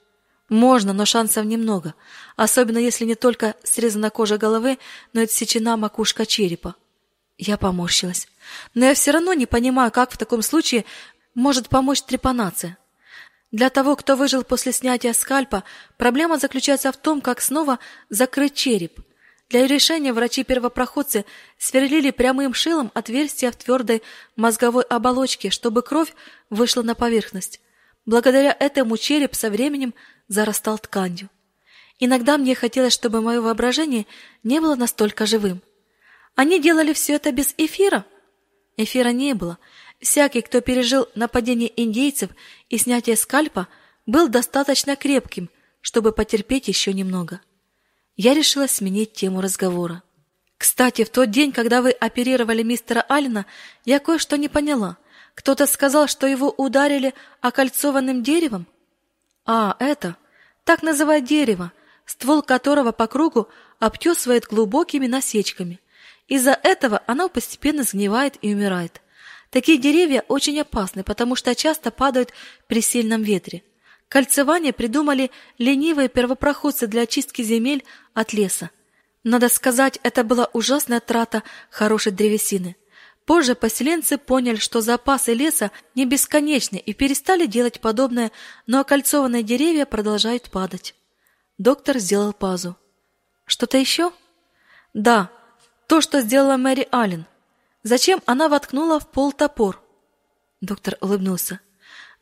Можно, 0.49 0.95
но 0.95 1.05
шансов 1.05 1.45
немного, 1.45 1.95
особенно 2.37 2.79
если 2.79 3.05
не 3.05 3.17
только 3.17 3.55
срезана 3.65 4.09
кожа 4.09 4.39
головы, 4.39 4.79
но 5.13 5.21
и 5.21 5.25
отсечена 5.25 5.77
макушка 5.77 6.25
черепа. 6.25 6.75
Я 7.45 7.57
поморщилась. 7.57 8.29
Но 8.73 8.85
я 8.85 8.95
все 8.95 9.11
равно 9.11 9.33
не 9.35 9.47
понимаю, 9.47 9.91
как 9.91 10.13
в 10.13 10.17
таком 10.17 10.43
случае 10.43 10.85
может 11.35 11.69
помочь 11.69 12.03
трепанация. 12.03 12.79
Для 13.51 13.69
того, 13.69 13.97
кто 13.97 14.15
выжил 14.15 14.45
после 14.45 14.71
снятия 14.73 15.13
скальпа, 15.13 15.65
проблема 15.97 16.39
заключается 16.39 16.93
в 16.93 16.97
том, 16.97 17.21
как 17.21 17.41
снова 17.41 17.81
закрыть 18.09 18.55
череп– 18.55 19.01
для 19.53 19.67
решения 19.67 20.15
врачи-первопроходцы 20.15 21.27
сверлили 21.59 22.11
прямым 22.11 22.55
шилом 22.55 22.91
отверстия 22.95 23.51
в 23.51 23.57
твердой 23.57 24.03
мозговой 24.35 24.83
оболочке, 24.85 25.51
чтобы 25.51 25.83
кровь 25.83 26.15
вышла 26.49 26.81
на 26.81 26.95
поверхность. 26.95 27.61
Благодаря 28.07 28.57
этому 28.59 28.97
череп 28.97 29.35
со 29.35 29.51
временем 29.51 29.93
зарастал 30.27 30.79
тканью. 30.79 31.29
Иногда 31.99 32.39
мне 32.39 32.55
хотелось, 32.55 32.95
чтобы 32.95 33.21
мое 33.21 33.43
воображение 33.43 34.07
не 34.43 34.59
было 34.59 34.75
настолько 34.75 35.27
живым. 35.27 35.61
Они 36.35 36.61
делали 36.61 36.93
все 36.93 37.15
это 37.15 37.33
без 37.33 37.55
эфира? 37.57 38.05
Эфира 38.77 39.11
не 39.11 39.35
было. 39.35 39.59
Всякий, 40.01 40.41
кто 40.41 40.61
пережил 40.61 41.09
нападение 41.15 41.71
индейцев 41.81 42.31
и 42.69 42.79
снятие 42.79 43.17
скальпа, 43.17 43.69
был 44.07 44.29
достаточно 44.29 44.97
крепким, 44.97 45.51
чтобы 45.81 46.13
потерпеть 46.13 46.69
еще 46.69 46.93
немного 46.93 47.41
я 48.17 48.35
решила 48.35 48.67
сменить 48.67 49.13
тему 49.13 49.41
разговора. 49.41 50.03
Кстати, 50.59 51.05
в 51.05 51.11
тот 51.11 51.31
день, 51.31 51.53
когда 51.53 51.83
вы 51.83 51.91
оперировали 51.91 52.63
мистера 52.63 53.05
Аллена, 53.09 53.47
я 53.85 53.99
кое-что 53.99 54.37
не 54.37 54.49
поняла. 54.49 54.97
Кто-то 55.35 55.67
сказал, 55.67 56.07
что 56.07 56.27
его 56.27 56.51
ударили 56.51 57.15
окольцованным 57.41 58.23
деревом? 58.23 58.67
А, 59.45 59.77
это. 59.81 60.17
Так 60.65 60.83
называют 60.83 61.25
дерево, 61.25 61.73
ствол 62.07 62.43
которого 62.43 62.93
по 62.93 63.09
кругу 63.09 63.49
обтесывает 63.81 64.45
глубокими 64.45 65.09
насечками. 65.09 65.81
Из-за 66.29 66.59
этого 66.63 67.03
оно 67.07 67.29
постепенно 67.29 67.83
сгнивает 67.83 68.37
и 68.43 68.55
умирает. 68.55 69.01
Такие 69.51 69.79
деревья 69.79 70.25
очень 70.29 70.59
опасны, 70.61 71.05
потому 71.05 71.37
что 71.37 71.55
часто 71.55 71.91
падают 71.91 72.33
при 72.69 72.81
сильном 72.81 73.23
ветре. 73.23 73.63
Кольцевание 74.09 74.73
придумали 74.73 75.31
ленивые 75.59 76.09
первопроходцы 76.09 76.87
для 76.87 77.03
очистки 77.03 77.43
земель 77.43 77.85
от 78.15 78.33
леса. 78.33 78.71
Надо 79.25 79.49
сказать, 79.49 79.99
это 80.03 80.25
была 80.25 80.49
ужасная 80.53 81.01
трата 81.01 81.43
хорошей 81.71 82.13
древесины. 82.13 82.77
Позже 83.25 83.55
поселенцы 83.55 84.19
поняли, 84.19 84.57
что 84.57 84.81
запасы 84.81 85.33
леса 85.33 85.71
не 85.95 86.07
бесконечны 86.07 86.77
и 86.77 86.93
перестали 86.93 87.47
делать 87.47 87.81
подобное, 87.81 88.33
но 88.67 88.81
окольцованные 88.81 89.43
деревья 89.43 89.87
продолжают 89.87 90.51
падать. 90.51 90.95
Доктор 91.57 91.99
сделал 91.99 92.33
пазу. 92.33 92.77
Что-то 93.45 93.79
еще? 93.79 94.13
Да, 94.93 95.31
то, 95.93 96.01
что 96.01 96.23
сделала 96.23 96.57
Мэри 96.57 96.89
Аллен. 96.91 97.27
Зачем 97.83 98.23
она 98.25 98.49
воткнула 98.49 98.99
в 98.99 99.07
пол 99.11 99.31
топор? 99.31 99.83
Доктор 100.63 100.97
улыбнулся. 101.03 101.61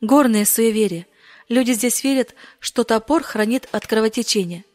Горные 0.01 0.45
суеверия. 0.45 1.07
Люди 1.47 1.71
здесь 1.71 2.03
верят, 2.03 2.35
что 2.59 2.83
топор 2.83 3.23
хранит 3.23 3.69
от 3.71 3.87
кровотечения. 3.87 4.65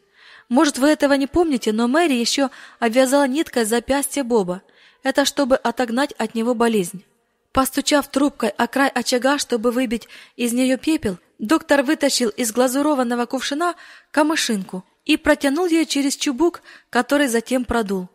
Может, 0.49 0.79
вы 0.79 0.87
этого 0.87 1.13
не 1.13 1.27
помните, 1.27 1.73
но 1.73 1.87
Мэри 1.87 2.15
еще 2.15 2.49
обвязала 2.79 3.27
ниткой 3.27 3.65
запястье 3.65 4.23
Боба. 4.23 4.63
Это 5.03 5.25
чтобы 5.25 5.57
отогнать 5.57 6.13
от 6.13 6.33
него 6.33 6.55
болезнь. 6.55 7.05
Постучав 7.51 8.07
трубкой 8.07 8.49
о 8.49 8.65
край 8.65 8.89
очага, 8.89 9.37
чтобы 9.37 9.69
выбить 9.69 10.07
из 10.37 10.53
нее 10.53 10.77
пепел, 10.77 11.19
доктор 11.37 11.83
вытащил 11.83 12.29
из 12.29 12.51
глазурованного 12.51 13.27
кувшина 13.27 13.75
камышинку 14.09 14.83
и 15.05 15.17
протянул 15.17 15.67
ее 15.67 15.85
через 15.85 16.15
чубук, 16.15 16.63
который 16.89 17.27
затем 17.27 17.63
продул. 17.63 18.09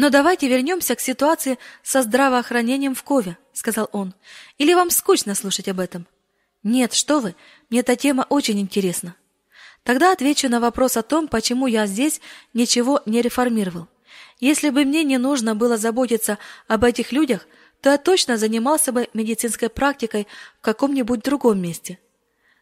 «Но 0.00 0.10
давайте 0.10 0.46
вернемся 0.46 0.94
к 0.94 1.00
ситуации 1.00 1.58
со 1.82 2.02
здравоохранением 2.02 2.94
в 2.94 3.02
Кове»,— 3.02 3.36
сказал 3.52 3.88
он. 3.90 4.14
«Или 4.56 4.72
вам 4.72 4.90
скучно 4.90 5.34
слушать 5.34 5.66
об 5.66 5.80
этом?» 5.80 6.06
Нет, 6.62 6.92
что 6.92 7.18
вы, 7.18 7.34
мне 7.68 7.80
эта 7.80 7.96
тема 7.96 8.24
очень 8.28 8.60
интересна. 8.60 9.16
Тогда 9.82 10.12
отвечу 10.12 10.48
на 10.48 10.60
вопрос 10.60 10.96
о 10.96 11.02
том, 11.02 11.26
почему 11.26 11.66
я 11.66 11.84
здесь 11.86 12.20
ничего 12.54 13.02
не 13.06 13.22
реформировал. 13.22 13.88
Если 14.38 14.70
бы 14.70 14.84
мне 14.84 15.02
не 15.02 15.18
нужно 15.18 15.56
было 15.56 15.76
заботиться 15.76 16.38
об 16.68 16.84
этих 16.84 17.10
людях, 17.10 17.48
то 17.80 17.90
я 17.90 17.98
точно 17.98 18.36
занимался 18.36 18.92
бы 18.92 19.08
медицинской 19.14 19.68
практикой 19.68 20.28
в 20.60 20.62
каком-нибудь 20.62 21.22
другом 21.22 21.60
месте. 21.60 21.98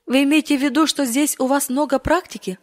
Вы 0.06 0.22
имеете 0.22 0.56
в 0.56 0.62
виду, 0.62 0.86
что 0.86 1.04
здесь 1.04 1.36
у 1.38 1.48
вас 1.48 1.68
много 1.68 1.98
практики? 1.98 2.58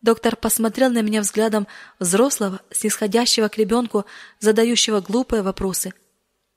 Доктор 0.00 0.36
посмотрел 0.36 0.90
на 0.90 1.02
меня 1.02 1.20
взглядом 1.20 1.66
взрослого, 1.98 2.60
снисходящего 2.70 3.48
к 3.48 3.58
ребенку, 3.58 4.04
задающего 4.38 5.00
глупые 5.00 5.42
вопросы. 5.42 5.92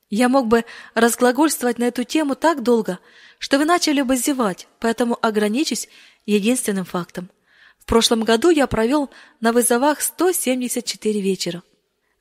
Я 0.09 0.29
мог 0.29 0.47
бы 0.47 0.65
разглагольствовать 0.93 1.79
на 1.79 1.85
эту 1.85 2.03
тему 2.03 2.35
так 2.35 2.61
долго, 2.61 2.99
что 3.39 3.57
вы 3.57 3.65
начали 3.65 4.01
бы 4.01 4.15
зевать, 4.15 4.67
поэтому 4.79 5.17
ограничусь 5.21 5.87
единственным 6.25 6.85
фактом. 6.85 7.31
В 7.79 7.85
прошлом 7.85 8.23
году 8.23 8.49
я 8.49 8.67
провел 8.67 9.09
на 9.39 9.53
вызовах 9.53 10.01
174 10.01 11.19
вечера. 11.21 11.63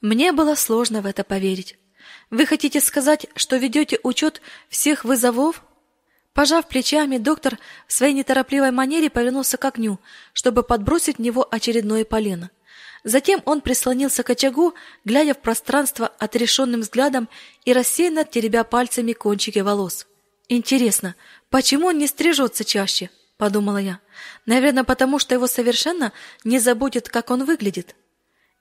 Мне 0.00 0.32
было 0.32 0.54
сложно 0.54 1.02
в 1.02 1.06
это 1.06 1.24
поверить. 1.24 1.76
Вы 2.30 2.46
хотите 2.46 2.80
сказать, 2.80 3.26
что 3.36 3.56
ведете 3.56 3.98
учет 4.02 4.40
всех 4.68 5.04
вызовов? 5.04 5.62
Пожав 6.32 6.68
плечами, 6.68 7.18
доктор 7.18 7.58
в 7.86 7.92
своей 7.92 8.14
неторопливой 8.14 8.70
манере 8.70 9.10
повернулся 9.10 9.56
к 9.56 9.64
огню, 9.64 9.98
чтобы 10.32 10.62
подбросить 10.62 11.16
в 11.16 11.20
него 11.20 11.46
очередное 11.50 12.04
полено. 12.04 12.50
Затем 13.02 13.42
он 13.46 13.60
прислонился 13.62 14.22
к 14.22 14.30
очагу, 14.30 14.74
глядя 15.04 15.34
в 15.34 15.38
пространство 15.38 16.06
отрешенным 16.18 16.82
взглядом 16.82 17.28
и 17.64 17.72
рассеянно 17.72 18.24
теребя 18.24 18.62
пальцами 18.62 19.12
кончики 19.12 19.58
волос. 19.58 20.06
«Интересно, 20.48 21.14
почему 21.48 21.86
он 21.88 21.98
не 21.98 22.06
стрижется 22.06 22.64
чаще?»– 22.64 23.10
подумала 23.38 23.78
я. 23.78 24.00
«Наверное, 24.46 24.84
потому 24.84 25.18
что 25.18 25.34
его 25.34 25.46
совершенно 25.46 26.12
не 26.44 26.58
заботит, 26.58 27.08
как 27.08 27.30
он 27.30 27.44
выглядит». 27.44 27.96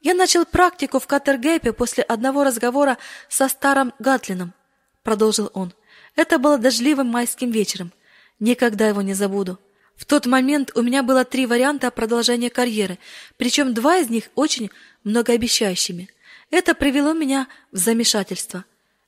«Я 0.02 0.14
начал 0.14 0.46
практику 0.46 1.00
в 1.00 1.08
Каттергейпе 1.08 1.74
после 1.74 2.04
одного 2.04 2.46
разговора 2.46 2.98
со 3.28 3.50
старым 3.50 3.94
Гатлином»,– 4.00 4.54
продолжил 5.04 5.52
он. 5.54 5.74
«Это 6.16 6.38
было 6.40 6.58
дождливым 6.58 7.08
майским 7.08 7.52
вечером. 7.52 7.92
Никогда 8.40 8.88
его 8.88 9.02
не 9.02 9.14
забуду. 9.14 9.60
В 9.96 10.06
тот 10.06 10.26
момент 10.26 10.72
у 10.76 10.82
меня 10.82 11.04
было 11.04 11.26
три 11.26 11.46
варианта 11.46 11.92
продолжения 11.92 12.50
карьеры, 12.50 12.98
причем 13.36 13.74
два 13.74 13.98
из 13.98 14.10
них 14.10 14.26
очень 14.36 14.70
многообещающими. 15.04 16.10
Это 16.52 16.74
привело 16.74 17.14
меня 17.14 17.48
в 17.74 17.78
замешательство. 17.78 18.64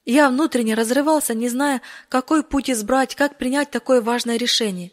Я 0.06 0.30
внутренне 0.30 0.74
разрывался, 0.74 1.34
не 1.34 1.48
зная, 1.48 1.82
какой 2.10 2.44
путь 2.44 2.70
избрать, 2.70 3.16
как 3.16 3.38
принять 3.38 3.72
такое 3.72 4.02
важное 4.02 4.36
решение. 4.36 4.92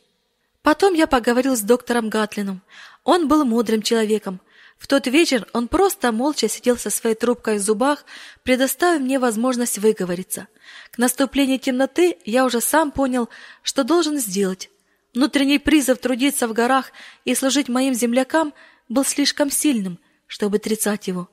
Потом 0.62 0.94
я 0.94 1.06
поговорил 1.06 1.56
с 1.56 1.62
доктором 1.62 2.11
Гатлином. 2.11 2.62
Он 3.02 3.26
был 3.26 3.44
мудрым 3.44 3.82
человеком. 3.82 4.40
В 4.79 4.87
тот 4.87 5.07
вечер 5.09 5.47
он 5.53 5.68
просто 5.68 6.12
молча 6.12 6.49
сидел 6.49 6.79
со 6.79 6.89
своей 6.89 7.16
трубкой 7.16 7.59
в 7.59 7.62
зубах, 7.62 8.05
предоставив 8.45 9.03
мне 9.03 9.18
возможность 9.18 9.79
выговориться. 9.79 10.47
К 10.93 10.99
наступлению 10.99 11.59
темноты 11.59 12.16
я 12.24 12.45
уже 12.45 12.61
сам 12.61 12.93
понял, 12.93 13.29
что 13.62 13.83
должен 13.83 14.18
сделать. 14.18 14.70
Внутренний 15.14 15.59
призыв 15.59 15.99
трудиться 15.99 16.47
в 16.47 16.53
горах 16.53 16.93
и 17.24 17.35
служить 17.35 17.68
моим 17.68 17.93
землякам 17.93 18.55
был 18.89 19.05
слишком 19.05 19.51
сильным, 19.51 19.99
чтобы 20.26 20.59
отрицать 20.59 21.09
его. 21.09 21.29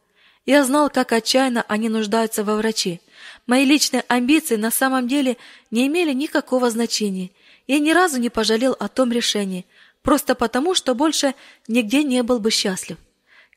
Я 0.46 0.64
знал, 0.64 0.90
как 0.90 1.12
отчаянно 1.12 1.66
они 1.68 1.90
нуждаются 1.90 2.44
во 2.44 2.56
враче. 2.56 3.00
Мои 3.48 3.66
личные 3.66 4.04
амбиции 4.08 4.56
на 4.56 4.72
самом 4.72 5.08
деле 5.08 5.38
не 5.72 5.88
имели 5.88 6.14
никакого 6.14 6.70
значения. 6.70 7.32
Я 7.68 7.80
ни 7.80 7.92
разу 7.92 8.20
не 8.20 8.30
пожалел 8.30 8.76
о 8.80 8.88
том 8.88 9.12
решении, 9.12 9.66
просто 10.02 10.36
потому, 10.36 10.76
что 10.76 10.94
больше 10.94 11.34
нигде 11.68 12.04
не 12.04 12.22
был 12.24 12.40
бы 12.40 12.52
счастлив. 12.52 12.98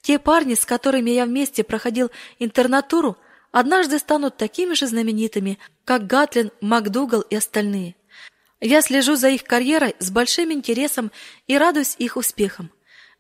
Те 0.09 0.18
парни, 0.18 0.54
с 0.54 0.64
которыми 0.64 1.11
я 1.11 1.26
вместе 1.26 1.62
проходил 1.62 2.11
интернатуру, 2.38 3.18
однажды 3.52 3.98
станут 3.98 4.38
такими 4.38 4.72
же 4.72 4.86
знаменитыми, 4.86 5.59
как 5.84 6.06
Гатлин, 6.06 6.50
МакДугал 6.62 7.20
и 7.20 7.36
остальные. 7.36 7.94
Я 8.59 8.80
слежу 8.80 9.16
за 9.16 9.28
их 9.28 9.44
карьерой 9.44 9.96
с 9.98 10.11
большим 10.11 10.50
интересом 10.50 11.12
и 11.46 11.59
радуюсь 11.59 11.94
их 11.98 12.16
успехам. 12.16 12.70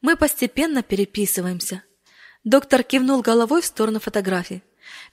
Мы 0.00 0.16
постепенно 0.16 0.82
переписываемся. 0.82 1.82
Доктор 2.42 2.82
кивнул 2.82 3.20
головой 3.20 3.60
в 3.60 3.66
сторону 3.66 4.00
фотографий. 4.00 4.62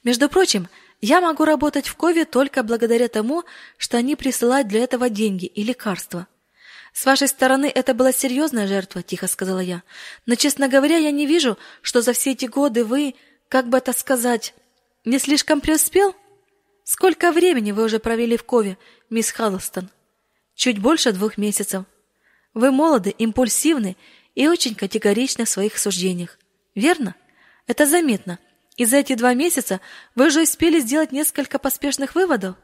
Между 0.05 0.30
прочим, 0.30 0.69
я 1.01 1.19
могу 1.19 1.43
работать 1.43 1.88
в 1.88 1.95
Кове 1.97 2.23
только 2.23 2.63
благодаря 2.63 3.09
тому, 3.09 3.43
что 3.78 3.97
они 3.97 4.15
присылают 4.15 4.69
для 4.69 4.82
этого 4.82 5.09
деньги 5.09 5.45
и 5.45 5.61
лекарства. 5.61 6.28
С 6.96 7.06
вашей 7.06 7.28
стороны 7.28 7.66
это 7.66 7.93
была 7.93 8.14
серьезная 8.14 8.68
жертва, 8.68 9.04
тихо 9.04 9.28
сказала 9.28 9.60
я. 9.60 9.84
Но, 10.26 10.36
честно 10.36 10.70
говоря, 10.70 10.96
я 10.96 11.12
не 11.12 11.26
вижу, 11.26 11.58
что 11.82 12.02
за 12.02 12.14
все 12.14 12.32
эти 12.32 12.46
годы 12.46 12.86
вы, 12.86 13.16
как 13.50 13.68
бы 13.68 13.80
это 13.80 13.91
сказать, 13.91 14.56
не 15.04 15.20
слишком 15.20 15.60
преуспел. 15.60 16.16
Сколько 16.86 17.34
времени 17.34 17.74
вы 17.74 17.84
уже 17.84 18.00
провели 18.00 18.38
в 18.38 18.46
Кове, 18.46 18.78
мисс 19.10 19.32
Халлстон? 19.32 19.89
Чуть 20.56 20.80
больше 20.80 21.12
двух 21.12 21.38
месяцев. 21.38 21.84
Вы 22.54 22.72
молоды, 22.72 23.10
импульсивны 23.10 23.98
и 24.34 24.48
очень 24.48 24.74
категоричны 24.74 25.43
в 25.43 25.50
своих 25.50 25.78
суждениях. 25.78 26.39
Верно? 26.76 27.14
Это 27.68 27.86
заметно. 27.86 28.39
И 28.78 28.86
за 28.86 28.98
эти 28.98 29.16
два 29.16 29.34
месяца 29.34 29.82
вы 30.16 30.28
уже 30.28 30.43
успели 30.43 30.80
сделать 30.80 31.12
несколько 31.12 31.60
поспешных 31.60 32.16
выводов. 32.16 32.56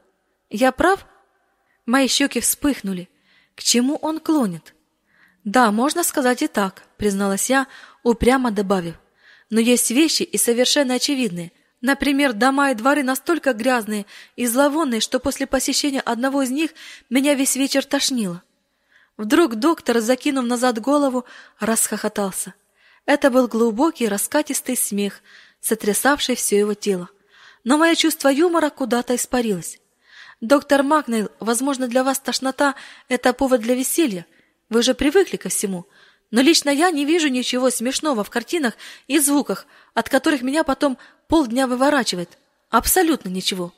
Я 0.50 0.72
прав? 0.72 1.06
Мои 1.86 2.08
щеки 2.08 2.40
вспыхнули. 2.40 3.10
К 3.56 3.64
чему 3.64 3.96
он 3.96 4.20
клонит? 4.20 4.74
Да, 5.44 5.72
можно 5.72 6.04
сказать 6.04 6.42
и 6.42 6.48
так, 6.48 6.84
призналась 6.98 7.50
я, 7.50 7.68
упрямо 8.04 8.52
добавив. 8.52 8.96
Но 9.50 9.60
есть 9.60 9.92
вещи 9.92 10.24
и 10.24 10.38
совершенно 10.38 10.96
очевидные. 10.96 11.52
Например, 11.82 12.34
дома 12.34 12.72
и 12.72 12.76
дворы 12.76 13.04
настолько 13.04 13.54
грязные 13.54 14.06
и 14.36 14.46
зловонные, 14.46 15.02
что 15.02 15.20
после 15.20 15.48
посещения 15.48 16.00
одного 16.00 16.44
из 16.44 16.52
них 16.52 16.72
меня 17.10 17.34
весь 17.34 17.56
вечер 17.56 17.84
тошнило. 17.84 18.44
Вдруг 19.18 19.56
доктор, 19.56 20.00
закинув 20.00 20.46
назад 20.46 20.80
голову, 20.80 21.26
расхохотался. 21.60 22.54
Это 23.06 23.32
был 23.32 23.48
глубокий, 23.48 24.08
раскатистый 24.08 24.78
смех, 24.78 25.22
сотрясавший 25.60 26.36
все 26.36 26.60
его 26.60 26.76
тело. 26.76 27.10
Но 27.64 27.78
мое 27.78 27.96
чувство 27.96 28.30
юмора 28.30 28.70
куда-то 28.70 29.16
испарилось. 29.16 29.81
Доктор 30.42 30.84
Макнейл, 30.84 31.30
возможно, 31.40 31.88
для 31.88 32.04
вас 32.04 32.20
тошнота 32.20 32.76
это 33.08 33.32
повод 33.32 33.62
для 33.62 33.76
веселья. 33.76 34.26
Вы 34.70 34.80
уже 34.80 34.94
привыкли 34.94 35.38
ко 35.38 35.50
всему. 35.50 35.86
Но 36.32 36.42
лично 36.42 36.70
я 36.70 36.92
не 36.92 37.06
вижу 37.06 37.28
ничего 37.28 37.70
смешного 37.70 38.24
в 38.24 38.30
картинах 38.30 38.74
и 39.08 39.20
звуках, 39.20 39.68
от 39.94 40.10
которых 40.10 40.42
меня 40.42 40.64
потом 40.64 40.98
полдня 41.28 41.68
выворачивает. 41.68 42.38
Абсолютно 42.70 43.30
ничего. 43.30 43.74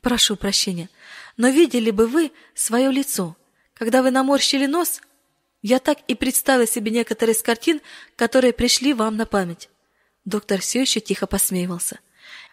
Прошу 0.00 0.36
прощения, 0.36 0.88
но 1.36 1.48
видели 1.48 1.90
бы 1.90 2.06
вы 2.06 2.32
свое 2.54 2.90
лицо, 2.90 3.36
когда 3.74 4.02
вы 4.02 4.10
наморщили 4.10 4.66
нос 4.66 5.00
я 5.62 5.78
так 5.78 5.98
и 6.08 6.16
представила 6.16 6.66
себе 6.66 6.90
некоторые 6.90 7.34
из 7.34 7.42
картин, 7.42 7.80
которые 8.16 8.52
пришли 8.52 8.92
вам 8.92 9.16
на 9.16 9.26
память. 9.26 9.68
Доктор 10.24 10.60
все 10.60 10.80
еще 10.80 11.00
тихо 11.00 11.26
посмеивался. 11.28 12.00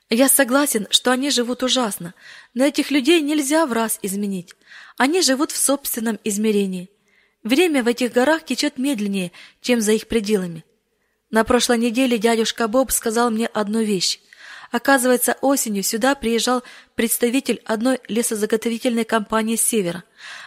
Я 0.09 0.27
согласен, 0.27 0.87
что 0.89 1.11
они 1.11 1.29
живут 1.29 1.61
ужасно, 1.61 2.15
но 2.55 2.65
этих 2.65 2.89
людей 2.89 3.21
нельзя 3.21 3.67
в 3.67 3.73
раз 3.73 3.99
изменить. 4.01 4.55
Они 4.97 5.21
живут 5.21 5.51
в 5.51 5.57
собственном 5.57 6.19
измерении. 6.23 6.89
Время 7.43 7.83
в 7.83 7.87
этих 7.87 8.11
горах 8.11 8.43
течет 8.43 8.79
медленнее, 8.79 9.31
чем 9.61 9.81
за 9.81 9.91
их 9.91 10.07
пределами. 10.07 10.65
На 11.29 11.43
прошлой 11.43 11.77
неделе 11.77 12.17
дядюшка 12.17 12.67
Боб 12.67 12.91
сказал 12.91 13.29
мне 13.29 13.45
одну 13.45 13.81
вещь. 13.81 14.19
Оказывается, 14.71 15.37
осенью 15.41 15.83
сюда 15.83 16.15
приезжал 16.15 16.63
представитель 16.95 17.61
одной 17.65 17.99
лесозаготовительной 18.07 19.05
компании 19.05 19.55
с 19.55 19.61
севера. 19.61 20.03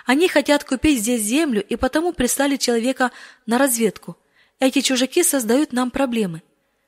Они 0.06 0.28
хотят 0.28 0.64
купить 0.64 1.00
здесь 1.00 1.22
землю 1.22 1.62
и 1.62 1.76
потому 1.76 2.12
прислали 2.12 2.56
человека 2.56 3.12
на 3.46 3.58
разведку. 3.58 4.16
Эти 4.58 4.80
чужаки 4.80 5.22
создают 5.22 5.72
нам 5.72 5.90
проблемы, 5.90 6.42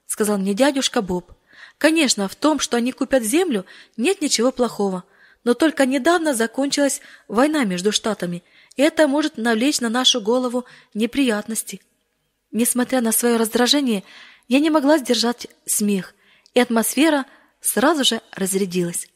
сказал 0.07 0.39
мне 0.39 0.55
дядюшка 0.55 1.01
Боб. 1.03 1.33
Конечно, 1.79 2.29
в 2.29 2.35
том, 2.35 2.61
что 2.61 2.77
они 2.77 2.93
купят 2.93 3.23
землю, 3.25 3.65
нет 3.97 4.21
ничего 4.21 4.53
плохого, 4.53 5.05
но 5.43 5.55
только 5.55 5.87
недавно 5.87 6.35
закончилась 6.35 7.01
война 7.29 7.65
между 7.65 7.93
штатами, 7.93 8.43
и 8.77 8.83
это 8.83 9.07
может 9.09 9.37
навлечь 9.37 9.81
на 9.81 9.89
нашу 9.89 10.21
голову 10.21 10.65
неприятности. 10.95 11.81
Несмотря 12.51 13.01
на 13.01 13.13
свое 13.13 13.37
раздражение, 13.37 14.05
я 14.49 14.61
не 14.61 14.71
могла 14.71 14.99
сдержать 14.99 15.49
смех 15.67 16.15
и 16.55 16.61
атмосфера 16.61 17.27
сразу 17.61 18.05
же 18.05 18.21
разрядилась. 18.33 19.09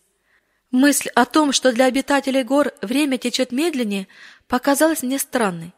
Мысль 0.71 1.09
о 1.15 1.25
том, 1.25 1.53
что 1.53 1.73
для 1.73 1.87
обитателей 1.87 2.43
гор 2.43 2.73
время 2.83 3.17
течет 3.17 3.53
медленнее, 3.53 4.07
показалась 4.49 5.03
мне 5.03 5.19
странной. 5.19 5.73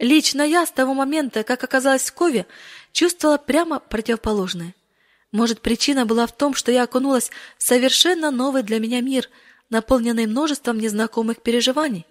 Лично 0.00 0.42
я 0.42 0.66
с 0.66 0.72
того 0.72 0.92
момента, 0.92 1.44
как 1.44 1.62
оказалась 1.62 2.02
в 2.02 2.14
Кове, 2.14 2.46
чувствовала 2.92 3.38
прямо 3.38 3.78
противоположное. 3.78 4.74
Может, 5.34 5.62
причина 5.62 6.06
была 6.06 6.28
в 6.28 6.32
том, 6.32 6.54
что 6.54 6.70
я 6.70 6.84
окунулась 6.84 7.32
в 7.58 7.62
совершенно 7.64 8.30
новый 8.30 8.62
для 8.62 8.78
меня 8.78 9.00
мир, 9.00 9.28
наполненный 9.68 10.26
множеством 10.26 10.78
незнакомых 10.78 11.42
переживаний, 11.42 12.06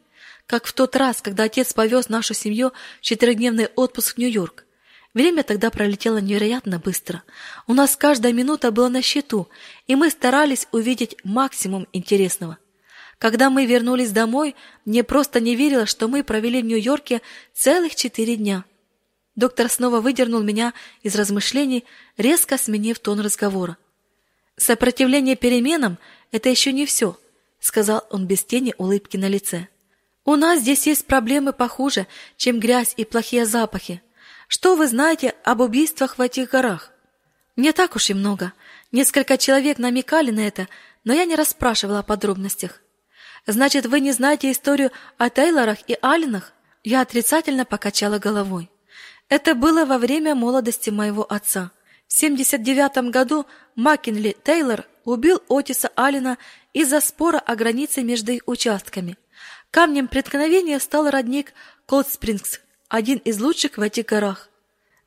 как 0.45 0.65
в 0.65 0.73
тот 0.73 0.97
раз, 0.97 1.21
когда 1.21 1.43
отец 1.43 1.71
повез 1.71 2.09
нашу 2.09 2.33
семью 2.33 2.73
в 2.99 3.01
четырехдневный 3.01 3.67
отпуск 3.77 4.15
в 4.15 4.17
Нью-Йорк. 4.17 4.65
Время 5.13 5.43
тогда 5.43 5.69
пролетело 5.69 6.17
невероятно 6.17 6.79
быстро. 6.79 7.23
У 7.65 7.73
нас 7.73 7.95
каждая 7.95 8.33
минута 8.33 8.71
была 8.71 8.89
на 8.89 9.01
счету, 9.01 9.47
и 9.87 9.95
мы 9.95 10.09
старались 10.09 10.67
увидеть 10.73 11.15
максимум 11.23 11.87
интересного. 11.93 12.57
Когда 13.19 13.49
мы 13.49 13.65
вернулись 13.65 14.11
домой, 14.11 14.53
мне 14.83 15.01
просто 15.05 15.39
не 15.39 15.55
верилось, 15.55 15.87
что 15.87 16.09
мы 16.09 16.25
провели 16.25 16.61
в 16.61 16.65
Нью-Йорке 16.65 17.21
целых 17.53 17.95
четыре 17.95 18.35
дня. 18.35 18.65
Доктор 19.35 19.69
снова 19.69 19.99
выдернул 19.99 20.41
меня 20.41 20.73
из 21.01 21.15
размышлений, 21.15 21.85
резко 22.17 22.57
сменив 22.57 22.99
тон 22.99 23.19
разговора. 23.19 23.77
Сопротивление 24.57 25.35
переменам 25.35 25.97
это 26.31 26.49
еще 26.49 26.71
не 26.71 26.85
все»,— 26.85 27.17
сказал 27.59 28.05
он 28.09 28.27
без 28.27 28.43
тени 28.43 28.75
улыбки 28.77 29.17
на 29.17 29.27
лице. 29.27 29.67
У 30.25 30.37
нас 30.37 30.59
здесь 30.59 30.87
есть 30.87 31.05
проблемы 31.05 31.51
похуже, 31.51 32.07
чем 32.37 32.59
грязь 32.59 32.93
и 32.95 33.03
плохие 33.03 33.45
запахи. 33.45 34.01
Что 34.47 34.75
вы 34.75 34.87
знаете 34.87 35.35
об 35.43 35.59
убийствах 35.59 36.17
в 36.17 36.21
этих 36.21 36.49
горах? 36.49 36.91
Не 37.57 37.73
так 37.73 37.95
уж 37.97 38.09
и 38.09 38.13
много. 38.13 38.53
Несколько 38.91 39.37
человек 39.37 39.79
намекали 39.79 40.31
на 40.31 40.39
это, 40.39 40.69
но 41.03 41.13
я 41.13 41.25
не 41.25 41.35
расспрашивала 41.35 41.99
о 41.99 42.03
подробностях. 42.03 42.81
Значит, 43.45 43.85
вы 43.85 43.99
не 43.99 44.13
знаете 44.13 44.49
историю 44.49 44.91
о 45.17 45.29
Тейлорах 45.29 45.79
и 45.87 45.97
Алленах? 46.01 46.53
Я 46.85 47.01
отрицательно 47.01 47.65
покачала 47.65 48.17
головой. 48.17 48.69
Это 49.35 49.55
было 49.55 49.83
во 49.83 49.97
время 49.97 50.35
молодости 50.35 50.91
моего 50.91 51.23
отца. 51.23 51.71
В 52.07 52.13
79 52.13 53.09
году 53.09 53.47
Маккинли 53.75 54.37
Тейлор 54.43 54.85
убил 55.05 55.41
Отиса 55.49 55.89
Аллена 55.95 56.37
из-за 56.71 57.01
спора 57.01 57.39
о 57.39 57.55
границе 57.55 58.03
между 58.03 58.31
их 58.31 58.43
участками. 58.45 59.17
Камнем 59.71 60.07
преткновения 60.07 60.79
стал 60.79 61.09
родник 61.09 61.53
Колдспрингс, 61.87 62.59
один 62.89 63.17
из 63.17 63.41
лучших 63.41 63.77
в 63.77 63.81
этих 63.81 64.05
горах. 64.05 64.51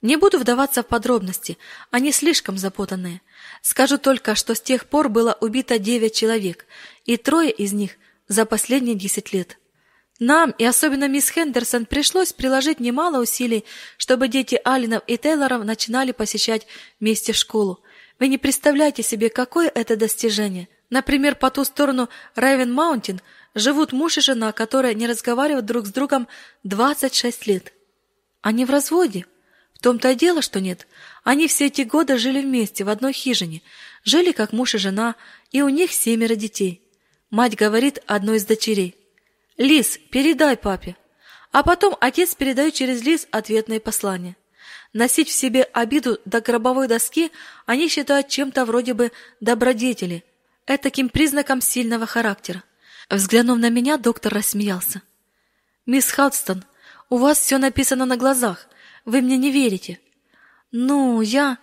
Не 0.03 0.17
буду 0.17 0.41
вдаваться 0.41 0.83
в 0.83 0.89
подробности, 0.89 1.57
они 1.93 2.11
слишком 2.11 2.59
запутанные. 2.59 3.21
Скажу 3.63 3.97
только, 3.97 4.35
что 4.35 4.57
с 4.57 4.61
тех 4.61 4.87
пор 4.87 5.09
было 5.09 5.39
убито 5.41 5.79
девять 5.79 6.17
человек, 6.17 6.67
и 7.05 7.17
трое 7.17 7.53
из 7.53 7.73
них 7.73 7.93
за 8.27 8.45
последние 8.45 8.97
десять 8.97 9.33
лет. 9.33 9.57
Нам, 10.19 10.53
и 10.57 10.65
особенно 10.65 11.09
мисс 11.09 11.29
Хендерсон, 11.29 11.85
пришлось 11.85 12.33
приложить 12.33 12.81
немало 12.81 13.21
усилий, 13.21 13.65
чтобы 13.99 14.29
дети 14.29 14.59
Алленов 14.65 15.03
и 15.07 15.19
Тейлоров 15.19 15.65
начинали 15.65 16.13
посещать 16.13 16.67
вместе 17.01 17.35
школу. 17.35 17.83
Вы 18.19 18.29
не 18.29 18.39
представляете 18.39 19.03
себе, 19.03 19.29
какое 19.29 19.69
это 19.69 19.97
достижение. 19.97 20.69
Например, 20.89 21.35
по 21.35 21.51
ту 21.51 21.65
сторону 21.65 22.09
Райвен 22.35 22.73
Маунтин 22.73 23.21
живут 23.55 23.93
муж 23.93 24.17
и 24.17 24.21
жена, 24.23 24.53
которые 24.53 24.95
не 24.95 25.07
разговаривают 25.07 25.67
друг 25.67 25.87
с 25.87 25.91
другом 25.91 26.29
26 26.65 27.47
лет. 27.47 27.73
Они 28.41 28.65
в 28.65 28.71
разводе. 28.71 29.27
В 29.75 29.81
том-то 29.81 30.13
и 30.13 30.15
дело, 30.15 30.41
что 30.41 30.61
нет. 30.61 30.87
Они 31.25 31.49
все 31.49 31.67
эти 31.67 31.83
годы 31.83 32.17
жили 32.17 32.41
вместе 32.41 32.85
в 32.85 32.89
одной 32.89 33.13
хижине, 33.13 33.61
жили 34.05 34.33
как 34.33 34.53
муж 34.53 34.75
и 34.75 34.79
жена, 34.79 35.17
и 35.51 35.61
у 35.61 35.69
них 35.69 35.93
семеро 35.93 36.35
детей. 36.35 36.81
Мать 37.29 37.57
говорит 37.57 37.99
одной 38.07 38.39
из 38.39 38.47
дочерей: 38.47 38.97
"Лиз, 39.59 39.99
передай 40.11 40.57
папе". 40.57 40.97
А 41.53 41.63
потом 41.63 41.97
отец 42.01 42.35
передает 42.35 42.75
через 42.75 43.03
Лиз 43.03 43.27
ответное 43.31 43.81
послание. 43.81 44.37
Носить 44.93 45.29
в 45.29 45.33
себе 45.33 45.63
обиду 45.63 46.19
до 46.25 46.41
гробовой 46.41 46.89
доски 46.89 47.31
они 47.67 47.89
считают 47.89 48.29
чем-то 48.29 48.65
вроде 48.65 48.95
бы 48.95 49.13
добродетели, 49.41 50.25
этаким 50.67 51.09
признаком 51.09 51.61
сильного 51.61 52.07
характера. 52.07 52.63
Взглянув 53.11 53.59
на 53.59 53.71
меня, 53.71 53.99
доктор 53.99 54.35
рассмеялся. 54.35 55.03
«Мисс 55.85 56.11
Хадстон, 56.11 56.65
у 57.09 57.19
вас 57.19 57.39
все 57.39 57.59
написано 57.59 58.05
на 58.05 58.17
глазах. 58.17 58.69
Вы 59.05 59.21
мне 59.21 59.37
не 59.37 59.51
верите». 59.51 60.01
«Ну, 60.73 61.21
я...» 61.21 61.59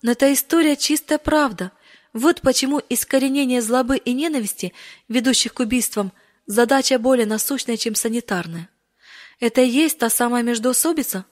«Но 0.00 0.12
эта 0.12 0.32
история 0.32 0.76
чистая 0.76 1.18
правда. 1.18 1.72
Вот 2.12 2.40
почему 2.40 2.80
искоренение 2.88 3.60
злобы 3.60 3.96
и 3.96 4.12
ненависти, 4.12 4.72
ведущих 5.08 5.54
к 5.54 5.60
убийствам, 5.60 6.12
задача 6.48 6.98
более 6.98 7.26
насущная, 7.26 7.76
чем 7.76 7.94
санитарная. 7.94 8.68
Это 9.38 9.60
и 9.60 9.68
есть 9.68 9.98
та 9.98 10.10
самая 10.10 10.42
междоусобица?» 10.42 11.24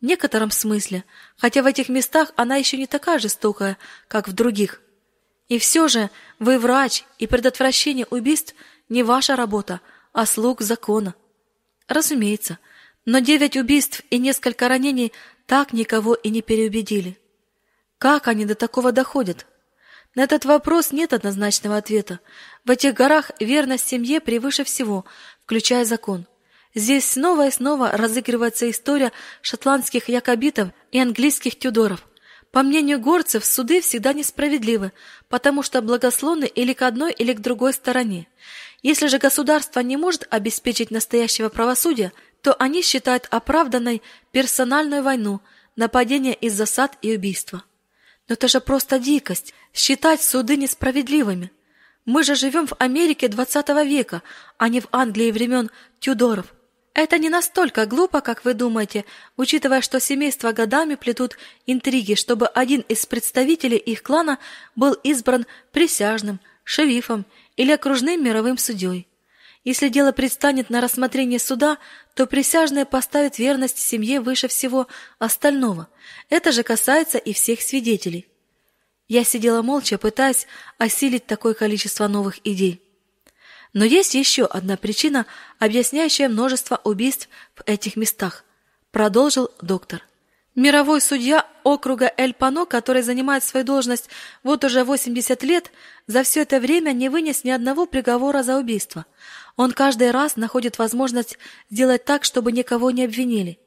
В 0.00 0.04
некотором 0.04 0.50
смысле, 0.52 1.04
хотя 1.36 1.62
в 1.62 1.66
этих 1.66 1.88
местах 1.88 2.32
она 2.36 2.56
еще 2.56 2.76
не 2.76 2.86
такая 2.86 3.18
жестокая, 3.18 3.78
как 4.06 4.28
в 4.28 4.32
других. 4.32 4.80
И 5.48 5.58
все 5.58 5.88
же 5.88 6.10
вы 6.38 6.58
врач, 6.58 7.04
и 7.18 7.26
предотвращение 7.26 8.06
убийств 8.10 8.54
не 8.88 9.02
ваша 9.02 9.34
работа, 9.34 9.80
а 10.12 10.24
слуг 10.24 10.60
закона. 10.60 11.14
Разумеется, 11.88 12.58
но 13.06 13.18
девять 13.18 13.56
убийств 13.56 14.02
и 14.10 14.18
несколько 14.18 14.68
ранений 14.68 15.12
так 15.46 15.72
никого 15.72 16.14
и 16.14 16.28
не 16.28 16.42
переубедили. 16.42 17.18
Как 17.98 18.28
они 18.28 18.44
до 18.44 18.54
такого 18.54 18.92
доходят? 18.92 19.46
На 20.14 20.22
этот 20.22 20.44
вопрос 20.44 20.92
нет 20.92 21.12
однозначного 21.12 21.76
ответа. 21.76 22.20
В 22.64 22.70
этих 22.70 22.94
горах 22.94 23.30
верность 23.40 23.88
семье 23.88 24.20
превыше 24.20 24.64
всего, 24.64 25.04
включая 25.44 25.84
закон. 25.84 26.26
Здесь 26.74 27.10
снова 27.10 27.48
и 27.48 27.50
снова 27.50 27.92
разыгрывается 27.92 28.70
история 28.70 29.12
шотландских 29.42 30.08
якобитов 30.08 30.70
и 30.92 30.98
английских 30.98 31.58
тюдоров. 31.58 32.06
По 32.50 32.62
мнению 32.62 33.00
горцев, 33.00 33.44
суды 33.44 33.80
всегда 33.80 34.12
несправедливы, 34.12 34.92
потому 35.28 35.62
что 35.62 35.82
благословны 35.82 36.46
или 36.46 36.72
к 36.72 36.82
одной, 36.82 37.12
или 37.12 37.32
к 37.32 37.40
другой 37.40 37.72
стороне. 37.74 38.26
Если 38.82 39.08
же 39.08 39.18
государство 39.18 39.80
не 39.80 39.96
может 39.96 40.26
обеспечить 40.30 40.90
настоящего 40.90 41.48
правосудия, 41.48 42.12
то 42.42 42.54
они 42.58 42.82
считают 42.82 43.26
оправданной 43.30 44.02
персональную 44.30 45.02
войну, 45.02 45.40
нападение 45.76 46.34
из 46.34 46.54
засад 46.54 46.96
и 47.02 47.14
убийства. 47.14 47.64
Но 48.28 48.34
это 48.34 48.46
же 48.48 48.60
просто 48.60 48.98
дикость 48.98 49.54
считать 49.72 50.22
суды 50.22 50.56
несправедливыми. 50.56 51.50
Мы 52.04 52.22
же 52.22 52.34
живем 52.34 52.66
в 52.66 52.74
Америке 52.78 53.26
XX 53.26 53.86
века, 53.86 54.22
а 54.56 54.68
не 54.68 54.80
в 54.80 54.88
Англии 54.92 55.30
времен 55.30 55.70
Тюдоров. 55.98 56.54
Это 56.94 57.18
не 57.18 57.28
настолько 57.28 57.86
глупо, 57.86 58.20
как 58.20 58.44
вы 58.44 58.54
думаете, 58.54 59.04
учитывая, 59.36 59.82
что 59.82 60.00
семейства 60.00 60.52
годами 60.52 60.96
плетут 60.96 61.38
интриги, 61.66 62.14
чтобы 62.14 62.46
один 62.46 62.80
из 62.88 63.06
представителей 63.06 63.76
их 63.76 64.02
клана 64.02 64.38
был 64.74 64.94
избран 65.04 65.46
присяжным, 65.70 66.40
шерифом 66.64 67.24
или 67.56 67.72
окружным 67.72 68.22
мировым 68.24 68.58
судьей. 68.58 69.06
Если 69.68 69.90
дело 69.90 70.12
предстанет 70.12 70.70
на 70.70 70.80
рассмотрение 70.80 71.38
суда, 71.38 71.76
то 72.14 72.26
присяжные 72.26 72.86
поставят 72.86 73.38
верность 73.38 73.76
семье 73.76 74.22
выше 74.22 74.48
всего 74.48 74.86
остального. 75.18 75.90
Это 76.30 76.52
же 76.52 76.62
касается 76.62 77.18
и 77.18 77.34
всех 77.34 77.60
свидетелей. 77.60 78.26
Я 79.08 79.24
сидела 79.24 79.60
молча, 79.60 79.98
пытаясь 79.98 80.46
осилить 80.78 81.26
такое 81.26 81.52
количество 81.52 82.08
новых 82.08 82.38
идей. 82.46 82.82
Но 83.74 83.84
есть 83.84 84.14
еще 84.14 84.46
одна 84.46 84.78
причина, 84.78 85.26
объясняющая 85.58 86.30
множество 86.30 86.80
убийств 86.82 87.28
в 87.54 87.62
этих 87.66 87.96
местах, 87.96 88.46
продолжил 88.90 89.50
доктор. 89.60 90.02
Мировой 90.58 91.00
судья 91.00 91.46
округа 91.62 92.12
Эль-Пано, 92.16 92.66
который 92.66 93.02
занимает 93.02 93.44
свою 93.44 93.64
должность 93.64 94.10
вот 94.42 94.64
уже 94.64 94.82
80 94.82 95.44
лет, 95.44 95.70
за 96.08 96.24
все 96.24 96.42
это 96.42 96.58
время 96.58 96.90
не 96.90 97.08
вынес 97.08 97.44
ни 97.44 97.50
одного 97.50 97.86
приговора 97.86 98.42
за 98.42 98.58
убийство. 98.58 99.06
Он 99.54 99.70
каждый 99.70 100.10
раз 100.10 100.34
находит 100.34 100.76
возможность 100.80 101.38
сделать 101.70 102.04
так, 102.04 102.24
чтобы 102.24 102.50
никого 102.50 102.90
не 102.90 103.04
обвинили. 103.04 103.60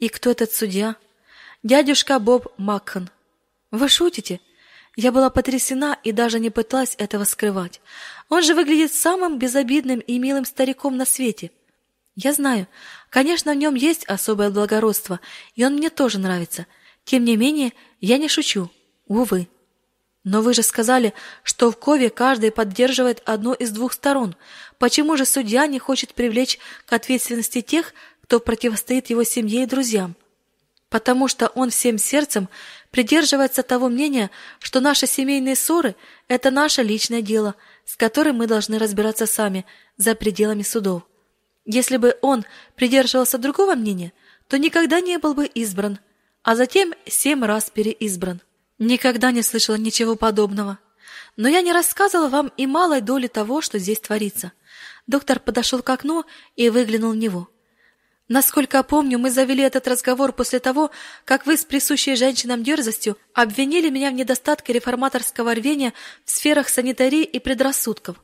И 0.00 0.08
кто 0.08 0.32
этот 0.32 0.52
судья? 0.52 0.96
Дядюшка 1.62 2.18
Боб 2.18 2.52
Макхан. 2.56 3.10
Вы 3.70 3.88
шутите? 3.88 4.40
Я 4.96 5.12
была 5.12 5.30
потрясена 5.30 5.96
и 6.02 6.10
даже 6.10 6.40
не 6.40 6.50
пыталась 6.50 6.96
этого 6.98 7.22
скрывать. 7.22 7.80
Он 8.28 8.42
же 8.42 8.56
выглядит 8.56 8.92
самым 8.92 9.38
безобидным 9.38 10.00
и 10.00 10.18
милым 10.18 10.46
стариком 10.46 10.96
на 10.96 11.04
свете. 11.04 11.52
Я 12.16 12.32
знаю, 12.32 12.68
конечно, 13.10 13.52
в 13.52 13.56
нем 13.56 13.74
есть 13.74 14.04
особое 14.04 14.50
благородство, 14.50 15.20
и 15.54 15.64
он 15.64 15.74
мне 15.74 15.90
тоже 15.90 16.18
нравится. 16.18 16.66
Тем 17.04 17.24
не 17.24 17.36
менее, 17.36 17.72
я 18.00 18.18
не 18.18 18.28
шучу. 18.28 18.70
Увы. 19.06 19.48
Но 20.22 20.40
вы 20.40 20.54
же 20.54 20.62
сказали, 20.62 21.12
что 21.42 21.70
в 21.70 21.76
Кове 21.76 22.08
каждый 22.08 22.50
поддерживает 22.50 23.22
одну 23.26 23.52
из 23.52 23.70
двух 23.70 23.92
сторон. 23.92 24.36
Почему 24.78 25.16
же 25.16 25.26
судья 25.26 25.66
не 25.66 25.78
хочет 25.78 26.14
привлечь 26.14 26.58
к 26.86 26.92
ответственности 26.92 27.60
тех, 27.60 27.92
кто 28.22 28.40
противостоит 28.40 29.10
его 29.10 29.24
семье 29.24 29.64
и 29.64 29.66
друзьям? 29.66 30.16
Потому 30.88 31.28
что 31.28 31.48
он 31.48 31.70
всем 31.70 31.98
сердцем 31.98 32.48
придерживается 32.90 33.62
того 33.62 33.88
мнения, 33.88 34.30
что 34.60 34.80
наши 34.80 35.06
семейные 35.06 35.56
ссоры– 35.56 35.96
это 36.28 36.50
наше 36.50 36.82
личное 36.82 37.20
дело– 37.20 37.54
с 37.84 37.96
которым 37.96 38.36
мы 38.36 38.46
должны 38.46 38.78
разбираться 38.78 39.26
сами, 39.26 39.64
за 39.96 40.14
пределами 40.14 40.62
судов. 40.62 41.02
Если 41.64 41.96
бы 41.96 42.16
он 42.20 42.44
придерживался 42.76 43.38
другого 43.38 43.74
мнения, 43.74 44.12
то 44.48 44.58
никогда 44.58 45.00
не 45.00 45.18
был 45.18 45.34
бы 45.34 45.46
избран, 45.46 45.98
а 46.42 46.56
затем 46.56 46.92
семь 47.06 47.44
раз 47.44 47.70
переизбран. 47.70 48.42
Никогда 48.78 49.30
не 49.30 49.42
слышала 49.42 49.76
ничего 49.76 50.16
подобного. 50.16 50.78
Но 51.36 51.48
я 51.48 51.62
не 51.62 51.72
рассказывала 51.72 52.28
вам 52.28 52.52
и 52.56 52.66
малой 52.66 53.00
доли 53.00 53.28
того, 53.28 53.60
что 53.60 53.78
здесь 53.78 54.00
творится. 54.00 54.52
Доктор 55.06 55.40
подошел 55.40 55.82
к 55.82 55.90
окну 55.90 56.24
и 56.56 56.68
выглянул 56.68 57.12
в 57.12 57.16
него. 57.16 57.48
Насколько 58.28 58.82
помню, 58.82 59.18
мы 59.18 59.30
завели 59.30 59.62
этот 59.62 59.86
разговор 59.86 60.32
после 60.32 60.58
того, 60.58 60.90
как 61.24 61.44
вы 61.44 61.58
с 61.58 61.64
присущей 61.64 62.16
женщинам 62.16 62.62
дерзостью 62.62 63.18
обвинили 63.34 63.90
меня 63.90 64.10
в 64.10 64.14
недостатке 64.14 64.72
реформаторского 64.72 65.54
рвения 65.54 65.92
в 66.24 66.30
сферах 66.30 66.70
санитарии 66.70 67.22
и 67.22 67.38
предрассудков. 67.38 68.16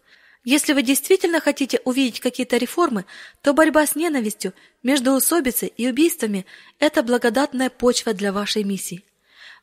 Если 0.44 0.72
вы 0.72 0.82
действительно 0.82 1.40
хотите 1.40 1.80
увидеть 1.84 2.20
какие-то 2.20 2.56
реформы, 2.56 3.04
то 3.42 3.52
борьба 3.52 3.86
с 3.86 3.94
ненавистью, 3.94 4.54
междоусобицей 4.82 5.68
и 5.68 5.88
убийствами– 5.88 6.46
это 6.78 7.02
благодатная 7.02 7.68
почва 7.68 8.14
для 8.14 8.32
вашей 8.32 8.64
миссии. 8.64 9.04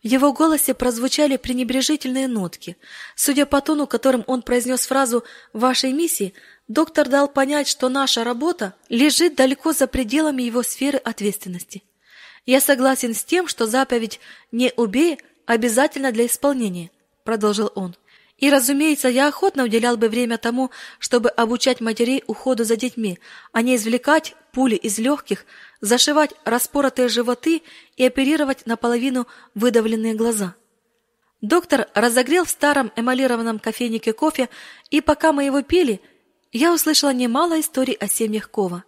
В 0.04 0.08
его 0.08 0.32
голосе 0.32 0.76
прозвучали 0.76 1.38
пренебрежительные 1.38 2.28
нотки. 2.28 2.78
Судя 3.16 3.48
по 3.48 3.62
тону, 3.62 3.88
которым 3.88 4.24
он 4.28 4.44
произнес 4.44 4.86
фразу 4.86 5.24
«вашей 5.54 5.92
миссии», 5.92 6.34
Доктор 6.68 7.08
дал 7.08 7.30
понять, 7.30 7.68
что 7.68 7.88
наша 7.88 8.24
работа 8.24 8.74
лежит 8.90 9.36
далеко 9.36 9.72
за 9.72 9.88
пределами 9.88 10.44
его 10.44 10.64
сферы 10.64 10.98
ответственности. 10.98 11.84
Я 12.46 12.60
согласен 12.60 13.14
с 13.14 13.24
тем, 13.24 13.48
что 13.48 13.68
заповедь 13.68 14.20
«не 14.52 14.74
убей» 14.76 15.20
обязательно 15.46 16.12
для 16.12 16.26
исполнения, 16.26 16.92
продолжил 17.24 17.72
он. 17.76 17.96
И, 18.38 18.52
разумеется, 18.52 19.08
я 19.08 19.28
охотно 19.28 19.64
уделял 19.64 19.98
бы 19.98 20.10
время 20.10 20.38
тому, 20.38 20.70
чтобы 21.00 21.30
обучать 21.30 21.82
матерей 21.82 22.24
уходу 22.28 22.64
за 22.64 22.76
детьми, 22.76 23.20
а 23.52 23.64
не 23.64 23.76
извлекать 23.76 24.36
пули 24.52 24.76
из 24.76 25.00
легких, 25.00 25.46
зашивать 25.82 26.32
распоротые 26.46 27.08
животы 27.08 27.64
и 27.96 28.06
оперировать 28.06 28.68
наполовину 28.68 29.28
выдавленные 29.56 30.14
глаза. 30.14 30.56
Доктор 31.42 31.88
разогрел 31.94 32.46
в 32.46 32.50
старом 32.50 32.92
эмалированном 32.96 33.60
кофейнике 33.60 34.14
кофе, 34.14 34.50
и 34.90 35.02
пока 35.02 35.32
мы 35.32 35.44
его 35.44 35.62
пили, 35.62 36.00
я 36.52 36.74
услышала 36.74 37.14
немало 37.14 37.60
историй 37.60 37.94
о 37.94 38.08
семьях 38.08 38.50
Кова. 38.50 38.84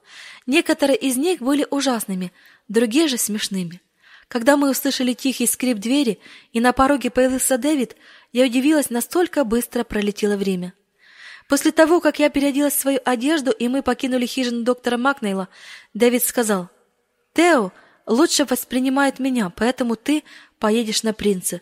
Некоторые 0.45 0.97
из 0.97 1.17
них 1.17 1.41
были 1.41 1.67
ужасными, 1.69 2.31
другие 2.67 3.07
же 3.07 3.17
смешными. 3.17 3.81
Когда 4.27 4.57
мы 4.57 4.69
услышали 4.69 5.13
тихий 5.13 5.47
скрип 5.47 5.77
двери, 5.77 6.19
и 6.53 6.59
на 6.59 6.71
пороге 6.71 7.09
появился 7.09 7.57
Дэвид, 7.57 7.95
я 8.31 8.45
удивилась, 8.45 8.89
настолько 8.89 9.43
быстро 9.43 9.83
пролетело 9.83 10.35
время. 10.35 10.73
После 11.47 11.71
того, 11.71 11.99
как 11.99 12.19
я 12.19 12.29
переоделась 12.29 12.75
в 12.75 12.79
свою 12.79 12.99
одежду, 13.05 13.51
и 13.51 13.67
мы 13.67 13.81
покинули 13.81 14.25
хижину 14.27 14.63
доктора 14.63 14.97
Макнейла, 14.97 15.49
Дэвид 15.93 16.23
сказал, 16.23 16.69
«Тео 17.33 17.71
лучше 18.05 18.45
воспринимает 18.45 19.17
меня, 19.17 19.49
поэтому 19.49 19.95
ты 19.95 20.23
поедешь 20.59 21.03
на 21.03 21.13
принца». 21.13 21.61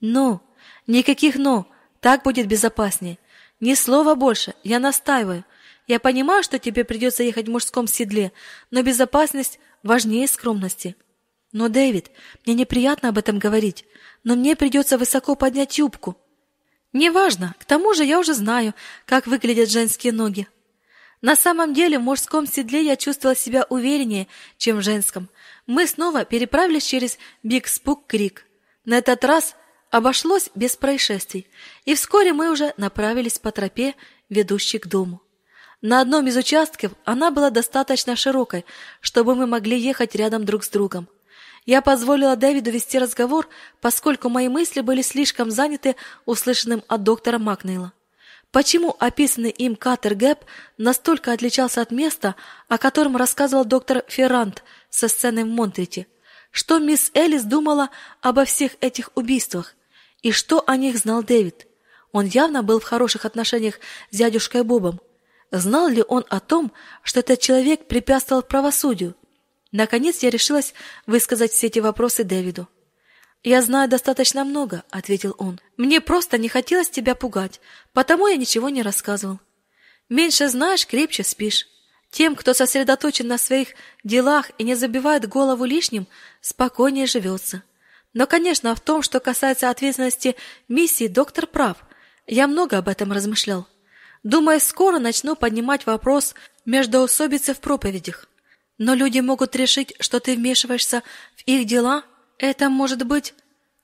«Ну, 0.00 0.40
никаких 0.86 1.36
«но», 1.36 1.66
так 2.00 2.22
будет 2.22 2.46
безопаснее. 2.46 3.18
Ни 3.60 3.74
слова 3.74 4.14
больше, 4.14 4.54
я 4.62 4.78
настаиваю. 4.78 5.44
Я 5.86 6.00
понимаю, 6.00 6.42
что 6.42 6.58
тебе 6.58 6.84
придется 6.84 7.22
ехать 7.22 7.46
в 7.46 7.50
мужском 7.50 7.86
седле, 7.86 8.32
но 8.70 8.82
безопасность 8.82 9.58
важнее 9.82 10.28
скромности. 10.28 10.96
Но, 11.52 11.68
Дэвид, 11.68 12.10
мне 12.44 12.54
неприятно 12.54 13.08
об 13.08 13.18
этом 13.18 13.38
говорить, 13.38 13.84
но 14.26 14.34
мне 14.34 14.56
придется 14.56 14.98
высоко 14.98 15.36
поднять 15.36 15.78
юбку. 15.78 16.16
Неважно, 16.92 17.54
к 17.60 17.64
тому 17.64 17.94
же 17.94 18.04
я 18.04 18.18
уже 18.18 18.34
знаю, 18.34 18.74
как 19.04 19.28
выглядят 19.28 19.70
женские 19.70 20.12
ноги. 20.12 20.48
На 21.22 21.36
самом 21.36 21.72
деле 21.72 22.00
в 22.00 22.02
мужском 22.02 22.44
седле 22.44 22.84
я 22.84 22.96
чувствовала 22.96 23.36
себя 23.36 23.66
увереннее, 23.70 24.26
чем 24.58 24.78
в 24.78 24.82
женском. 24.82 25.28
Мы 25.68 25.86
снова 25.86 26.24
переправились 26.24 26.84
через 26.84 27.18
Биг-Спук-Крик. 27.44 28.42
На 28.84 28.98
этот 28.98 29.24
раз 29.24 29.54
обошлось 29.92 30.50
без 30.56 30.74
происшествий, 30.74 31.46
и 31.84 31.94
вскоре 31.94 32.32
мы 32.32 32.50
уже 32.50 32.74
направились 32.76 33.38
по 33.38 33.52
тропе, 33.52 33.94
ведущей 34.28 34.80
к 34.80 34.88
дому. 34.88 35.22
На 35.82 36.00
одном 36.00 36.26
из 36.26 36.36
участков 36.36 36.90
она 37.04 37.30
была 37.30 37.50
достаточно 37.50 38.16
широкой, 38.16 38.64
чтобы 39.00 39.36
мы 39.36 39.46
могли 39.46 39.78
ехать 39.78 40.16
рядом 40.16 40.44
друг 40.44 40.64
с 40.64 40.68
другом. 40.68 41.08
Я 41.66 41.82
позволила 41.82 42.36
Дэвиду 42.36 42.70
вести 42.70 42.96
разговор, 42.96 43.48
поскольку 43.80 44.28
мои 44.28 44.48
мысли 44.48 44.80
были 44.80 45.02
слишком 45.02 45.50
заняты 45.50 45.96
услышанным 46.24 46.84
от 46.86 47.02
доктора 47.02 47.38
Макнейла. 47.38 47.92
Почему 48.52 48.96
описанный 49.00 49.50
им 49.50 49.74
Катер 49.74 50.14
Гэп 50.14 50.44
настолько 50.78 51.32
отличался 51.32 51.82
от 51.82 51.90
места, 51.90 52.36
о 52.68 52.78
котором 52.78 53.16
рассказывал 53.16 53.64
доктор 53.64 54.04
Феррант 54.06 54.62
со 54.88 55.08
сцены 55.08 55.44
в 55.44 55.48
Монтрите? 55.48 56.06
Что 56.52 56.78
мисс 56.78 57.10
Элис 57.14 57.42
думала 57.42 57.90
обо 58.22 58.44
всех 58.44 58.76
этих 58.80 59.10
убийствах? 59.16 59.74
И 60.22 60.30
что 60.30 60.62
о 60.66 60.76
них 60.76 60.96
знал 60.96 61.24
Дэвид? 61.24 61.66
Он 62.12 62.26
явно 62.26 62.62
был 62.62 62.78
в 62.78 62.84
хороших 62.84 63.24
отношениях 63.24 63.80
с 64.10 64.16
дядюшкой 64.16 64.62
Бобом. 64.62 65.00
Знал 65.50 65.88
ли 65.88 66.04
он 66.06 66.24
о 66.30 66.38
том, 66.38 66.72
что 67.02 67.20
этот 67.20 67.40
человек 67.40 67.88
препятствовал 67.88 68.42
правосудию? 68.42 69.16
Наконец 69.72 70.22
я 70.22 70.30
решилась 70.30 70.74
высказать 71.06 71.52
все 71.52 71.66
эти 71.66 71.78
вопросы 71.78 72.24
Дэвиду. 72.24 72.68
«Я 73.42 73.62
знаю 73.62 73.88
достаточно 73.88 74.44
много»,— 74.44 74.84
ответил 74.90 75.34
он. 75.38 75.60
«Мне 75.76 76.00
просто 76.00 76.38
не 76.38 76.48
хотелось 76.48 76.90
тебя 76.90 77.14
пугать, 77.14 77.60
потому 77.92 78.26
я 78.26 78.36
ничего 78.36 78.68
не 78.68 78.82
рассказывал. 78.82 79.38
Меньше 80.08 80.48
знаешь, 80.48 80.86
крепче 80.86 81.22
спишь. 81.24 81.66
Тем, 82.10 82.34
кто 82.34 82.54
сосредоточен 82.54 83.26
на 83.28 83.38
своих 83.38 83.68
делах 84.04 84.50
и 84.58 84.64
не 84.64 84.74
забивает 84.74 85.28
голову 85.28 85.64
лишним, 85.64 86.06
спокойнее 86.40 87.06
живется. 87.06 87.62
Но, 88.14 88.26
конечно, 88.26 88.74
в 88.74 88.80
том, 88.80 89.02
что 89.02 89.20
касается 89.20 89.68
ответственности 89.68 90.36
миссии, 90.68 91.08
доктор 91.08 91.46
прав. 91.46 91.76
Я 92.26 92.46
много 92.46 92.78
об 92.78 92.88
этом 92.88 93.12
размышлял. 93.12 93.68
Думаю, 94.22 94.60
скоро 94.60 94.98
начну 94.98 95.36
поднимать 95.36 95.86
вопрос 95.86 96.34
междоусобицы 96.64 97.54
в 97.54 97.60
проповедях. 97.60 98.26
Но 98.78 98.94
люди 98.94 99.20
могут 99.20 99.56
решить, 99.56 99.94
что 100.00 100.20
ты 100.20 100.36
вмешиваешься 100.36 101.02
в 101.36 101.42
их 101.46 101.66
дела. 101.66 102.04
Это 102.38 102.68
может 102.68 103.06
быть 103.06 103.34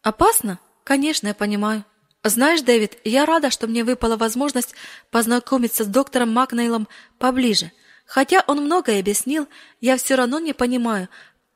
опасно? 0.03 0.59
Конечно, 0.85 1.29
я 1.29 1.35
понимаю. 1.35 1.85
Знаешь, 2.25 2.61
Дэвид, 2.61 2.99
я 3.05 3.27
рада, 3.27 3.51
что 3.51 3.67
мне 3.67 3.85
выпала 3.85 4.17
возможность 4.17 4.75
познакомиться 5.11 5.85
с 5.85 5.89
доктором 5.89 6.33
Макнейлом 6.33 6.87
поближе. 7.19 7.73
Хотя 8.07 8.45
он 8.47 8.65
многое 8.65 9.01
объяснил, 9.01 9.49
я 9.81 9.97
все 9.97 10.15
равно 10.15 10.39
не 10.39 10.53
понимаю, 10.53 11.09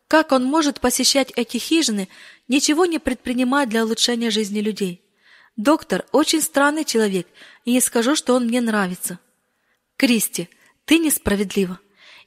как 0.08 0.32
он 0.32 0.44
может 0.44 0.80
посещать 0.80 1.32
эти 1.36 1.58
хижины, 1.58 2.08
ничего 2.48 2.86
не 2.86 2.98
предпринимая 2.98 3.66
для 3.66 3.84
улучшения 3.84 4.30
жизни 4.30 4.60
людей. 4.60 5.02
Доктор 5.56 6.04
очень 6.12 6.42
странный 6.42 6.84
человек, 6.84 7.26
и 7.64 7.72
не 7.72 7.80
скажу, 7.80 8.16
что 8.16 8.34
он 8.34 8.46
мне 8.46 8.60
нравится. 8.60 9.18
Кристи, 9.96 10.48
ты 10.84 10.98
несправедлива. 10.98 11.78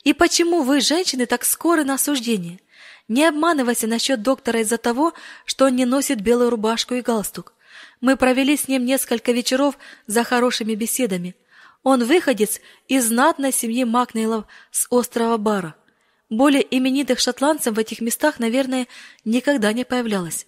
И 0.04 0.14
почему 0.14 0.64
вы, 0.64 0.82
женщины, 0.82 1.26
так 1.26 1.43
скоры 1.43 1.84
на 1.84 1.95
осуждение? 1.95 2.60
Не 3.08 3.26
обманывайся 3.26 3.88
насчет 3.88 4.22
доктора 4.22 4.62
из-за 4.62 4.78
того, 4.78 5.14
что 5.45 5.66
он 5.66 5.76
не 5.76 5.86
носит 5.86 6.22
белую 6.22 6.52
рубашку 6.52 6.93
и 6.93 7.02
галстук. 7.02 7.54
Мы 8.02 8.16
провели 8.16 8.56
с 8.56 8.68
ним 8.68 8.86
несколько 8.86 9.32
вечеров 9.32 9.78
за 10.08 10.24
хорошими 10.24 10.76
беседами. 10.76 11.36
Он 11.84 12.04
выходец 12.04 12.62
из 12.88 13.08
знатной 13.08 13.52
семьи 13.52 13.84
Макнейлов 13.84 14.45
с 14.72 14.88
острова 14.89 15.38
Бара. 15.38 15.76
Более 16.30 16.66
именитых 16.70 17.20
шотландцев 17.20 17.76
в 17.76 17.80
этих 17.80 18.00
местах, 18.02 18.39
наверное, 18.39 18.88
никогда 19.26 19.74
не 19.74 19.84
появлялось. 19.84 20.45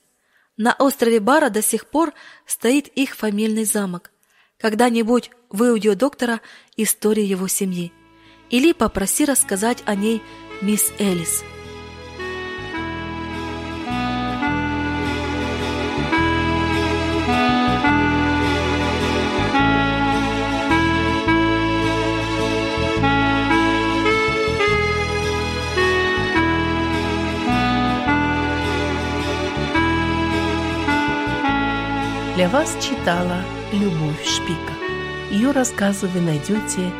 На 0.55 0.75
острове 0.77 1.19
Бара 1.19 1.49
до 1.49 1.61
сих 1.61 1.87
пор 1.87 2.13
стоит 2.45 2.87
их 2.89 3.15
фамильный 3.15 3.65
замок. 3.65 4.11
Когда-нибудь 4.59 5.31
выуди 5.49 5.87
у 5.87 5.95
доктора 5.95 6.41
историю 6.77 7.27
его 7.27 7.47
семьи 7.47 7.91
или 8.51 8.73
попроси 8.73 9.25
рассказать 9.25 9.81
о 9.85 9.95
ней 9.95 10.21
мисс 10.61 10.91
Элис. 10.99 11.43
Для 32.35 32.49
вас 32.49 32.75
читала 32.81 33.43
Любовь 33.71 34.25
Шпика. 34.25 34.73
Ее 35.29 35.51
рассказы 35.51 36.07
вы 36.07 36.21
найдете 36.21 36.91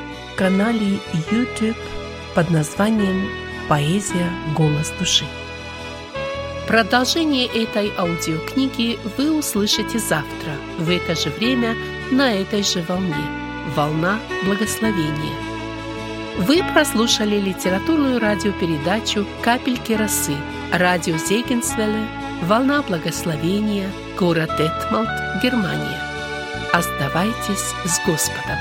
канале 0.41 0.97
YouTube 1.29 1.77
под 2.33 2.49
названием 2.49 3.29
«Поэзия. 3.69 4.27
Голос 4.55 4.91
души». 4.97 5.25
Продолжение 6.67 7.45
этой 7.45 7.93
аудиокниги 7.95 8.97
вы 9.17 9.37
услышите 9.37 9.99
завтра 9.99 10.53
в 10.79 10.89
это 10.89 11.13
же 11.13 11.29
время 11.29 11.75
на 12.09 12.33
этой 12.33 12.63
же 12.63 12.83
волне. 12.87 13.23
Волна 13.75 14.19
благословения. 14.43 15.35
Вы 16.39 16.63
прослушали 16.73 17.39
литературную 17.39 18.19
радиопередачу 18.19 19.27
«Капельки 19.43 19.93
росы» 19.93 20.35
радио 20.73 21.17
Зейгенсвелле 21.17 22.07
«Волна 22.47 22.81
благословения», 22.81 23.91
город 24.17 24.49
Детмалт, 24.57 25.07
Германия. 25.43 26.01
Оставайтесь 26.73 27.75
с 27.85 28.03
Господом. 28.07 28.57